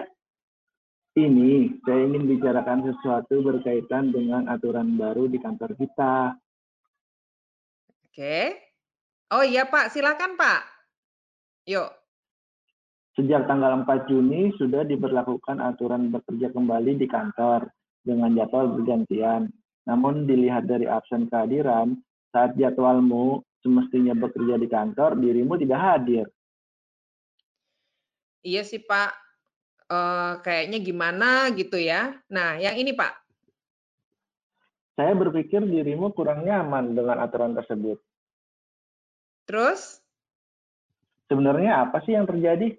ini 1.16 1.72
saya 1.88 2.00
ingin 2.04 2.28
bicarakan 2.28 2.84
sesuatu 2.84 3.40
berkaitan 3.40 4.12
dengan 4.12 4.52
aturan 4.52 5.00
baru 5.00 5.24
di 5.32 5.40
kantor 5.40 5.72
kita. 5.80 6.36
Oke. 8.04 8.36
Oh 9.32 9.40
iya 9.42 9.64
Pak, 9.64 9.96
silakan 9.96 10.36
Pak. 10.36 10.60
Yuk. 11.66 11.88
Sejak 13.16 13.48
tanggal 13.48 13.80
4 13.80 14.12
Juni 14.12 14.52
sudah 14.60 14.84
diberlakukan 14.84 15.56
aturan 15.56 16.12
bekerja 16.12 16.52
kembali 16.52 17.00
di 17.00 17.08
kantor 17.08 17.64
dengan 18.04 18.36
jadwal 18.36 18.76
bergantian. 18.76 19.48
Namun 19.88 20.28
dilihat 20.28 20.68
dari 20.68 20.84
absen 20.84 21.32
kehadiran, 21.32 21.96
saat 22.28 22.52
jadwalmu 22.60 23.40
semestinya 23.64 24.12
bekerja 24.12 24.60
di 24.60 24.68
kantor, 24.68 25.16
dirimu 25.16 25.56
tidak 25.56 25.80
hadir. 25.80 26.26
Iya 28.46 28.62
sih 28.62 28.78
Pak, 28.78 29.10
uh, 29.90 30.38
kayaknya 30.38 30.78
gimana 30.78 31.50
gitu 31.50 31.74
ya. 31.74 32.14
Nah, 32.30 32.62
yang 32.62 32.78
ini 32.78 32.94
Pak. 32.94 33.10
Saya 34.94 35.18
berpikir 35.18 35.66
dirimu 35.66 36.14
kurang 36.14 36.46
nyaman 36.46 36.94
dengan 36.94 37.18
aturan 37.26 37.58
tersebut. 37.58 37.98
Terus? 39.50 39.98
Sebenarnya 41.26 41.90
apa 41.90 41.98
sih 42.06 42.14
yang 42.14 42.24
terjadi? 42.30 42.78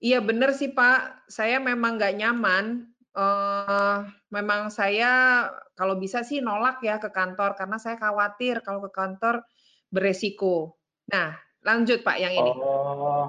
Iya 0.00 0.24
benar 0.24 0.56
sih 0.56 0.72
Pak, 0.72 1.28
saya 1.28 1.60
memang 1.60 2.00
nggak 2.00 2.16
nyaman. 2.16 2.88
Uh, 3.10 4.06
memang 4.32 4.72
saya 4.72 5.44
kalau 5.76 5.98
bisa 6.00 6.24
sih 6.24 6.40
nolak 6.40 6.80
ya 6.80 6.96
ke 6.96 7.12
kantor 7.12 7.52
karena 7.58 7.76
saya 7.76 8.00
khawatir 8.00 8.64
kalau 8.64 8.80
ke 8.80 8.90
kantor 8.96 9.44
beresiko. 9.92 10.80
Nah, 11.12 11.36
lanjut 11.60 12.00
Pak 12.00 12.16
yang 12.16 12.32
ini. 12.32 12.52
Oh, 12.56 13.28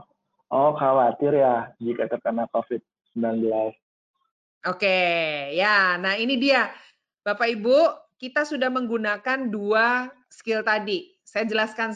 Oh, 0.51 0.75
khawatir 0.75 1.31
ya 1.39 1.71
jika 1.79 2.11
terkena 2.11 2.43
COVID. 2.51 2.83
Oke, 4.67 4.99
ya. 5.55 5.95
Nah, 5.95 6.19
ini 6.19 6.35
dia. 6.35 6.69
Bapak 7.23 7.49
Ibu, 7.55 7.77
kita 8.19 8.43
sudah 8.43 8.67
menggunakan 8.67 9.47
dua 9.47 10.11
skill 10.27 10.61
tadi. 10.61 11.15
Saya 11.23 11.47
jelaskan 11.47 11.95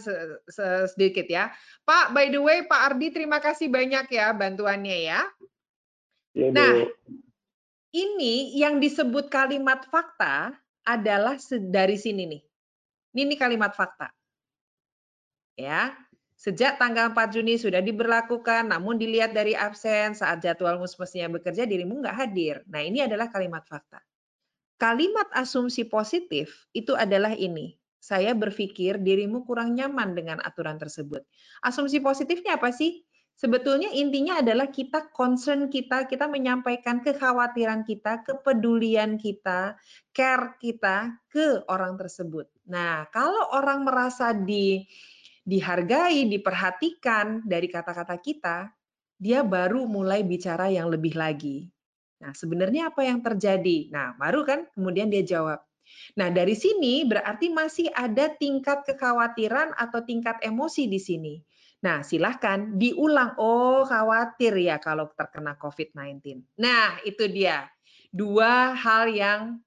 sedikit 0.87 1.27
ya. 1.27 1.51
Pak, 1.83 2.15
by 2.15 2.31
the 2.31 2.39
way, 2.39 2.63
Pak 2.63 2.95
Ardi, 2.95 3.11
terima 3.11 3.43
kasih 3.43 3.67
banyak 3.67 4.07
ya 4.07 4.31
bantuannya 4.31 4.97
ya. 5.03 5.21
ya 6.31 6.47
nah, 6.55 6.87
ini 7.91 8.55
yang 8.55 8.79
disebut 8.79 9.27
kalimat 9.27 9.83
fakta 9.91 10.55
adalah 10.87 11.35
dari 11.67 11.99
sini 11.99 12.23
nih. 12.31 12.41
Ini 13.15 13.35
kalimat 13.35 13.75
fakta. 13.75 14.11
Ya, 15.55 15.95
Sejak 16.35 16.75
tanggal 16.75 17.15
4 17.15 17.31
Juni 17.31 17.55
sudah 17.55 17.79
diberlakukan, 17.79 18.67
namun 18.67 18.99
dilihat 18.99 19.31
dari 19.31 19.55
absen 19.55 20.11
saat 20.13 20.43
jadwal 20.43 20.75
mestinya 20.77 21.31
bekerja, 21.31 21.63
dirimu 21.63 22.03
nggak 22.03 22.15
hadir. 22.15 22.61
Nah, 22.67 22.83
ini 22.83 23.01
adalah 23.07 23.31
kalimat 23.31 23.63
fakta. 23.63 24.03
Kalimat 24.75 25.31
asumsi 25.31 25.87
positif 25.87 26.67
itu 26.75 26.91
adalah 26.91 27.31
ini. 27.31 27.79
Saya 28.03 28.35
berpikir 28.35 28.99
dirimu 28.99 29.47
kurang 29.47 29.73
nyaman 29.79 30.13
dengan 30.13 30.37
aturan 30.43 30.75
tersebut. 30.75 31.23
Asumsi 31.63 32.03
positifnya 32.03 32.59
apa 32.59 32.69
sih? 32.75 33.01
Sebetulnya 33.35 33.91
intinya 33.91 34.39
adalah 34.39 34.71
kita 34.71 35.11
concern 35.11 35.67
kita, 35.67 36.07
kita 36.07 36.23
menyampaikan 36.27 37.03
kekhawatiran 37.03 37.83
kita, 37.83 38.23
kepedulian 38.23 39.19
kita, 39.19 39.75
care 40.15 40.55
kita 40.55 41.19
ke 41.27 41.67
orang 41.67 41.99
tersebut. 41.99 42.47
Nah, 42.71 43.11
kalau 43.11 43.51
orang 43.51 43.83
merasa 43.83 44.31
di 44.31 44.87
dihargai, 45.45 46.25
diperhatikan 46.25 47.45
dari 47.45 47.69
kata-kata 47.69 48.17
kita, 48.17 48.73
dia 49.15 49.45
baru 49.45 49.85
mulai 49.85 50.25
bicara 50.25 50.67
yang 50.67 50.89
lebih 50.89 51.13
lagi. 51.15 51.69
Nah, 52.19 52.33
sebenarnya 52.33 52.89
apa 52.89 53.05
yang 53.05 53.21
terjadi? 53.21 53.93
Nah, 53.93 54.17
baru 54.17 54.41
kan 54.43 54.65
kemudian 54.73 55.13
dia 55.13 55.21
jawab. 55.21 55.61
Nah, 56.17 56.33
dari 56.33 56.57
sini 56.57 57.05
berarti 57.05 57.53
masih 57.53 57.93
ada 57.93 58.33
tingkat 58.33 58.81
kekhawatiran 58.89 59.77
atau 59.77 60.01
tingkat 60.01 60.41
emosi 60.41 60.89
di 60.89 60.97
sini. 60.97 61.35
Nah, 61.85 62.01
silahkan 62.01 62.73
diulang. 62.81 63.37
Oh, 63.37 63.85
khawatir 63.85 64.57
ya 64.57 64.81
kalau 64.81 65.05
terkena 65.13 65.53
COVID-19. 65.61 66.57
Nah, 66.57 66.97
itu 67.05 67.29
dia. 67.29 67.69
Dua 68.09 68.73
hal 68.73 69.13
yang 69.13 69.61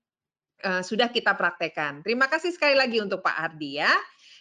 uh, 0.66 0.83
sudah 0.83 1.14
kita 1.14 1.39
praktekkan. 1.39 2.03
Terima 2.03 2.26
kasih 2.26 2.51
sekali 2.51 2.74
lagi 2.74 2.99
untuk 2.99 3.22
Pak 3.22 3.37
Ardi 3.39 3.79
ya. 3.79 3.93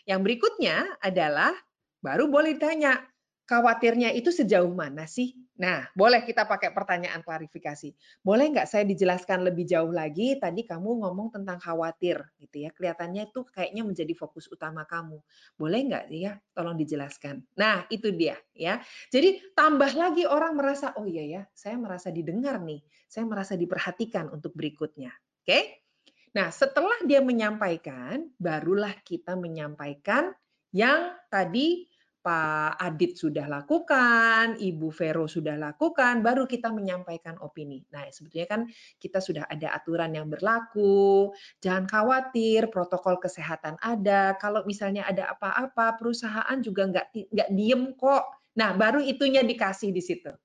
Yang 0.07 0.19
berikutnya 0.23 0.97
adalah 1.03 1.51
baru 1.99 2.31
boleh 2.31 2.55
ditanya, 2.55 3.03
khawatirnya 3.43 4.15
itu 4.15 4.31
sejauh 4.31 4.71
mana 4.71 5.03
sih? 5.03 5.35
Nah, 5.57 5.89
boleh 5.97 6.21
kita 6.21 6.45
pakai 6.45 6.69
pertanyaan 6.71 7.19
klarifikasi. 7.25 7.91
Boleh 8.21 8.53
nggak 8.53 8.69
saya 8.69 8.85
dijelaskan 8.85 9.41
lebih 9.43 9.65
jauh 9.67 9.89
lagi? 9.89 10.37
Tadi 10.37 10.63
kamu 10.63 11.01
ngomong 11.01 11.33
tentang 11.33 11.57
khawatir, 11.57 12.21
gitu 12.37 12.67
ya. 12.67 12.69
Kelihatannya 12.71 13.33
itu 13.33 13.41
kayaknya 13.49 13.81
menjadi 13.83 14.13
fokus 14.13 14.47
utama 14.47 14.85
kamu. 14.85 15.17
Boleh 15.59 15.79
nggak 15.89 16.05
ya? 16.13 16.37
Tolong 16.53 16.77
dijelaskan. 16.77 17.41
Nah, 17.57 17.89
itu 17.89 18.13
dia 18.13 18.37
ya. 18.53 18.79
Jadi 19.09 19.41
tambah 19.57 19.89
lagi 19.97 20.23
orang 20.29 20.53
merasa, 20.55 20.93
oh 20.95 21.09
iya 21.09 21.25
ya, 21.25 21.41
saya 21.57 21.75
merasa 21.81 22.13
didengar 22.13 22.61
nih. 22.61 22.79
Saya 23.09 23.25
merasa 23.25 23.57
diperhatikan 23.57 24.29
untuk 24.29 24.53
berikutnya. 24.53 25.09
Oke? 25.41 25.86
Nah, 26.35 26.51
setelah 26.51 26.99
dia 27.07 27.23
menyampaikan, 27.23 28.27
barulah 28.35 28.93
kita 29.05 29.39
menyampaikan 29.39 30.35
yang 30.75 31.15
tadi 31.31 31.87
Pak 32.27 32.75
Adit 32.83 33.15
sudah 33.15 33.47
lakukan, 33.47 34.59
Ibu 34.59 34.91
Vero 34.91 35.31
sudah 35.31 35.55
lakukan, 35.55 36.19
baru 36.19 36.43
kita 36.43 36.75
menyampaikan 36.75 37.39
opini. 37.39 37.87
Nah, 37.95 38.03
sebetulnya 38.11 38.47
kan 38.51 38.61
kita 38.99 39.23
sudah 39.23 39.47
ada 39.47 39.71
aturan 39.71 40.11
yang 40.11 40.27
berlaku, 40.27 41.31
jangan 41.63 41.87
khawatir, 41.87 42.67
protokol 42.67 43.15
kesehatan 43.23 43.79
ada. 43.79 44.35
Kalau 44.43 44.67
misalnya 44.67 45.07
ada 45.07 45.31
apa-apa, 45.31 45.95
perusahaan 45.95 46.59
juga 46.59 46.91
nggak 46.91 47.07
nggak 47.31 47.49
diem 47.55 47.95
kok. 47.95 48.27
Nah, 48.59 48.75
baru 48.75 48.99
itunya 48.99 49.47
dikasih 49.47 49.95
di 49.95 50.03
situ. 50.03 50.35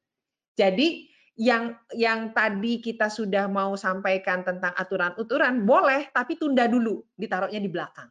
Jadi 0.54 1.11
yang 1.40 1.72
yang 1.96 2.36
tadi 2.36 2.84
kita 2.84 3.08
sudah 3.08 3.48
mau 3.48 3.72
sampaikan 3.72 4.44
tentang 4.44 4.76
aturan-aturan 4.76 5.64
boleh 5.64 6.12
tapi 6.12 6.36
tunda 6.36 6.68
dulu 6.68 7.00
ditaruhnya 7.16 7.60
di 7.60 7.70
belakang. 7.72 8.08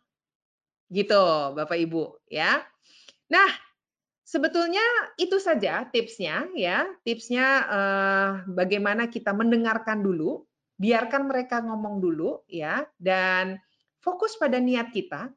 Gitu 0.89 1.23
Bapak 1.53 1.77
Ibu 1.77 2.25
ya. 2.27 2.65
Nah 3.29 3.49
sebetulnya 4.25 4.81
itu 5.21 5.37
saja 5.37 5.85
tipsnya 5.85 6.49
ya. 6.57 6.89
Tipsnya 7.05 7.45
eh, 7.69 8.29
bagaimana 8.49 9.05
kita 9.07 9.31
mendengarkan 9.37 10.01
dulu 10.01 10.43
biarkan 10.81 11.29
mereka 11.29 11.61
ngomong 11.61 12.01
dulu 12.01 12.41
ya. 12.49 12.83
Dan 12.97 13.61
fokus 14.01 14.33
pada 14.35 14.57
niat 14.57 14.89
kita. 14.89 15.29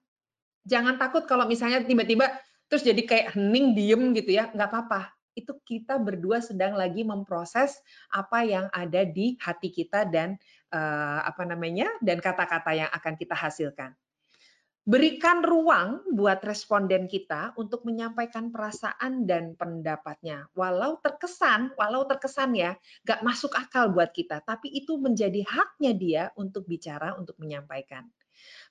Jangan 0.65 0.97
takut 0.97 1.29
kalau 1.29 1.45
misalnya 1.45 1.85
tiba-tiba 1.85 2.33
terus 2.75 2.81
jadi 2.83 3.03
kayak 3.07 3.39
hening 3.39 3.77
diem 3.77 4.03
gitu 4.17 4.35
ya 4.35 4.51
nggak 4.51 4.67
apa-apa 4.67 5.14
itu 5.35 5.53
kita 5.67 5.99
berdua 5.99 6.39
sedang 6.41 6.79
lagi 6.79 7.03
memproses 7.03 7.79
apa 8.11 8.47
yang 8.47 8.67
ada 8.71 9.03
di 9.03 9.35
hati 9.39 9.71
kita 9.71 10.07
dan 10.07 10.39
uh, 10.71 11.21
apa 11.27 11.43
namanya 11.47 11.91
dan 12.03 12.23
kata-kata 12.23 12.71
yang 12.75 12.91
akan 12.91 13.15
kita 13.19 13.35
hasilkan. 13.35 13.95
Berikan 14.85 15.41
ruang 15.41 16.05
buat 16.13 16.45
responden 16.45 17.09
kita 17.09 17.57
untuk 17.57 17.89
menyampaikan 17.89 18.53
perasaan 18.53 19.25
dan 19.25 19.57
pendapatnya. 19.57 20.45
Walau 20.53 21.01
terkesan, 21.01 21.73
walau 21.81 22.05
terkesan 22.05 22.53
ya, 22.53 22.77
gak 23.01 23.25
masuk 23.25 23.57
akal 23.57 23.97
buat 23.97 24.13
kita, 24.13 24.45
tapi 24.45 24.69
itu 24.69 25.01
menjadi 25.01 25.41
haknya 25.49 25.93
dia 25.97 26.23
untuk 26.37 26.69
bicara, 26.69 27.17
untuk 27.17 27.33
menyampaikan. 27.41 28.05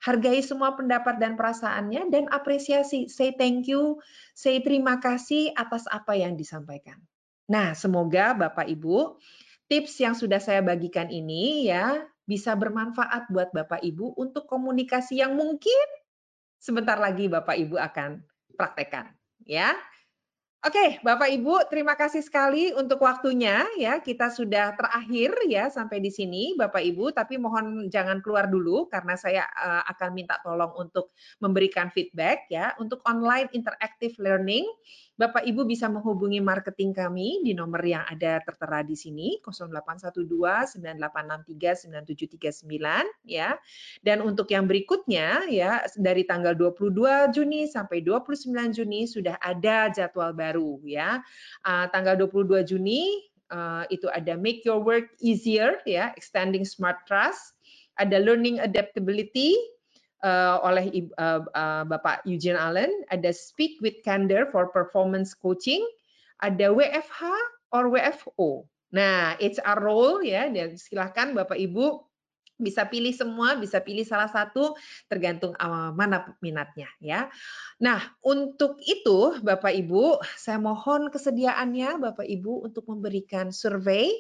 Hargai 0.04 0.44
semua 0.44 0.76
pendapat 0.76 1.18
dan 1.18 1.40
perasaannya 1.40 2.12
dan 2.12 2.26
apresiasi. 2.30 3.08
Say 3.08 3.34
thank 3.34 3.70
you, 3.72 4.00
say 4.36 4.60
terima 4.60 5.00
kasih 5.00 5.56
atas 5.56 5.88
apa 5.88 6.18
yang 6.18 6.36
disampaikan. 6.36 7.00
Nah, 7.48 7.76
semoga 7.76 8.36
Bapak 8.36 8.68
Ibu 8.68 9.20
tips 9.72 10.00
yang 10.04 10.14
sudah 10.14 10.38
saya 10.38 10.60
bagikan 10.60 11.08
ini 11.10 11.68
ya 11.72 12.04
bisa 12.24 12.56
bermanfaat 12.56 13.32
buat 13.32 13.52
Bapak 13.52 13.84
Ibu 13.84 14.16
untuk 14.16 14.48
komunikasi 14.48 15.20
yang 15.20 15.36
mungkin 15.36 15.88
sebentar 16.60 16.96
lagi 16.96 17.28
Bapak 17.28 17.56
Ibu 17.60 17.76
akan 17.76 18.24
praktekkan 18.56 19.12
ya. 19.44 19.76
Oke, 20.64 21.04
Bapak 21.04 21.28
Ibu, 21.28 21.68
terima 21.68 21.92
kasih 22.00 22.24
sekali 22.24 22.72
untuk 22.72 23.04
waktunya 23.04 23.68
ya. 23.76 24.00
Kita 24.00 24.32
sudah 24.32 24.72
terakhir 24.80 25.36
ya 25.52 25.68
sampai 25.68 26.00
di 26.00 26.08
sini 26.08 26.56
Bapak 26.56 26.80
Ibu, 26.80 27.12
tapi 27.12 27.36
mohon 27.36 27.92
jangan 27.92 28.24
keluar 28.24 28.48
dulu 28.48 28.88
karena 28.88 29.20
saya 29.20 29.44
uh, 29.44 29.84
akan 29.92 30.16
minta 30.16 30.40
tolong 30.40 30.72
untuk 30.80 31.12
memberikan 31.44 31.92
feedback 31.92 32.48
ya. 32.48 32.72
Untuk 32.80 33.04
online 33.04 33.52
interactive 33.52 34.16
learning, 34.24 34.64
Bapak 35.14 35.46
Ibu 35.46 35.70
bisa 35.70 35.86
menghubungi 35.86 36.42
marketing 36.42 36.90
kami 36.90 37.46
di 37.46 37.54
nomor 37.54 37.86
yang 37.86 38.02
ada 38.10 38.42
tertera 38.42 38.82
di 38.82 38.98
sini 38.98 39.38
0812 39.46 40.82
9863 40.82 42.66
9739 42.66 43.30
ya. 43.30 43.54
Dan 44.02 44.26
untuk 44.26 44.50
yang 44.50 44.66
berikutnya 44.66 45.46
ya 45.54 45.86
dari 46.02 46.26
tanggal 46.26 46.58
22 46.58 47.30
Juni 47.30 47.70
sampai 47.70 48.02
29 48.02 48.50
Juni 48.74 49.06
sudah 49.06 49.38
ada 49.38 49.94
jadwal 49.94 50.34
baru 50.34 50.82
ya. 50.82 51.22
Uh, 51.62 51.86
tanggal 51.94 52.18
22 52.18 52.74
Juni 52.74 53.30
uh, 53.54 53.86
itu 53.94 54.10
ada 54.10 54.34
make 54.34 54.66
your 54.66 54.82
work 54.82 55.14
easier 55.22 55.78
ya, 55.86 56.10
extending 56.18 56.66
smart 56.66 57.06
trust, 57.06 57.54
ada 58.02 58.18
learning 58.18 58.58
adaptability 58.58 59.54
uh, 60.24 60.64
oleh 60.64 61.12
uh, 61.20 61.44
uh, 61.52 61.84
Bapak 61.86 62.24
Eugene 62.24 62.58
Allen, 62.58 63.04
ada 63.12 63.30
Speak 63.36 63.78
with 63.84 64.00
Candor 64.02 64.50
for 64.50 64.72
Performance 64.72 65.36
Coaching, 65.36 65.84
ada 66.40 66.72
WFH 66.72 67.22
or 67.76 67.92
WFO. 67.92 68.66
Nah, 68.96 69.36
it's 69.38 69.60
a 69.62 69.76
role 69.78 70.24
ya, 70.24 70.48
dan 70.50 70.80
silahkan 70.80 71.36
Bapak 71.36 71.60
Ibu 71.60 72.08
bisa 72.62 72.86
pilih 72.86 73.12
semua, 73.12 73.58
bisa 73.58 73.82
pilih 73.82 74.06
salah 74.06 74.30
satu 74.30 74.78
tergantung 75.10 75.58
mana 75.98 76.38
minatnya 76.40 76.88
ya. 77.02 77.28
Nah, 77.82 78.00
untuk 78.22 78.78
itu 78.86 79.42
Bapak 79.42 79.74
Ibu, 79.74 80.22
saya 80.38 80.62
mohon 80.62 81.10
kesediaannya 81.10 82.00
Bapak 82.00 82.24
Ibu 82.30 82.70
untuk 82.70 82.86
memberikan 82.88 83.50
survei. 83.50 84.14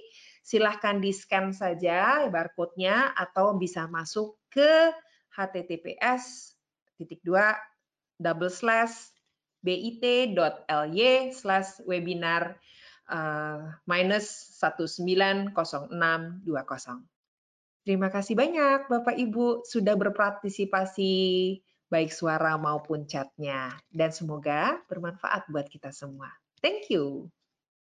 Silahkan 0.43 0.99
di-scan 0.99 1.55
saja 1.55 2.27
barcode-nya 2.27 3.15
atau 3.15 3.55
bisa 3.55 3.87
masuk 3.87 4.35
ke 4.51 4.91
https 5.33 6.53
titik 6.95 7.19
dua 7.25 7.57
double 8.21 8.53
slash 8.53 9.11
bit.ly 9.63 11.31
slash 11.33 11.79
webinar 11.87 12.59
uh, 13.09 13.73
minus 13.87 14.59
190620. 14.59 15.55
Terima 17.83 18.07
kasih 18.07 18.35
banyak 18.39 18.87
Bapak 18.87 19.15
Ibu 19.19 19.67
sudah 19.67 19.95
berpartisipasi 19.99 21.13
baik 21.91 22.09
suara 22.15 22.55
maupun 22.55 23.05
chatnya 23.05 23.75
dan 23.91 24.09
semoga 24.15 24.79
bermanfaat 24.87 25.51
buat 25.51 25.67
kita 25.67 25.91
semua. 25.91 26.31
Thank 26.63 26.87
you. 26.89 27.27